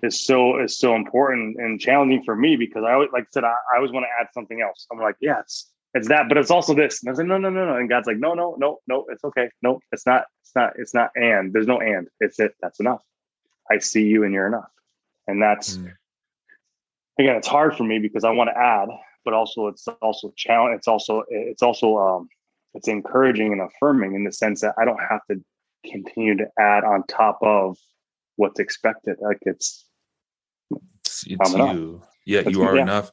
is 0.01 0.25
so 0.25 0.59
is 0.59 0.77
so 0.77 0.95
important 0.95 1.57
and 1.57 1.79
challenging 1.79 2.23
for 2.23 2.35
me 2.35 2.55
because 2.55 2.83
I 2.85 2.93
always, 2.93 3.09
like 3.13 3.23
I 3.23 3.31
said, 3.31 3.43
I, 3.43 3.53
I 3.73 3.77
always 3.77 3.91
want 3.91 4.05
to 4.05 4.21
add 4.21 4.27
something 4.33 4.61
else. 4.61 4.87
I'm 4.91 4.99
like, 4.99 5.15
yeah, 5.21 5.41
it's 5.93 6.07
that, 6.07 6.27
but 6.27 6.37
it's 6.37 6.51
also 6.51 6.73
this. 6.73 7.01
And 7.01 7.09
I 7.09 7.11
was 7.11 7.19
like, 7.19 7.27
no, 7.27 7.37
no, 7.37 7.49
no, 7.49 7.65
no. 7.65 7.77
And 7.77 7.87
God's 7.87 8.07
like, 8.07 8.17
no, 8.17 8.33
no, 8.33 8.55
no, 8.57 8.79
no, 8.87 9.05
it's 9.09 9.23
okay. 9.23 9.49
No, 9.61 9.79
it's 9.91 10.05
not, 10.05 10.25
it's 10.41 10.55
not, 10.55 10.73
it's 10.77 10.93
not 10.93 11.11
and 11.15 11.53
there's 11.53 11.67
no 11.67 11.79
and. 11.79 12.07
It's 12.19 12.39
it. 12.39 12.55
That's 12.61 12.79
enough. 12.79 13.01
I 13.69 13.77
see 13.77 14.03
you 14.03 14.23
and 14.23 14.33
you're 14.33 14.47
enough. 14.47 14.69
And 15.27 15.41
that's 15.41 15.77
mm. 15.77 15.91
again, 17.19 17.35
it's 17.35 17.47
hard 17.47 17.77
for 17.77 17.83
me 17.83 17.99
because 17.99 18.23
I 18.23 18.31
want 18.31 18.49
to 18.49 18.57
add, 18.57 18.89
but 19.23 19.33
also 19.33 19.67
it's 19.67 19.87
also 20.01 20.33
challenge. 20.35 20.77
It's 20.77 20.87
also 20.87 21.23
it's 21.29 21.63
also 21.63 21.97
um 21.97 22.27
it's 22.73 22.87
encouraging 22.87 23.53
and 23.53 23.61
affirming 23.61 24.15
in 24.15 24.23
the 24.23 24.31
sense 24.31 24.61
that 24.61 24.73
I 24.79 24.85
don't 24.85 24.99
have 24.99 25.21
to 25.29 25.41
continue 25.89 26.35
to 26.37 26.47
add 26.59 26.83
on 26.83 27.03
top 27.07 27.37
of 27.41 27.77
what's 28.35 28.59
expected. 28.59 29.17
Like 29.21 29.39
it's 29.43 29.85
it's, 30.71 31.23
it's 31.27 31.53
you. 31.53 32.01
Yeah, 32.25 32.39
it's, 32.41 32.51
you 32.51 32.63
are 32.63 32.75
yeah. 32.75 32.81
enough 32.81 33.11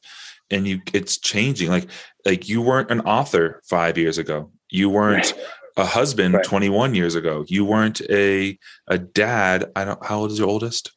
and 0.51 0.67
you 0.67 0.81
it's 0.93 1.17
changing 1.17 1.69
like 1.69 1.87
like 2.25 2.47
you 2.49 2.61
weren't 2.61 2.91
an 2.91 3.01
author 3.01 3.61
5 3.69 3.97
years 3.97 4.17
ago. 4.17 4.51
You 4.69 4.89
weren't 4.89 5.33
a 5.77 5.85
husband 5.85 6.35
right. 6.35 6.43
21 6.43 6.95
years 6.95 7.15
ago. 7.15 7.45
You 7.47 7.65
weren't 7.65 8.01
a 8.09 8.57
a 8.87 8.97
dad 8.97 9.71
i 9.75 9.85
don't 9.85 10.03
how 10.05 10.19
old 10.19 10.31
is 10.31 10.39
your 10.39 10.47
oldest? 10.47 10.91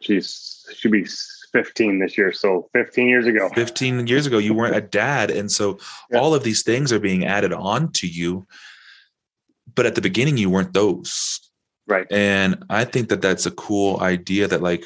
She's 0.00 0.64
should 0.74 0.92
be 0.92 1.06
15 1.52 1.98
this 1.98 2.16
year 2.16 2.32
so 2.32 2.68
15 2.72 3.08
years 3.08 3.26
ago. 3.26 3.50
15 3.54 4.06
years 4.06 4.26
ago 4.26 4.38
you 4.38 4.54
weren't 4.54 4.76
a 4.76 4.80
dad 5.02 5.30
and 5.30 5.50
so 5.50 5.78
yeah. 6.10 6.18
all 6.18 6.34
of 6.34 6.44
these 6.44 6.62
things 6.62 6.92
are 6.92 7.00
being 7.00 7.24
added 7.24 7.52
on 7.52 7.92
to 7.92 8.06
you 8.06 8.46
but 9.74 9.86
at 9.86 9.94
the 9.94 10.00
beginning 10.00 10.36
you 10.36 10.50
weren't 10.50 10.74
those. 10.74 11.40
Right. 11.86 12.06
And 12.10 12.64
i 12.70 12.84
think 12.84 13.08
that 13.08 13.22
that's 13.22 13.46
a 13.46 13.50
cool 13.50 14.00
idea 14.00 14.48
that 14.48 14.62
like 14.62 14.84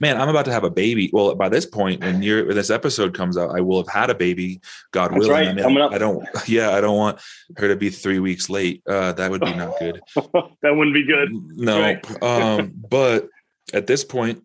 man, 0.00 0.20
I'm 0.20 0.28
about 0.28 0.44
to 0.46 0.52
have 0.52 0.64
a 0.64 0.70
baby. 0.70 1.10
Well, 1.12 1.34
by 1.34 1.48
this 1.48 1.66
point, 1.66 2.02
when 2.02 2.22
you're 2.22 2.46
when 2.46 2.56
this 2.56 2.70
episode 2.70 3.14
comes 3.14 3.36
out, 3.36 3.56
I 3.56 3.60
will 3.60 3.78
have 3.78 3.92
had 3.92 4.10
a 4.10 4.14
baby, 4.14 4.60
God 4.92 5.12
That's 5.12 5.26
willing. 5.26 5.56
Right. 5.56 5.64
I, 5.64 5.68
mean, 5.68 5.80
I 5.80 5.98
don't, 5.98 6.26
yeah, 6.46 6.70
I 6.70 6.80
don't 6.80 6.96
want 6.96 7.20
her 7.56 7.68
to 7.68 7.76
be 7.76 7.90
three 7.90 8.18
weeks 8.18 8.48
late. 8.50 8.82
Uh, 8.86 9.12
that 9.12 9.30
would 9.30 9.40
be 9.40 9.54
not 9.54 9.78
good. 9.78 10.00
that 10.14 10.74
wouldn't 10.74 10.94
be 10.94 11.04
good. 11.04 11.30
No. 11.32 11.80
Right. 11.80 12.22
um, 12.22 12.72
but 12.90 13.28
at 13.72 13.86
this 13.86 14.04
point, 14.04 14.42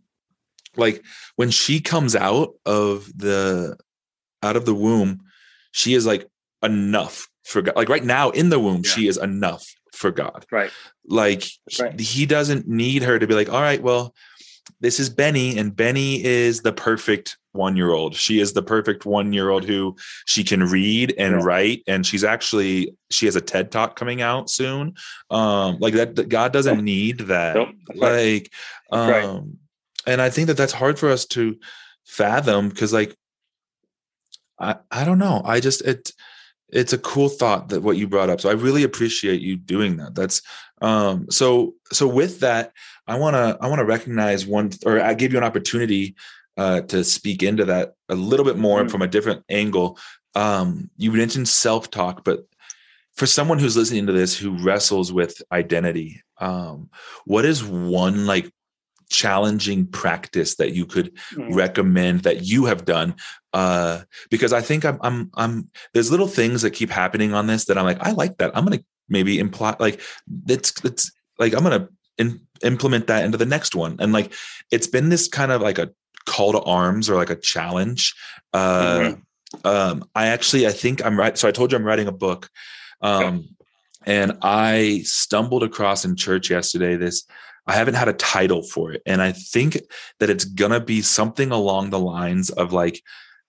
like 0.77 1.03
when 1.35 1.49
she 1.51 1.79
comes 1.79 2.15
out 2.15 2.53
of 2.65 3.11
the 3.17 3.77
out 4.43 4.55
of 4.55 4.65
the 4.65 4.75
womb, 4.75 5.21
she 5.71 5.93
is 5.93 6.05
like 6.05 6.29
enough 6.63 7.27
for 7.43 7.61
God. 7.61 7.75
Like 7.75 7.89
right 7.89 8.03
now 8.03 8.29
in 8.31 8.49
the 8.49 8.59
womb, 8.59 8.81
yeah. 8.83 8.91
she 8.91 9.07
is 9.07 9.17
enough 9.17 9.65
for 9.93 10.11
God. 10.11 10.45
Right. 10.51 10.71
Like 11.07 11.45
right. 11.79 11.99
He, 11.99 12.05
he 12.05 12.25
doesn't 12.25 12.67
need 12.67 13.03
her 13.03 13.17
to 13.17 13.27
be 13.27 13.33
like, 13.33 13.49
all 13.49 13.61
right, 13.61 13.81
well, 13.81 14.13
this 14.79 14.99
is 14.99 15.09
Benny, 15.09 15.57
and 15.57 15.75
Benny 15.75 16.23
is 16.23 16.61
the 16.61 16.73
perfect 16.73 17.37
one 17.51 17.75
year 17.75 17.91
old. 17.91 18.15
She 18.15 18.39
is 18.39 18.53
the 18.53 18.61
perfect 18.61 19.05
one 19.05 19.33
year 19.33 19.49
old 19.49 19.65
who 19.65 19.95
she 20.25 20.43
can 20.43 20.63
read 20.63 21.13
and 21.17 21.35
yeah. 21.35 21.45
write, 21.45 21.83
and 21.87 22.05
she's 22.05 22.23
actually 22.23 22.95
she 23.09 23.25
has 23.25 23.35
a 23.35 23.41
TED 23.41 23.71
talk 23.71 23.95
coming 23.95 24.21
out 24.21 24.49
soon. 24.49 24.95
Um, 25.29 25.77
like 25.79 25.93
that, 25.93 26.29
God 26.29 26.51
doesn't 26.51 26.83
need 26.83 27.19
that. 27.19 27.55
Nope. 27.55 27.69
Like, 27.95 28.51
um, 28.91 29.09
right. 29.09 29.41
and 30.07 30.21
I 30.21 30.29
think 30.29 30.47
that 30.47 30.57
that's 30.57 30.73
hard 30.73 30.99
for 30.99 31.09
us 31.09 31.25
to 31.27 31.57
fathom 32.03 32.69
because, 32.69 32.93
like, 32.93 33.15
I 34.59 34.75
I 34.91 35.05
don't 35.05 35.19
know. 35.19 35.41
I 35.43 35.59
just 35.59 35.81
it 35.81 36.11
it's 36.75 36.93
a 36.93 36.97
cool 36.97 37.29
thought 37.29 37.69
that 37.69 37.81
what 37.81 37.97
you 37.97 38.07
brought 38.07 38.29
up. 38.29 38.41
So 38.41 38.49
I 38.49 38.53
really 38.53 38.83
appreciate 38.83 39.41
you 39.41 39.55
doing 39.55 39.97
that. 39.97 40.13
That's 40.13 40.41
um 40.81 41.27
so 41.31 41.73
so 41.91 42.05
with 42.07 42.41
that 42.41 42.73
I 43.07 43.17
want 43.17 43.35
to 43.35 43.57
I 43.61 43.67
want 43.67 43.79
to 43.79 43.85
recognize 43.85 44.45
one 44.45 44.71
or 44.85 44.99
I 45.01 45.13
give 45.13 45.31
you 45.31 45.37
an 45.37 45.43
opportunity 45.43 46.15
uh, 46.57 46.81
to 46.81 47.03
speak 47.03 47.43
into 47.43 47.65
that 47.65 47.93
a 48.09 48.15
little 48.15 48.45
bit 48.45 48.57
more 48.57 48.81
mm-hmm. 48.81 48.89
from 48.89 49.01
a 49.01 49.07
different 49.07 49.43
angle. 49.49 49.97
um, 50.35 50.89
you 50.97 51.11
mentioned 51.11 51.47
self-talk, 51.47 52.23
but 52.23 52.45
for 53.15 53.25
someone 53.25 53.59
who's 53.59 53.77
listening 53.77 54.07
to 54.07 54.13
this 54.13 54.37
who 54.37 54.61
wrestles 54.63 55.11
with 55.11 55.41
identity, 55.51 56.21
um, 56.39 56.89
what 57.25 57.45
is 57.45 57.63
one 57.63 58.25
like 58.25 58.51
challenging 59.09 59.87
practice 59.87 60.55
that 60.55 60.73
you 60.73 60.85
could 60.85 61.15
mm. 61.33 61.53
recommend 61.53 62.21
that 62.21 62.43
you 62.43 62.65
have 62.65 62.85
done 62.85 63.15
uh 63.53 64.01
because 64.29 64.51
i 64.53 64.61
think 64.61 64.83
I'm, 64.83 64.99
I'm 65.01 65.31
i'm 65.35 65.69
there's 65.93 66.11
little 66.11 66.27
things 66.27 66.61
that 66.63 66.71
keep 66.71 66.89
happening 66.89 67.33
on 67.33 67.47
this 67.47 67.65
that 67.65 67.77
i'm 67.77 67.85
like 67.85 68.01
i 68.01 68.11
like 68.11 68.37
that 68.37 68.55
i'm 68.55 68.65
gonna 68.65 68.83
maybe 69.07 69.39
imply 69.39 69.75
like 69.79 70.01
it's 70.47 70.73
it's 70.83 71.11
like 71.39 71.53
i'm 71.53 71.63
gonna 71.63 71.89
in, 72.17 72.41
implement 72.63 73.07
that 73.07 73.25
into 73.25 73.37
the 73.37 73.45
next 73.45 73.75
one 73.75 73.97
and 73.99 74.11
like 74.13 74.33
it's 74.71 74.87
been 74.87 75.09
this 75.09 75.27
kind 75.27 75.51
of 75.51 75.61
like 75.61 75.77
a 75.77 75.91
call 76.25 76.53
to 76.53 76.61
arms 76.61 77.09
or 77.09 77.15
like 77.15 77.29
a 77.29 77.35
challenge 77.35 78.15
uh 78.53 78.99
mm-hmm. 78.99 79.67
um 79.67 80.03
i 80.15 80.27
actually 80.27 80.65
i 80.65 80.71
think 80.71 81.05
i'm 81.05 81.17
right 81.17 81.37
so 81.37 81.47
i 81.47 81.51
told 81.51 81.71
you 81.71 81.77
i'm 81.77 81.85
writing 81.85 82.07
a 82.07 82.11
book 82.11 82.49
um 83.01 83.47
and 84.05 84.37
i 84.41 85.01
stumbled 85.03 85.63
across 85.63 86.03
in 86.03 86.15
church 86.15 86.49
yesterday 86.49 86.95
this 86.95 87.25
I 87.67 87.73
haven't 87.73 87.95
had 87.95 88.07
a 88.07 88.13
title 88.13 88.61
for 88.61 88.91
it. 88.91 89.01
And 89.05 89.21
I 89.21 89.31
think 89.31 89.79
that 90.19 90.29
it's 90.29 90.45
gonna 90.45 90.79
be 90.79 91.01
something 91.01 91.51
along 91.51 91.89
the 91.89 91.99
lines 91.99 92.49
of 92.49 92.73
like 92.73 93.01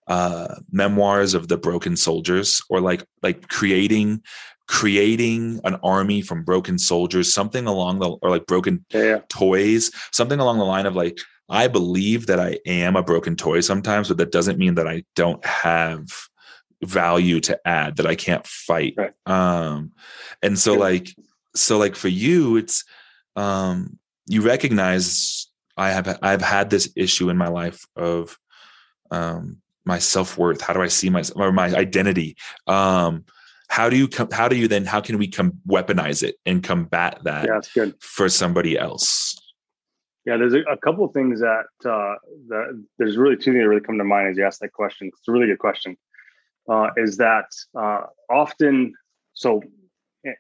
uh 0.07 0.55
memoirs 0.71 1.35
of 1.35 1.49
the 1.49 1.57
broken 1.57 1.97
soldiers 1.97 2.63
or 2.71 2.81
like 2.81 3.05
like 3.23 3.49
creating 3.49 4.23
creating 4.69 5.61
an 5.65 5.77
army 5.83 6.21
from 6.21 6.43
broken 6.43 6.79
soldiers, 6.79 7.33
something 7.33 7.67
along 7.67 8.01
the 8.01 8.11
or 8.23 8.31
like 8.31 8.47
broken 8.47 8.85
yeah. 8.93 9.21
toys, 9.29 9.91
something 10.13 10.41
along 10.41 10.59
the 10.59 10.65
line 10.65 10.87
of 10.87 10.97
like, 10.97 11.19
I 11.49 11.69
believe 11.69 12.27
that 12.27 12.41
I 12.41 12.59
am 12.67 12.97
a 12.97 13.03
broken 13.03 13.37
toy 13.37 13.61
sometimes, 13.61 14.09
but 14.09 14.17
that 14.17 14.33
doesn't 14.33 14.59
mean 14.59 14.75
that 14.75 14.89
I 14.89 15.05
don't 15.15 15.45
have 15.45 16.09
value 16.83 17.41
to 17.41 17.59
add, 17.67 17.97
that 17.97 18.07
I 18.07 18.17
can't 18.17 18.47
fight. 18.47 18.95
Right. 18.97 19.13
Um 19.27 19.93
and 20.43 20.59
so 20.59 20.75
like 20.75 21.15
so 21.55 21.79
like 21.79 21.95
for 21.95 22.09
you, 22.09 22.57
it's 22.57 22.85
um 23.37 23.99
you 24.27 24.43
recognize 24.43 25.49
I 25.77 25.91
have 25.91 26.19
I've 26.23 26.43
had 26.43 26.71
this 26.71 26.91
issue 26.97 27.31
in 27.31 27.37
my 27.37 27.49
life 27.49 27.85
of 27.97 28.39
um, 29.11 29.59
my 29.85 29.99
self 29.99 30.37
worth. 30.39 30.61
How 30.61 30.73
do 30.73 30.83
I 30.83 30.89
see 30.89 31.11
my 31.11 31.23
or 31.35 31.53
my 31.53 31.75
identity? 31.75 32.37
Um, 32.67 33.25
how 33.69 33.91
do 33.91 33.97
you 33.97 34.09
come? 34.09 34.31
How 34.31 34.49
do 34.49 34.57
you 34.57 34.69
then? 34.69 34.85
How 34.85 35.01
can 35.01 35.19
we 35.19 35.29
come 35.29 35.61
weaponize 35.69 36.23
it 36.23 36.37
and 36.47 36.63
combat 36.63 37.21
that? 37.25 37.47
Yeah, 37.47 37.55
that's 37.55 37.73
good 37.73 37.95
for 38.01 38.29
somebody 38.29 38.79
else. 38.79 39.37
Yeah, 40.25 40.37
there's 40.37 40.55
a, 40.55 40.61
a 40.63 40.77
couple 40.77 41.05
of 41.05 41.13
things 41.13 41.41
that 41.41 41.67
uh, 41.85 42.15
that 42.49 42.85
there's 42.99 43.17
really 43.17 43.37
two 43.37 43.53
things 43.53 43.63
that 43.63 43.69
really 43.69 43.81
come 43.81 43.99
to 43.99 44.05
mind 44.05 44.29
as 44.29 44.37
you 44.37 44.45
ask 44.45 44.61
that 44.61 44.73
question. 44.73 45.09
It's 45.09 45.29
a 45.29 45.33
really 45.33 45.47
good 45.47 45.59
question. 45.59 45.97
Uh, 46.69 46.89
is 46.97 47.17
that 47.19 47.47
uh, 47.79 48.03
often 48.29 48.95
so 49.35 49.63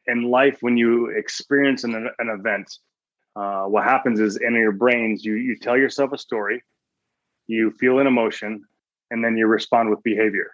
in 0.06 0.24
life 0.24 0.58
when 0.60 0.76
you 0.76 1.10
experience 1.10 1.84
an, 1.84 2.08
an 2.18 2.28
event 2.28 2.68
uh, 3.36 3.64
what 3.64 3.84
happens 3.84 4.18
is 4.18 4.36
in 4.36 4.54
your 4.54 4.72
brains, 4.72 5.24
you 5.24 5.34
you 5.34 5.56
tell 5.58 5.76
yourself 5.76 6.12
a 6.12 6.18
story, 6.18 6.64
you 7.46 7.70
feel 7.72 7.98
an 7.98 8.06
emotion, 8.06 8.64
and 9.10 9.22
then 9.22 9.36
you 9.36 9.46
respond 9.46 9.90
with 9.90 10.02
behavior. 10.02 10.50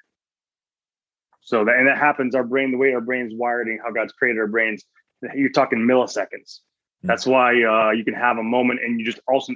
So 1.41 1.65
that 1.65 1.77
and 1.77 1.87
that 1.87 1.99
happens. 1.99 2.35
Our 2.35 2.45
brain, 2.45 2.73
the 2.73 2.79
way 2.79 2.93
our 2.93 3.01
brain's 3.01 3.33
wired, 3.35 3.69
and 3.69 3.79
how 3.85 3.93
God's 3.93 4.13
created 4.13 4.41
our 4.41 4.49
brains, 4.49 4.85
you're 5.35 5.51
talking 5.51 5.79
milliseconds. 5.79 6.61
Hmm. 7.03 7.07
That's 7.07 7.25
why 7.25 7.51
uh, 7.63 7.91
you 7.93 8.05
can 8.05 8.15
have 8.15 8.39
a 8.39 8.43
moment 8.43 8.81
and 8.85 8.99
you 8.99 9.07
just 9.07 9.21
also 9.29 9.53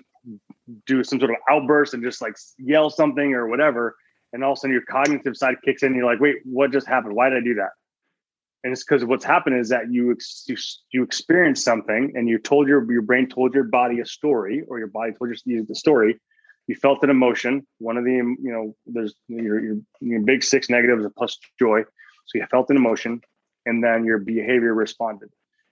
do 0.87 1.03
some 1.03 1.19
sort 1.19 1.31
of 1.31 1.37
outburst 1.51 1.95
and 1.95 2.03
just 2.03 2.23
like 2.23 2.35
yell 2.59 2.91
something 2.91 3.35
or 3.35 3.49
whatever, 3.49 3.97
and 4.33 4.45
all 4.45 4.53
of 4.53 4.59
a 4.59 4.61
sudden 4.61 4.73
your 4.73 4.83
cognitive 4.83 5.37
side 5.37 5.57
kicks 5.65 5.83
in. 5.83 5.89
And 5.89 5.97
you're 5.97 6.07
like, 6.07 6.21
wait, 6.21 6.37
what 6.45 6.71
just 6.71 6.87
happened? 6.87 7.15
Why 7.17 7.29
did 7.29 7.39
I 7.39 7.45
do 7.45 7.55
that? 7.55 7.71
And 8.67 8.73
it's 8.73 8.83
because 8.83 9.05
what's 9.05 9.25
happened 9.25 9.61
is 9.61 9.69
that 9.69 9.93
you, 9.93 10.11
ex- 10.11 10.43
you 10.49 10.57
you 10.91 11.05
experienced 11.05 11.63
something 11.65 12.13
and 12.17 12.29
you 12.29 12.37
told 12.37 12.67
your 12.67 12.91
your 12.91 13.01
brain 13.01 13.29
told 13.29 13.55
your 13.55 13.63
body 13.63 14.01
a 14.01 14.05
story 14.05 14.65
or 14.67 14.81
your 14.81 14.89
body 14.89 15.13
told 15.13 15.31
you 15.45 15.65
the 15.65 15.75
story. 15.77 16.19
You 16.67 16.75
felt 16.75 17.05
an 17.05 17.11
emotion. 17.11 17.65
One 17.79 17.97
of 17.97 18.05
the 18.05 18.11
you 18.11 18.37
know 18.41 18.75
there's 18.85 19.15
your, 19.29 19.65
your, 19.65 19.77
your 20.01 20.21
big 20.23 20.43
six 20.43 20.69
negatives 20.69 21.07
plus 21.17 21.39
joy. 21.61 21.85
So 22.25 22.39
you 22.39 22.47
felt 22.51 22.69
an 22.71 22.77
emotion 22.77 23.21
and 23.67 23.85
then 23.85 24.05
your 24.05 24.19
behavior 24.19 24.75
responded. 24.75 25.29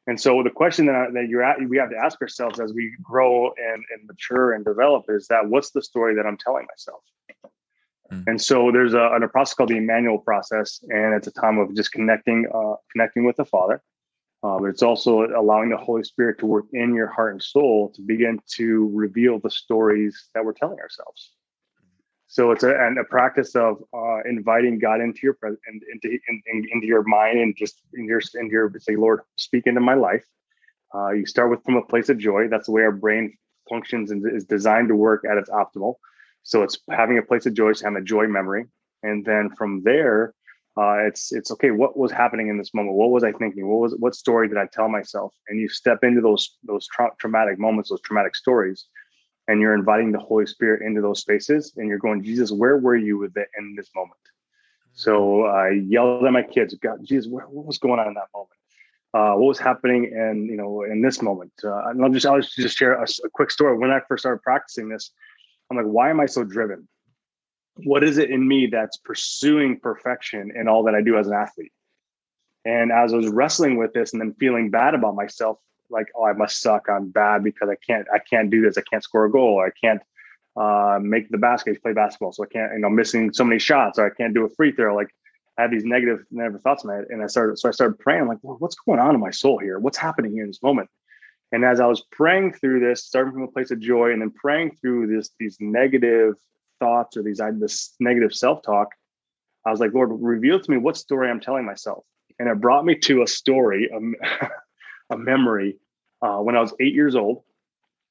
And 0.07 0.21
so 0.21 0.45
the 0.45 0.51
question 0.51 0.87
that, 0.87 1.15
that 1.15 1.27
you're 1.29 1.43
at 1.43 1.69
we 1.69 1.79
have 1.79 1.91
to 1.91 1.97
ask 1.97 2.23
ourselves 2.23 2.61
as 2.61 2.73
we 2.73 2.95
grow 3.03 3.47
and, 3.47 3.83
and 3.93 4.07
mature 4.07 4.53
and 4.53 4.65
develop 4.65 5.07
is 5.09 5.27
that 5.31 5.49
what's 5.49 5.73
the 5.73 5.83
story 5.83 6.15
that 6.15 6.27
i'm 6.27 6.37
telling 6.37 6.67
myself 6.71 7.03
Mm. 8.13 8.25
And 8.27 8.43
so 8.43 8.71
there's 8.73 8.95
a, 8.95 8.99
a, 9.01 9.29
process 9.29 9.55
called 9.55 9.71
the 9.71 9.79
Emmanuel 9.79 10.19
process, 10.19 10.81
and 10.89 11.15
it's 11.15 11.27
a 11.27 11.33
time 11.33 11.59
of 11.59 11.75
just 11.75 11.93
connecting, 11.93 12.47
uh, 12.55 12.75
connecting 12.93 13.25
with 13.25 13.37
the 13.37 13.45
Father. 13.45 13.83
But 14.43 14.65
it's 14.65 14.83
also 14.83 15.27
allowing 15.35 15.71
the 15.71 15.79
Holy 15.79 16.05
Spirit 16.05 16.39
to 16.41 16.47
work 16.47 16.67
in 16.75 16.95
your 16.95 17.07
heart 17.07 17.33
and 17.33 17.43
soul 17.43 17.91
to 17.95 18.03
begin 18.03 18.39
to 18.57 18.91
reveal 18.93 19.39
the 19.39 19.51
stories 19.51 20.29
that 20.35 20.45
we're 20.45 20.53
telling 20.53 20.79
ourselves. 20.81 21.33
So 22.27 22.51
it's 22.51 22.63
a, 22.63 22.75
and 22.77 22.99
a 22.99 23.05
practice 23.05 23.55
of 23.55 23.83
uh, 23.95 24.23
inviting 24.29 24.79
God 24.79 25.01
into 25.01 25.21
your 25.23 25.35
presence, 25.35 25.61
into 25.67 26.19
in, 26.29 26.43
in, 26.53 26.67
into 26.73 26.87
your 26.87 27.05
mind, 27.05 27.39
and 27.39 27.57
just 27.57 27.81
in 27.95 28.07
your 28.07 28.21
in 28.35 28.51
your 28.51 28.73
say, 28.81 28.97
Lord, 28.97 29.21
speak 29.37 29.67
into 29.67 29.81
my 29.81 29.95
life. 29.95 30.25
Uh, 30.95 31.13
you 31.13 31.27
start 31.27 31.49
with 31.49 31.63
from 31.65 31.77
a 31.77 31.83
place 31.83 32.09
of 32.09 32.19
joy. 32.19 32.49
That's 32.49 32.67
the 32.67 32.73
way 32.73 32.83
our 32.83 32.93
brain 32.93 33.37
functions 33.69 34.11
and 34.11 34.25
is 34.35 34.45
designed 34.45 34.89
to 34.89 34.97
work 34.97 35.25
at 35.31 35.39
its 35.39 35.49
optimal. 35.49 35.95
So 36.45 36.63
it's 36.63 36.79
having 36.91 37.19
a 37.19 37.23
place 37.23 37.47
of 37.47 37.55
joy, 37.55 37.73
having 37.83 37.99
a 37.99 38.05
joy 38.05 38.27
memory, 38.29 38.67
and 39.03 39.25
then 39.25 39.51
from 39.57 39.83
there, 39.83 40.35
uh, 40.77 40.99
it's 41.07 41.33
it's 41.33 41.51
okay. 41.53 41.71
What 41.71 41.97
was 41.97 42.13
happening 42.13 42.49
in 42.49 42.59
this 42.59 42.75
moment? 42.75 42.97
What 42.97 43.11
was 43.11 43.25
I 43.25 43.33
thinking? 43.33 43.67
What 43.69 43.81
was 43.81 43.97
what 43.99 44.15
story 44.15 44.49
did 44.49 44.59
I 44.59 44.67
tell 44.67 44.89
myself? 44.89 45.33
And 45.49 45.59
you 45.59 45.69
step 45.69 46.05
into 46.05 46.21
those 46.21 46.57
those 46.65 46.87
tra- 46.89 47.13
traumatic 47.19 47.59
moments, 47.59 47.91
those 47.91 48.01
traumatic 48.03 48.37
stories, 48.37 48.87
and 49.49 49.61
you're 49.61 49.75
inviting 49.75 50.13
the 50.13 50.19
Holy 50.19 50.47
Spirit 50.47 50.83
into 50.83 51.01
those 51.01 51.21
spaces, 51.21 51.73
and 51.77 51.89
you're 51.89 51.99
going, 51.99 52.23
Jesus, 52.23 52.51
where 52.51 52.77
were 52.77 52.97
you 52.97 53.19
with 53.19 53.37
it 53.37 53.49
in 53.59 53.75
this 53.77 53.89
moment? 53.95 54.21
So 54.93 55.45
I 55.45 55.71
yelled 55.71 56.25
at 56.25 56.33
my 56.33 56.43
kids, 56.43 56.75
God, 56.75 56.99
Jesus, 57.05 57.29
what, 57.29 57.51
what 57.51 57.67
was 57.67 57.79
going 57.79 57.99
on 57.99 58.09
in 58.09 58.15
that 58.15 58.29
moment? 58.35 58.51
Uh, 59.13 59.35
what 59.39 59.47
was 59.47 59.59
happening 59.61 60.05
in 60.05 60.47
you 60.51 60.57
know 60.57 60.83
in 60.83 61.01
this 61.01 61.23
moment? 61.23 61.53
Uh, 61.63 61.89
and 61.89 62.05
I'll 62.05 62.11
just 62.11 62.27
I'll 62.27 62.41
just 62.41 62.77
share 62.77 62.95
a, 62.95 63.07
a 63.25 63.31
quick 63.33 63.51
story. 63.51 63.79
When 63.79 63.91
I 63.91 64.01
first 64.09 64.23
started 64.23 64.43
practicing 64.43 64.89
this, 64.89 65.13
I'm 65.79 65.85
like, 65.85 65.93
why 65.93 66.11
am 66.11 66.21
I 66.21 66.27
so 66.27 66.45
driven? 66.45 66.89
What 67.85 68.05
is 68.05 68.19
it 68.19 68.31
in 68.31 68.47
me 68.47 68.67
that's 68.67 68.97
pursuing 68.97 69.81
perfection 69.81 70.53
in 70.55 70.69
all 70.69 70.85
that 70.85 70.95
I 70.95 71.03
do 71.03 71.19
as 71.19 71.27
an 71.27 71.35
athlete? 71.35 71.73
And 72.65 72.93
as 72.93 73.13
I 73.13 73.17
was 73.17 73.29
wrestling 73.29 73.77
with 73.77 73.93
this 73.93 74.13
and 74.13 74.23
then 74.23 74.35
feeling 74.39 74.71
bad 74.71 74.95
about 74.95 75.15
myself, 75.15 75.59
like, 75.91 76.07
oh, 76.17 76.25
I 76.25 76.33
must 76.33 76.61
suck. 76.61 76.89
I'm 76.89 77.11
bad 77.11 77.45
because 77.45 77.69
I 77.69 77.77
can't, 77.87 78.07
I 78.13 78.19
can't 78.19 78.51
do 78.51 78.63
this. 78.63 78.79
I 78.79 78.83
can't 78.89 79.03
score 79.03 79.27
a 79.27 79.31
goal. 79.31 79.61
I 79.61 79.71
can't 79.79 80.01
uh, 80.57 80.99
make 81.03 81.29
the 81.31 81.39
basket, 81.39 81.83
play 81.83 81.93
basketball. 81.93 82.33
So 82.33 82.45
I 82.45 82.47
can't, 82.47 82.73
you 82.73 82.79
know, 82.79 82.91
missing 82.91 83.33
so 83.33 83.45
many 83.45 83.59
shots 83.59 83.99
or 83.99 84.07
I 84.07 84.11
can't 84.11 84.35
do 84.35 84.45
a 84.45 84.49
free 84.49 84.73
throw. 84.73 84.95
Like 84.95 85.15
I 85.59 85.63
had 85.63 85.71
these 85.71 85.85
negative, 85.85 86.25
negative 86.31 86.63
thoughts 86.63 86.85
in 86.85 86.89
my 86.89 86.97
head. 86.97 87.07
And 87.11 87.23
I 87.23 87.27
started, 87.27 87.59
so 87.59 87.69
I 87.69 87.73
started 87.73 87.99
praying. 87.99 88.29
Like, 88.29 88.39
well, 88.43 88.57
what's 88.61 88.77
going 88.77 88.99
on 88.99 89.15
in 89.15 89.21
my 89.21 89.31
soul 89.31 89.59
here? 89.59 89.79
What's 89.79 89.99
happening 89.99 90.33
here 90.33 90.45
in 90.45 90.51
this 90.51 90.63
moment? 90.63 90.89
And 91.55 91.65
as 91.65 91.79
I 91.79 91.87
was 91.87 92.03
praying 92.11 92.55
through 92.55 92.81
this, 92.81 93.05
starting 93.05 93.33
from 93.33 93.45
a 93.45 93.49
place 93.49 93.71
of 93.71 93.79
joy, 93.79 94.11
and 94.11 94.21
then 94.21 94.33
praying 94.33 94.77
through 94.81 95.07
this 95.07 95.31
these 95.39 95.57
negative 95.61 96.35
thoughts 96.81 97.17
or 97.17 97.23
these 97.23 97.41
this 97.61 97.95
negative 98.01 98.35
self 98.35 98.61
talk, 98.63 98.89
I 99.65 99.71
was 99.71 99.79
like, 99.79 99.95
Lord, 99.95 100.11
reveal 100.13 100.59
to 100.59 100.71
me 100.71 100.79
what 100.79 100.97
story 100.97 101.31
I'm 101.31 101.39
telling 101.39 101.65
myself. 101.65 102.05
And 102.41 102.49
it 102.49 102.61
brought 102.61 102.85
me 102.85 102.97
to 102.97 103.23
a 103.23 103.27
story, 103.29 103.89
a, 103.89 104.49
a 105.15 105.17
memory 105.17 105.77
uh, 106.23 106.39
when 106.39 106.57
I 106.57 106.61
was 106.61 106.75
eight 106.81 106.93
years 106.93 107.15
old. 107.15 107.45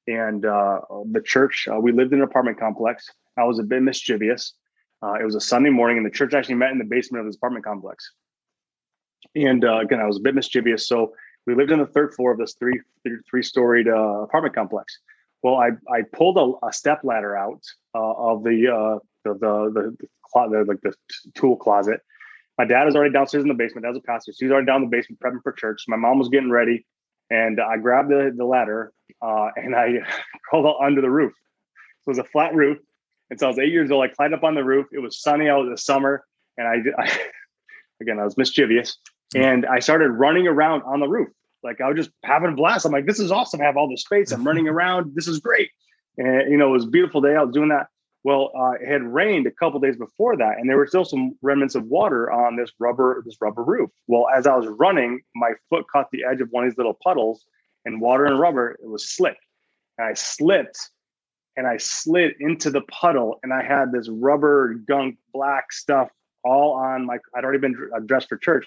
And 0.06 0.46
uh, 0.46 0.80
the 1.12 1.20
church, 1.20 1.68
uh, 1.70 1.78
we 1.78 1.92
lived 1.92 2.14
in 2.14 2.20
an 2.20 2.24
apartment 2.24 2.58
complex. 2.58 3.10
I 3.36 3.44
was 3.44 3.58
a 3.58 3.62
bit 3.62 3.82
mischievous. 3.82 4.54
Uh, 5.02 5.16
it 5.20 5.24
was 5.24 5.34
a 5.34 5.40
Sunday 5.40 5.68
morning, 5.68 5.98
and 5.98 6.06
the 6.06 6.10
church 6.10 6.32
actually 6.32 6.54
met 6.54 6.70
in 6.70 6.78
the 6.78 6.84
basement 6.84 7.20
of 7.20 7.26
this 7.26 7.36
apartment 7.36 7.66
complex. 7.66 8.10
And 9.36 9.66
uh, 9.66 9.80
again, 9.80 10.00
I 10.00 10.06
was 10.06 10.16
a 10.16 10.20
bit 10.20 10.34
mischievous. 10.34 10.88
So 10.88 11.12
we 11.46 11.54
lived 11.54 11.72
on 11.72 11.78
the 11.78 11.86
third 11.86 12.14
floor 12.14 12.32
of 12.32 12.38
this 12.38 12.54
three 12.54 12.80
three 13.28 13.42
storied 13.42 13.88
uh, 13.88 14.22
apartment 14.22 14.54
complex. 14.54 14.98
Well, 15.42 15.56
I 15.56 15.70
I 15.92 16.02
pulled 16.12 16.38
a, 16.38 16.66
a 16.66 16.72
step 16.72 17.00
ladder 17.04 17.36
out 17.36 17.60
uh, 17.94 18.12
of 18.12 18.44
the, 18.44 18.68
uh, 18.68 18.98
the 19.24 19.34
the 19.34 19.70
the 19.74 19.96
the, 20.34 20.48
the 20.48 20.64
like 20.66 20.80
the 20.82 20.94
tool 21.34 21.56
closet. 21.56 22.00
My 22.56 22.64
dad 22.64 22.86
is 22.86 22.94
already 22.94 23.12
downstairs 23.12 23.42
in 23.42 23.48
the 23.48 23.54
basement. 23.54 23.86
As 23.86 23.96
a 23.96 24.00
pastor, 24.00 24.32
so 24.32 24.38
he's 24.40 24.52
already 24.52 24.66
down 24.66 24.82
in 24.82 24.90
the 24.90 24.96
basement 24.96 25.20
prepping 25.20 25.42
for 25.42 25.52
church. 25.52 25.84
My 25.88 25.96
mom 25.96 26.18
was 26.18 26.28
getting 26.28 26.50
ready, 26.50 26.86
and 27.30 27.60
I 27.60 27.76
grabbed 27.76 28.10
the 28.10 28.32
the 28.34 28.44
ladder 28.44 28.92
uh, 29.22 29.48
and 29.56 29.74
I 29.74 29.98
crawled 30.48 30.66
out 30.66 30.84
under 30.84 31.00
the 31.00 31.10
roof. 31.10 31.32
So 32.02 32.10
it 32.10 32.12
was 32.12 32.18
a 32.18 32.24
flat 32.24 32.54
roof, 32.54 32.78
and 33.30 33.38
so 33.38 33.46
I 33.46 33.50
was 33.50 33.58
eight 33.58 33.72
years 33.72 33.90
old. 33.90 34.04
I 34.04 34.08
climbed 34.08 34.34
up 34.34 34.44
on 34.44 34.54
the 34.54 34.64
roof. 34.64 34.86
It 34.92 35.00
was 35.00 35.20
sunny 35.20 35.48
out. 35.48 35.66
It 35.66 35.70
the 35.70 35.78
summer, 35.78 36.24
and 36.56 36.66
I, 36.66 37.02
I 37.02 37.20
again 38.00 38.18
I 38.18 38.24
was 38.24 38.36
mischievous. 38.36 38.98
And 39.34 39.66
I 39.66 39.80
started 39.80 40.10
running 40.10 40.46
around 40.46 40.82
on 40.82 41.00
the 41.00 41.08
roof. 41.08 41.28
Like 41.62 41.80
I 41.80 41.88
was 41.88 41.96
just 41.96 42.10
having 42.24 42.52
a 42.52 42.54
blast. 42.54 42.84
I'm 42.84 42.92
like, 42.92 43.06
this 43.06 43.18
is 43.18 43.32
awesome. 43.32 43.60
I 43.60 43.64
have 43.64 43.76
all 43.76 43.88
this 43.88 44.02
space. 44.02 44.30
I'm 44.32 44.44
running 44.44 44.68
around. 44.74 45.12
This 45.14 45.26
is 45.26 45.40
great. 45.40 45.70
And 46.18 46.50
you 46.50 46.56
know, 46.56 46.68
it 46.68 46.72
was 46.72 46.84
a 46.84 46.88
beautiful 46.88 47.20
day. 47.20 47.34
I 47.34 47.42
was 47.42 47.54
doing 47.54 47.70
that. 47.70 47.88
Well, 48.22 48.52
uh, 48.58 48.72
it 48.80 48.88
had 48.88 49.02
rained 49.02 49.46
a 49.46 49.50
couple 49.50 49.78
days 49.80 49.96
before 49.96 50.34
that, 50.38 50.58
and 50.58 50.68
there 50.68 50.78
were 50.78 50.86
still 50.86 51.04
some 51.04 51.36
remnants 51.42 51.74
of 51.74 51.84
water 51.84 52.32
on 52.32 52.56
this 52.56 52.70
rubber 52.78 53.22
this 53.26 53.36
rubber 53.40 53.62
roof. 53.62 53.90
Well, 54.06 54.28
as 54.34 54.46
I 54.46 54.56
was 54.56 54.66
running, 54.66 55.20
my 55.34 55.52
foot 55.68 55.86
caught 55.92 56.10
the 56.10 56.24
edge 56.24 56.40
of 56.40 56.48
one 56.50 56.64
of 56.64 56.70
these 56.70 56.78
little 56.78 56.96
puddles, 57.02 57.44
and 57.84 58.00
water 58.00 58.24
and 58.24 58.38
rubber 58.38 58.78
it 58.82 58.88
was 58.88 59.08
slick, 59.08 59.36
and 59.98 60.06
I 60.06 60.14
slipped, 60.14 60.78
and 61.56 61.66
I 61.66 61.76
slid 61.76 62.34
into 62.40 62.70
the 62.70 62.80
puddle, 62.82 63.40
and 63.42 63.52
I 63.52 63.62
had 63.62 63.92
this 63.92 64.08
rubber 64.08 64.74
gunk 64.74 65.18
black 65.34 65.70
stuff 65.70 66.08
all 66.44 66.74
on 66.74 67.04
my. 67.04 67.18
I'd 67.34 67.44
already 67.44 67.58
been 67.58 67.76
dressed 68.06 68.30
for 68.30 68.38
church, 68.38 68.66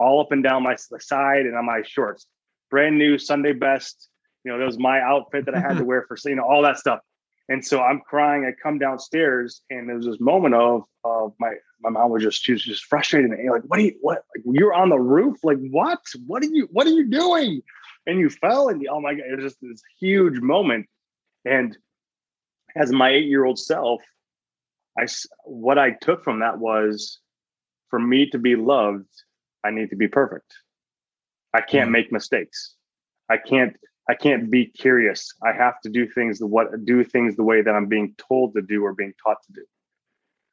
all 0.00 0.20
up 0.20 0.32
and 0.32 0.42
down 0.42 0.64
my 0.64 0.74
side 0.76 1.46
and 1.46 1.56
on 1.56 1.66
my 1.66 1.82
shorts. 1.84 2.26
Brand 2.70 2.98
new 2.98 3.18
Sunday 3.18 3.52
best. 3.52 4.08
You 4.44 4.50
know, 4.50 4.58
that 4.58 4.64
was 4.64 4.78
my 4.78 5.00
outfit 5.00 5.44
that 5.46 5.54
I 5.54 5.60
had 5.60 5.76
to 5.76 5.84
wear 5.90 6.04
for 6.08 6.16
you 6.24 6.34
know 6.34 6.44
all 6.44 6.62
that 6.62 6.78
stuff 6.78 7.00
and 7.50 7.66
so 7.66 7.82
I'm 7.82 8.00
crying. 8.00 8.44
I 8.44 8.52
come 8.62 8.78
downstairs, 8.78 9.60
and 9.70 9.88
there 9.88 9.96
was 9.96 10.06
this 10.06 10.20
moment 10.20 10.54
of 10.54 10.84
of 11.04 11.34
my 11.40 11.54
my 11.80 11.90
mom 11.90 12.10
was 12.10 12.22
just 12.22 12.42
she 12.42 12.52
was 12.52 12.62
just 12.62 12.84
frustrated. 12.84 13.32
And 13.32 13.50
like, 13.50 13.64
what 13.64 13.80
are 13.80 13.82
you 13.82 13.98
what? 14.00 14.24
Like 14.34 14.44
you're 14.46 14.72
on 14.72 14.88
the 14.88 15.00
roof? 15.00 15.38
Like 15.42 15.58
what? 15.70 15.98
What 16.26 16.44
are 16.44 16.48
you 16.48 16.68
what 16.70 16.86
are 16.86 16.90
you 16.90 17.10
doing? 17.10 17.60
And 18.06 18.20
you 18.20 18.30
fell, 18.30 18.68
and 18.68 18.86
oh 18.88 19.00
my 19.00 19.14
god, 19.14 19.24
it 19.28 19.34
was 19.34 19.52
just 19.52 19.60
this 19.60 19.82
huge 19.98 20.40
moment. 20.40 20.86
And 21.44 21.76
as 22.76 22.92
my 22.92 23.10
eight 23.10 23.26
year 23.26 23.44
old 23.44 23.58
self, 23.58 24.00
I 24.96 25.08
what 25.44 25.76
I 25.76 25.90
took 25.90 26.22
from 26.22 26.40
that 26.40 26.58
was, 26.58 27.18
for 27.88 27.98
me 27.98 28.30
to 28.30 28.38
be 28.38 28.54
loved, 28.54 29.10
I 29.64 29.70
need 29.70 29.90
to 29.90 29.96
be 29.96 30.08
perfect. 30.08 30.52
I 31.52 31.60
can't 31.60 31.88
mm. 31.88 31.92
make 31.92 32.12
mistakes. 32.12 32.74
I 33.28 33.36
can't 33.36 33.76
I 34.08 34.14
can't 34.14 34.50
be 34.50 34.66
curious. 34.66 35.32
I 35.44 35.52
have 35.52 35.80
to 35.82 35.88
do 35.88 36.08
things 36.08 36.38
the 36.38 36.46
what 36.46 36.84
do 36.84 37.04
things 37.04 37.36
the 37.36 37.44
way 37.44 37.62
that 37.62 37.74
I'm 37.74 37.86
being 37.86 38.14
told 38.18 38.54
to 38.54 38.62
do 38.62 38.84
or 38.84 38.92
being 38.92 39.14
taught 39.24 39.36
to 39.46 39.52
do. 39.52 39.64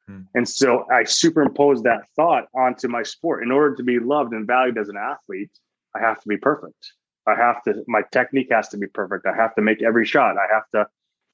Hmm. 0.06 0.20
And 0.34 0.48
so 0.48 0.86
I 0.92 1.04
superimpose 1.04 1.82
that 1.82 2.08
thought 2.14 2.46
onto 2.54 2.88
my 2.88 3.02
sport. 3.02 3.42
In 3.42 3.50
order 3.50 3.74
to 3.74 3.82
be 3.82 3.98
loved 3.98 4.32
and 4.32 4.46
valued 4.46 4.78
as 4.78 4.88
an 4.88 4.96
athlete, 4.96 5.50
I 5.96 6.00
have 6.00 6.20
to 6.20 6.28
be 6.28 6.36
perfect. 6.36 6.92
I 7.26 7.34
have 7.34 7.62
to 7.64 7.82
my 7.88 8.02
technique 8.12 8.48
has 8.52 8.68
to 8.68 8.76
be 8.76 8.86
perfect. 8.86 9.26
I 9.26 9.34
have 9.34 9.54
to 9.56 9.62
make 9.62 9.82
every 9.82 10.06
shot. 10.06 10.36
I 10.38 10.46
have 10.52 10.68
to 10.74 10.86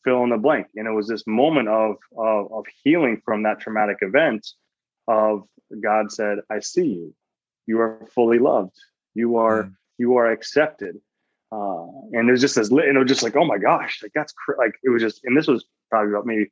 fill 0.02 0.24
in 0.24 0.30
the 0.30 0.38
blank. 0.38 0.68
And 0.76 0.88
it 0.88 0.92
was 0.92 1.08
this 1.08 1.26
moment 1.26 1.68
of 1.68 1.96
of, 2.16 2.52
of 2.52 2.64
healing 2.82 3.20
from 3.24 3.42
that 3.42 3.60
traumatic 3.60 3.98
event 4.00 4.46
of 5.08 5.42
God 5.82 6.10
said, 6.10 6.38
I 6.50 6.60
see 6.60 6.86
you. 6.86 7.14
You 7.66 7.80
are 7.80 8.06
fully 8.14 8.38
loved. 8.38 8.76
You 9.14 9.36
are 9.36 9.64
mm. 9.64 9.74
you 9.98 10.16
are 10.16 10.30
accepted 10.30 10.96
uh, 11.54 11.86
and 12.12 12.28
it 12.28 12.32
was 12.32 12.40
just 12.40 12.56
as 12.56 12.72
lit, 12.72 12.88
and 12.88 12.96
it 12.96 13.00
was 13.00 13.08
just 13.08 13.22
like, 13.22 13.36
oh 13.36 13.44
my 13.44 13.58
gosh, 13.58 14.00
like 14.02 14.12
that's 14.14 14.32
cr-. 14.32 14.58
like 14.58 14.74
it 14.82 14.90
was 14.90 15.02
just, 15.02 15.20
and 15.24 15.36
this 15.36 15.46
was 15.46 15.64
probably 15.88 16.12
about 16.12 16.26
maybe 16.26 16.50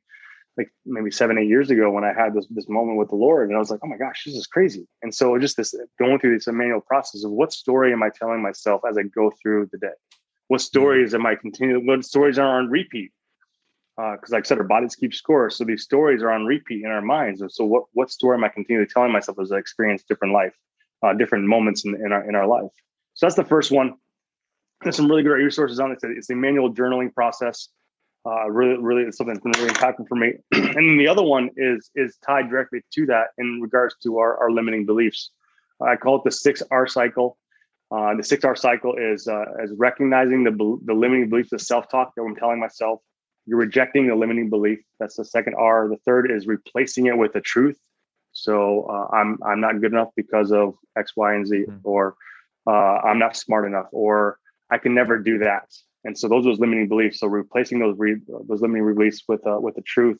like 0.55 0.71
maybe 0.85 1.11
seven, 1.11 1.37
eight 1.37 1.47
years 1.47 1.71
ago 1.71 1.89
when 1.89 2.03
I 2.03 2.13
had 2.13 2.33
this 2.33 2.47
this 2.51 2.69
moment 2.69 2.97
with 2.97 3.09
the 3.09 3.15
Lord, 3.15 3.49
and 3.49 3.55
I 3.55 3.59
was 3.59 3.69
like, 3.69 3.81
oh 3.83 3.87
my 3.87 3.97
gosh, 3.97 4.23
this 4.25 4.35
is 4.35 4.47
crazy. 4.47 4.87
And 5.01 5.13
so 5.13 5.37
just 5.39 5.57
this 5.57 5.75
going 5.99 6.19
through 6.19 6.37
this 6.37 6.47
Emmanuel 6.47 6.79
process 6.79 7.25
of 7.25 7.31
what 7.31 7.51
story 7.51 7.91
am 7.91 8.03
I 8.03 8.11
telling 8.17 8.41
myself 8.41 8.81
as 8.87 8.97
I 8.97 9.03
go 9.03 9.31
through 9.41 9.69
the 9.71 9.77
day? 9.77 9.87
What 10.47 10.59
mm-hmm. 10.59 10.63
stories 10.63 11.13
am 11.13 11.25
I 11.25 11.35
continuing? 11.35 11.85
What 11.85 12.05
stories 12.05 12.39
are 12.39 12.59
on 12.59 12.69
repeat? 12.69 13.11
Because, 13.97 14.31
uh, 14.31 14.37
like 14.37 14.45
I 14.45 14.47
said, 14.47 14.57
our 14.57 14.63
bodies 14.63 14.95
keep 14.95 15.13
score, 15.13 15.49
so 15.49 15.65
these 15.65 15.83
stories 15.83 16.23
are 16.23 16.31
on 16.31 16.45
repeat 16.45 16.83
in 16.83 16.89
our 16.89 17.01
minds. 17.01 17.41
And 17.41 17.51
so, 17.51 17.65
what 17.65 17.83
what 17.91 18.09
story 18.09 18.37
am 18.37 18.43
I 18.45 18.49
continually 18.49 18.87
telling 18.87 19.11
myself 19.11 19.37
as 19.41 19.51
I 19.51 19.57
experience 19.57 20.03
different 20.03 20.33
life, 20.33 20.55
uh, 21.03 21.13
different 21.13 21.45
moments 21.45 21.85
in, 21.85 21.95
in 21.95 22.11
our 22.11 22.27
in 22.27 22.35
our 22.35 22.47
life? 22.47 22.71
So 23.13 23.25
that's 23.25 23.35
the 23.35 23.45
first 23.45 23.71
one. 23.71 23.95
There's 24.81 24.95
some 24.95 25.07
really 25.07 25.23
great 25.23 25.43
resources 25.43 25.79
on 25.79 25.91
it. 25.91 25.99
It's 26.01 26.27
the 26.27 26.33
Emmanuel 26.33 26.73
journaling 26.73 27.13
process. 27.13 27.69
Uh, 28.25 28.49
really, 28.49 28.81
really, 28.81 29.03
it's 29.03 29.17
something 29.17 29.33
that's 29.33 29.43
been 29.43 29.51
really 29.61 29.73
impactful 29.73 30.07
for 30.07 30.15
me. 30.15 30.33
and 30.51 30.75
then 30.75 30.97
the 30.97 31.07
other 31.07 31.23
one 31.23 31.49
is 31.57 31.89
is 31.95 32.17
tied 32.25 32.49
directly 32.49 32.81
to 32.93 33.05
that 33.05 33.27
in 33.37 33.59
regards 33.61 33.95
to 34.03 34.17
our, 34.17 34.37
our 34.37 34.51
limiting 34.51 34.85
beliefs. 34.85 35.31
I 35.81 35.95
call 35.97 36.17
it 36.17 36.23
the 36.23 36.31
six 36.31 36.63
R 36.71 36.87
cycle. 36.87 37.37
Uh, 37.91 38.15
the 38.15 38.23
six 38.23 38.43
R 38.45 38.55
cycle 38.55 38.95
is 38.95 39.27
uh, 39.27 39.45
is 39.61 39.71
recognizing 39.77 40.43
the 40.43 40.51
the 40.85 40.93
limiting 40.93 41.29
beliefs, 41.29 41.49
the 41.49 41.59
self 41.59 41.89
talk 41.89 42.13
that 42.15 42.21
I'm 42.21 42.35
telling 42.35 42.59
myself. 42.59 43.01
You're 43.45 43.59
rejecting 43.59 44.07
the 44.07 44.15
limiting 44.15 44.49
belief. 44.49 44.79
That's 44.99 45.17
the 45.17 45.25
second 45.25 45.55
R. 45.55 45.89
The 45.89 45.97
third 46.05 46.31
is 46.31 46.47
replacing 46.47 47.07
it 47.07 47.17
with 47.17 47.33
the 47.33 47.41
truth. 47.41 47.77
So 48.33 48.87
uh, 48.89 49.15
I'm 49.15 49.37
I'm 49.45 49.61
not 49.61 49.79
good 49.79 49.93
enough 49.93 50.09
because 50.15 50.51
of 50.51 50.75
X, 50.97 51.13
Y, 51.15 51.35
and 51.35 51.47
Z, 51.47 51.65
mm-hmm. 51.67 51.77
or 51.83 52.15
uh, 52.67 52.71
I'm 52.71 53.19
not 53.19 53.37
smart 53.37 53.65
enough, 53.65 53.87
or 53.91 54.37
I 54.69 54.77
can 54.79 54.93
never 54.93 55.19
do 55.19 55.37
that. 55.39 55.71
And 56.03 56.17
so 56.17 56.27
those 56.27 56.45
are 56.45 56.49
those 56.49 56.59
limiting 56.59 56.89
beliefs. 56.89 57.19
So 57.19 57.27
replacing 57.27 57.79
those 57.79 57.97
re, 57.97 58.17
those 58.47 58.61
limiting 58.61 58.93
beliefs 58.93 59.23
with 59.27 59.45
uh, 59.47 59.59
with 59.59 59.75
the 59.75 59.81
truth. 59.81 60.19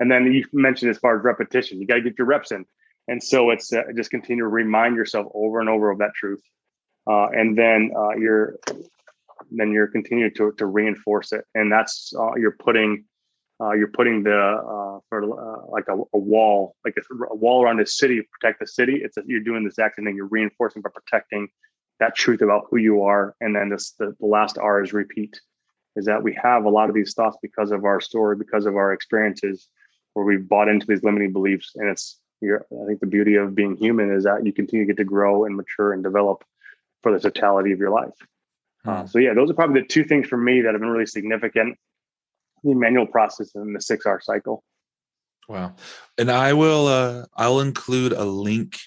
And 0.00 0.10
then 0.10 0.32
you 0.32 0.44
mentioned 0.52 0.90
as 0.90 0.98
far 0.98 1.18
as 1.18 1.24
repetition, 1.24 1.80
you 1.80 1.86
got 1.86 1.96
to 1.96 2.02
get 2.02 2.18
your 2.18 2.26
reps 2.26 2.52
in. 2.52 2.64
And 3.08 3.22
so 3.22 3.50
it's 3.50 3.72
uh, 3.72 3.82
just 3.96 4.10
continue 4.10 4.44
to 4.44 4.48
remind 4.48 4.94
yourself 4.94 5.26
over 5.34 5.60
and 5.60 5.68
over 5.68 5.90
of 5.90 5.98
that 5.98 6.14
truth. 6.14 6.42
Uh, 7.10 7.28
and 7.28 7.56
then 7.58 7.90
uh, 7.96 8.14
you're 8.16 8.58
then 9.50 9.72
you're 9.72 9.88
continuing 9.88 10.32
to, 10.34 10.52
to 10.58 10.66
reinforce 10.66 11.32
it. 11.32 11.44
And 11.54 11.72
that's 11.72 12.12
uh, 12.16 12.34
you're 12.36 12.56
putting 12.58 13.04
uh, 13.60 13.72
you're 13.72 13.88
putting 13.88 14.22
the 14.22 14.40
uh, 14.98 15.00
for 15.08 15.66
like 15.68 15.84
a, 15.88 15.94
a, 16.14 16.18
wall, 16.18 16.76
like 16.84 16.94
a, 16.96 17.24
a, 17.30 17.34
wall 17.34 17.62
around 17.62 17.78
the 17.78 17.86
city 17.86 18.16
to 18.16 18.22
protect 18.38 18.60
the 18.60 18.66
city. 18.66 19.00
It's 19.02 19.16
a, 19.16 19.22
you're 19.26 19.40
doing 19.40 19.64
this 19.64 19.78
action 19.78 20.04
thing. 20.04 20.16
You're 20.16 20.26
reinforcing 20.26 20.82
by 20.82 20.90
protecting 20.94 21.48
that 22.00 22.14
truth 22.14 22.42
about 22.42 22.66
who 22.70 22.76
you 22.76 23.02
are. 23.02 23.34
And 23.40 23.54
then 23.54 23.70
this, 23.70 23.92
the, 23.98 24.14
the 24.20 24.26
last 24.26 24.58
R 24.58 24.82
is 24.82 24.92
repeat, 24.92 25.40
is 25.96 26.06
that 26.06 26.22
we 26.22 26.38
have 26.40 26.64
a 26.64 26.70
lot 26.70 26.88
of 26.88 26.94
these 26.94 27.14
thoughts 27.14 27.36
because 27.42 27.70
of 27.72 27.84
our 27.84 28.00
story, 28.00 28.36
because 28.36 28.66
of 28.66 28.76
our 28.76 28.92
experiences, 28.92 29.68
where 30.14 30.24
we've 30.24 30.48
bought 30.48 30.68
into 30.68 30.86
these 30.86 31.02
limiting 31.02 31.32
beliefs. 31.32 31.72
And 31.74 31.88
it's, 31.88 32.20
I 32.42 32.86
think 32.86 33.00
the 33.00 33.06
beauty 33.06 33.34
of 33.34 33.54
being 33.54 33.76
human 33.76 34.12
is 34.12 34.24
that 34.24 34.46
you 34.46 34.52
continue 34.52 34.86
to 34.86 34.92
get 34.92 34.98
to 34.98 35.04
grow 35.04 35.44
and 35.44 35.56
mature 35.56 35.92
and 35.92 36.02
develop 36.02 36.44
for 37.02 37.12
the 37.12 37.20
totality 37.20 37.72
of 37.72 37.78
your 37.78 37.90
life. 37.90 38.14
Uh, 38.86 38.90
hmm. 38.90 38.90
Uh, 38.90 39.06
so 39.06 39.18
yeah, 39.18 39.34
those 39.34 39.50
are 39.50 39.54
probably 39.54 39.80
the 39.80 39.86
two 39.86 40.04
things 40.04 40.28
for 40.28 40.36
me 40.36 40.62
that 40.62 40.72
have 40.72 40.80
been 40.80 40.90
really 40.90 41.06
significant: 41.06 41.76
the 42.62 42.70
Emmanuel 42.70 43.06
process 43.06 43.54
and 43.54 43.74
the 43.74 43.80
six 43.80 44.06
R 44.06 44.20
cycle. 44.20 44.62
Wow, 45.48 45.76
and 46.18 46.30
I 46.30 46.52
will 46.52 46.86
uh, 46.86 47.24
I'll 47.34 47.60
include 47.60 48.12
a 48.12 48.24
link 48.24 48.78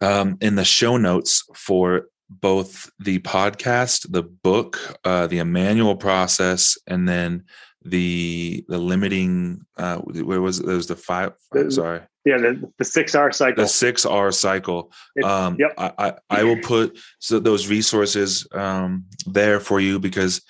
um, 0.00 0.38
in 0.40 0.54
the 0.54 0.64
show 0.64 0.96
notes 0.96 1.44
for 1.54 2.06
both 2.28 2.90
the 2.98 3.18
podcast, 3.20 4.10
the 4.10 4.22
book, 4.22 4.78
uh, 5.04 5.26
the 5.26 5.38
Emmanuel 5.38 5.96
process, 5.96 6.78
and 6.86 7.08
then 7.08 7.44
the 7.84 8.64
the 8.68 8.78
limiting. 8.78 9.64
Uh, 9.76 9.96
where 9.98 10.40
was 10.40 10.60
it? 10.60 10.66
There 10.66 10.76
was 10.76 10.86
the 10.86 10.96
five. 10.96 11.32
The, 11.52 11.70
sorry. 11.70 12.00
Yeah, 12.24 12.38
the, 12.38 12.72
the 12.78 12.84
six 12.84 13.14
R 13.14 13.30
cycle. 13.30 13.62
The 13.62 13.68
six 13.68 14.04
R 14.04 14.32
cycle. 14.32 14.92
Um, 15.22 15.56
yep. 15.58 15.74
I, 15.78 15.92
I, 15.98 16.12
I 16.28 16.44
will 16.44 16.60
put 16.60 16.98
so 17.20 17.38
those 17.38 17.68
resources 17.68 18.46
um, 18.52 19.04
there 19.26 19.60
for 19.60 19.78
you 19.78 20.00
because 20.00 20.42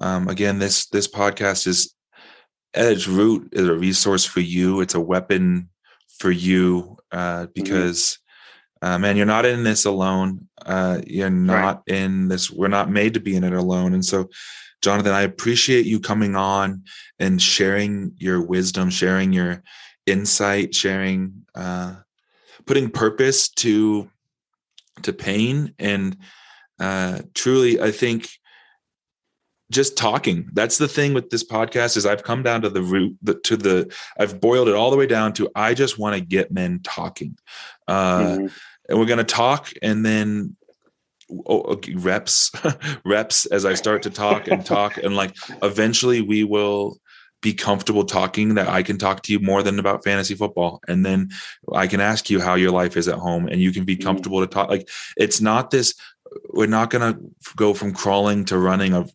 um, 0.00 0.28
again, 0.28 0.58
this 0.58 0.86
this 0.86 1.06
podcast 1.06 1.66
is 1.66 1.94
at 2.74 2.92
its 2.92 3.08
root 3.08 3.48
is 3.52 3.66
a 3.66 3.74
resource 3.74 4.24
for 4.24 4.40
you. 4.40 4.80
It's 4.80 4.94
a 4.94 5.00
weapon 5.00 5.68
for 6.18 6.30
you 6.30 6.96
uh, 7.12 7.42
mm-hmm. 7.42 7.52
because 7.54 8.18
uh, 8.82 8.98
man, 8.98 9.16
you're 9.16 9.26
not 9.26 9.44
in 9.44 9.62
this 9.62 9.84
alone. 9.84 10.48
Uh, 10.64 11.00
you're 11.06 11.28
not 11.30 11.82
right. 11.86 11.96
in 11.96 12.28
this. 12.28 12.50
We're 12.50 12.68
not 12.68 12.90
made 12.90 13.14
to 13.14 13.20
be 13.20 13.36
in 13.36 13.44
it 13.44 13.52
alone. 13.52 13.92
And 13.92 14.04
so, 14.04 14.30
Jonathan, 14.80 15.12
I 15.12 15.22
appreciate 15.22 15.84
you 15.84 16.00
coming 16.00 16.34
on 16.34 16.84
and 17.18 17.40
sharing 17.40 18.12
your 18.16 18.40
wisdom, 18.40 18.88
sharing 18.88 19.32
your 19.32 19.62
insight, 20.06 20.74
sharing, 20.74 21.44
uh, 21.54 21.96
putting 22.66 22.90
purpose 22.90 23.50
to 23.50 24.10
to 25.02 25.12
pain, 25.12 25.74
and 25.78 26.16
uh, 26.78 27.20
truly, 27.34 27.80
I 27.80 27.90
think 27.90 28.28
just 29.70 29.96
talking. 29.96 30.48
That's 30.52 30.78
the 30.78 30.88
thing 30.88 31.14
with 31.14 31.30
this 31.30 31.44
podcast 31.44 31.96
is 31.96 32.04
i've 32.04 32.22
come 32.22 32.42
down 32.42 32.62
to 32.62 32.68
the 32.68 32.82
root 32.82 33.16
the, 33.22 33.34
to 33.34 33.56
the 33.56 33.94
i've 34.18 34.40
boiled 34.40 34.68
it 34.68 34.74
all 34.74 34.90
the 34.90 34.96
way 34.96 35.06
down 35.06 35.32
to 35.34 35.48
i 35.54 35.74
just 35.74 35.98
want 35.98 36.14
to 36.16 36.20
get 36.20 36.52
men 36.52 36.80
talking. 36.82 37.38
Uh, 37.88 38.20
mm-hmm. 38.20 38.46
and 38.88 38.98
we're 38.98 39.06
going 39.06 39.18
to 39.18 39.24
talk 39.24 39.72
and 39.82 40.04
then 40.04 40.56
oh, 41.46 41.62
okay, 41.62 41.94
reps 41.94 42.52
reps 43.04 43.46
as 43.46 43.64
i 43.64 43.74
start 43.74 44.02
to 44.02 44.10
talk 44.10 44.48
and 44.48 44.66
talk 44.66 44.96
and 44.96 45.16
like 45.16 45.34
eventually 45.62 46.20
we 46.20 46.44
will 46.44 46.98
be 47.42 47.54
comfortable 47.54 48.04
talking 48.04 48.54
that 48.54 48.68
i 48.68 48.82
can 48.82 48.98
talk 48.98 49.22
to 49.22 49.32
you 49.32 49.38
more 49.38 49.62
than 49.62 49.78
about 49.78 50.04
fantasy 50.04 50.34
football. 50.34 50.80
And 50.88 51.06
then 51.06 51.30
i 51.72 51.86
can 51.86 52.00
ask 52.00 52.28
you 52.28 52.40
how 52.40 52.54
your 52.54 52.72
life 52.72 52.96
is 52.96 53.08
at 53.08 53.18
home 53.18 53.46
and 53.46 53.60
you 53.60 53.72
can 53.72 53.84
be 53.84 53.96
mm-hmm. 53.96 54.06
comfortable 54.06 54.40
to 54.40 54.46
talk. 54.46 54.68
Like 54.68 54.88
it's 55.16 55.40
not 55.40 55.70
this 55.70 55.94
we're 56.50 56.66
not 56.66 56.90
going 56.90 57.12
to 57.12 57.20
go 57.56 57.74
from 57.74 57.92
crawling 57.92 58.44
to 58.46 58.58
running 58.58 58.92
a 58.94 59.06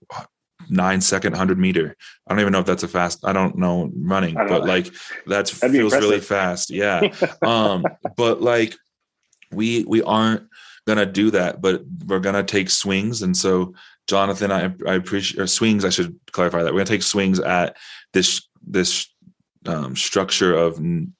nine 0.69 1.01
second 1.01 1.33
100 1.33 1.57
meter 1.57 1.95
i 2.27 2.33
don't 2.33 2.39
even 2.39 2.51
know 2.51 2.59
if 2.59 2.65
that's 2.65 2.83
a 2.83 2.87
fast 2.87 3.19
i 3.25 3.33
don't 3.33 3.57
know 3.57 3.91
running 3.95 4.35
don't 4.35 4.47
but 4.47 4.59
know. 4.61 4.71
like 4.71 4.93
that 5.27 5.49
feels 5.49 5.93
really 5.93 6.19
fast 6.19 6.69
yeah 6.69 7.01
um 7.41 7.83
but 8.15 8.41
like 8.41 8.75
we 9.51 9.83
we 9.85 10.01
aren't 10.03 10.47
gonna 10.85 11.05
do 11.05 11.31
that, 11.31 11.61
but 11.61 11.83
we're 12.05 12.19
gonna 12.19 12.43
take 12.43 12.69
swings. 12.69 13.21
And 13.21 13.35
so, 13.35 13.73
Jonathan, 14.07 14.51
I 14.51 14.73
I 14.87 14.95
appreciate 14.95 15.41
or 15.41 15.47
swings. 15.47 15.83
I 15.83 15.89
should 15.89 16.19
clarify 16.31 16.63
that 16.63 16.73
we're 16.73 16.79
gonna 16.79 16.85
take 16.85 17.03
swings 17.03 17.39
at 17.39 17.75
this 18.13 18.47
this 18.65 19.07
um, 19.65 19.95
structure 19.95 20.53
of 20.53 20.79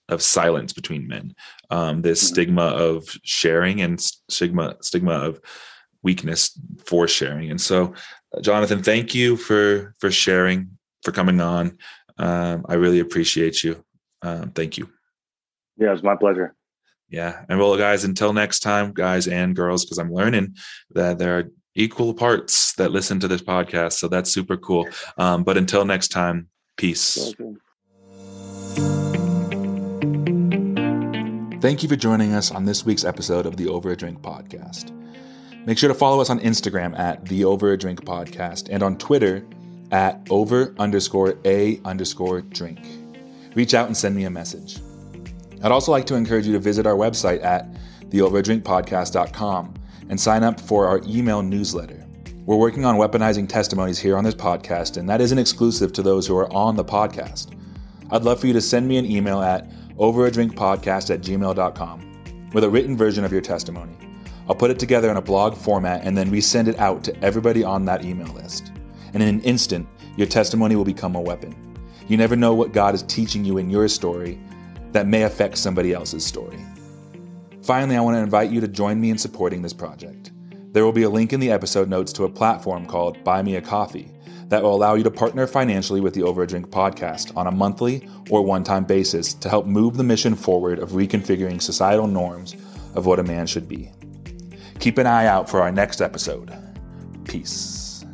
of 0.10 0.22
silence 0.22 0.74
between 0.74 1.08
men, 1.08 1.36
um, 1.72 2.02
this 2.02 2.24
mm-hmm. 2.24 2.34
stigma 2.34 2.64
of 2.64 3.08
sharing 3.24 3.82
and 3.82 4.00
stigma 4.30 4.76
stigma 4.82 5.14
of 5.14 5.42
weakness 6.04 6.58
for 6.86 7.08
sharing. 7.08 7.50
And 7.50 7.60
so, 7.60 7.96
Jonathan, 8.42 8.84
thank 8.84 9.16
you 9.16 9.38
for 9.38 9.94
for 10.00 10.12
sharing, 10.12 10.78
for 11.04 11.12
coming 11.12 11.40
on. 11.42 11.78
Um, 12.18 12.66
I 12.68 12.76
really 12.76 13.00
appreciate 13.00 13.64
you. 13.64 13.84
Um, 14.22 14.52
thank 14.52 14.78
you. 14.78 14.90
Yeah, 15.78 15.90
it 15.90 15.92
was 15.92 16.04
my 16.04 16.16
pleasure. 16.16 16.56
Yeah, 17.10 17.44
and 17.50 17.60
well, 17.60 17.78
guys, 17.78 18.04
until 18.04 18.34
next 18.34 18.60
time, 18.62 18.92
guys 18.92 19.28
and 19.28 19.56
girls, 19.56 19.86
because 19.86 20.00
I'm 20.00 20.12
learning 20.12 20.56
that 20.92 21.20
there 21.20 21.38
are 21.38 21.44
equal 21.76 22.14
parts 22.14 22.74
that 22.76 22.92
listen 22.92 23.20
to 23.20 23.28
this 23.28 23.42
podcast, 23.42 23.94
so 23.94 24.08
that's 24.08 24.32
super 24.32 24.58
cool. 24.58 24.88
Um, 25.18 25.44
but 25.44 25.58
until 25.58 25.86
next 25.86 26.08
time, 26.10 26.50
peace. 26.78 27.34
Thank 31.62 31.84
you 31.84 31.90
for 31.90 31.96
joining 31.96 32.34
us 32.34 32.52
on 32.52 32.66
this 32.66 32.86
week's 32.86 33.04
episode 33.04 33.46
of 33.46 33.58
the 33.58 33.68
Over 33.68 33.92
a 33.92 33.96
Drink 33.96 34.22
podcast. 34.22 34.92
Make 35.66 35.80
sure 35.80 35.88
to 35.88 35.96
follow 35.96 36.22
us 36.22 36.30
on 36.30 36.40
Instagram 36.42 36.98
at 36.98 37.26
the 37.26 37.44
Over 37.44 37.72
a 37.72 37.78
Drink 37.78 38.06
podcast 38.06 38.70
and 38.70 38.84
on 38.84 38.98
Twitter 38.98 39.44
at 39.92 40.28
over 40.30 40.76
underscore 40.78 41.40
a 41.44 41.80
underscore 41.84 42.42
drink. 42.42 42.80
Reach 43.56 43.74
out 43.74 43.88
and 43.88 43.98
send 43.98 44.16
me 44.16 44.26
a 44.26 44.30
message. 44.30 44.80
I'd 45.64 45.72
also 45.72 45.92
like 45.92 46.06
to 46.08 46.16
encourage 46.16 46.46
you 46.46 46.54
to 46.54 46.60
visit 46.60 46.86
our 46.86 46.94
website 46.94 47.44
at 47.44 47.68
theoverdrinkpodcast.com 48.10 49.74
and 50.10 50.20
sign 50.20 50.44
up 50.44 50.60
for 50.60 50.86
our 50.86 51.02
email 51.08 51.42
newsletter. 51.42 52.06
We're 52.46 52.58
working 52.58 52.86
on 52.86 52.98
weaponizing 52.98 53.50
testimonies 53.50 53.98
here 53.98 54.18
on 54.18 54.24
this 54.24 54.36
podcast, 54.36 54.98
and 54.98 55.10
that 55.10 55.20
isn't 55.20 55.40
exclusive 55.40 55.92
to 55.94 56.04
those 56.04 56.28
who 56.28 56.38
are 56.38 56.52
on 56.54 56.76
the 56.76 56.86
podcast. 56.86 57.58
I'd 58.12 58.24
love 58.24 58.40
for 58.40 58.46
you 58.46 58.54
to 58.54 58.62
send 58.62 58.88
me 58.88 58.98
an 58.98 59.06
email 59.06 59.42
at 59.42 59.68
overadrinkpodcast 59.98 61.12
at 61.12 61.22
gmail.com 61.22 62.50
with 62.54 62.64
a 62.64 62.70
written 62.70 62.96
version 62.96 63.26
of 63.26 63.32
your 63.32 63.42
testimony. 63.42 63.98
I'll 64.48 64.56
put 64.56 64.72
it 64.72 64.80
together 64.80 65.10
in 65.10 65.18
a 65.18 65.22
blog 65.22 65.56
format 65.56 66.04
and 66.04 66.18
then 66.18 66.30
we 66.30 66.42
send 66.42 66.68
it 66.68 66.80
out 66.80 67.04
to 67.06 67.24
everybody 67.24 67.64
on 67.64 67.86
that 67.86 68.06
email 68.06 68.32
list. 68.34 68.72
And 69.14 69.24
in 69.24 69.30
an 69.30 69.42
instant, 69.42 69.88
your 70.18 70.28
testimony 70.28 70.76
will 70.76 70.86
become 70.86 71.16
a 71.16 71.22
weapon. 71.22 71.56
You 72.08 72.18
never 72.18 72.36
know 72.36 72.54
what 72.54 72.72
God 72.72 72.94
is 72.94 73.04
teaching 73.04 73.44
you 73.44 73.58
in 73.58 73.70
your 73.70 73.88
story 73.88 74.40
that 74.92 75.08
may 75.08 75.24
affect 75.24 75.58
somebody 75.58 75.94
else's 75.94 76.26
story. 76.26 76.60
Finally, 77.64 77.98
I 77.98 78.02
want 78.02 78.16
to 78.16 78.22
invite 78.22 78.52
you 78.52 78.62
to 78.62 78.68
join 78.68 79.02
me 79.02 79.10
in 79.10 79.18
supporting 79.18 79.64
this 79.64 79.74
project. 79.74 80.32
There 80.72 80.86
will 80.86 80.92
be 80.92 81.04
a 81.04 81.10
link 81.10 81.34
in 81.34 81.40
the 81.40 81.52
episode 81.52 81.90
notes 81.90 82.14
to 82.14 82.26
a 82.26 82.30
platform 82.30 82.86
called 82.86 83.24
Buy 83.24 83.42
Me 83.42 83.56
a 83.56 83.62
Coffee 83.62 84.12
that 84.50 84.62
will 84.62 84.76
allow 84.76 84.94
you 84.94 85.04
to 85.04 85.10
partner 85.10 85.48
financially 85.48 86.02
with 86.02 86.14
the 86.14 86.22
Over 86.22 86.44
a 86.44 86.48
Drink 86.48 86.68
podcast 86.68 87.36
on 87.36 87.48
a 87.48 87.52
monthly 87.52 88.08
or 88.30 88.44
one 88.44 88.64
time 88.64 88.84
basis 88.84 89.34
to 89.34 89.50
help 89.50 89.66
move 89.66 89.98
the 89.98 90.04
mission 90.04 90.36
forward 90.36 90.78
of 90.78 90.92
reconfiguring 90.92 91.62
societal 91.62 92.08
norms 92.08 92.56
of 92.94 93.08
what 93.08 93.20
a 93.20 93.24
man 93.24 93.48
should 93.48 93.68
be. 93.68 93.92
Keep 94.80 94.98
an 94.98 95.08
eye 95.08 95.26
out 95.26 95.50
for 95.50 95.62
our 95.62 95.72
next 95.72 96.02
episode. 96.02 96.54
Peace. 97.26 98.06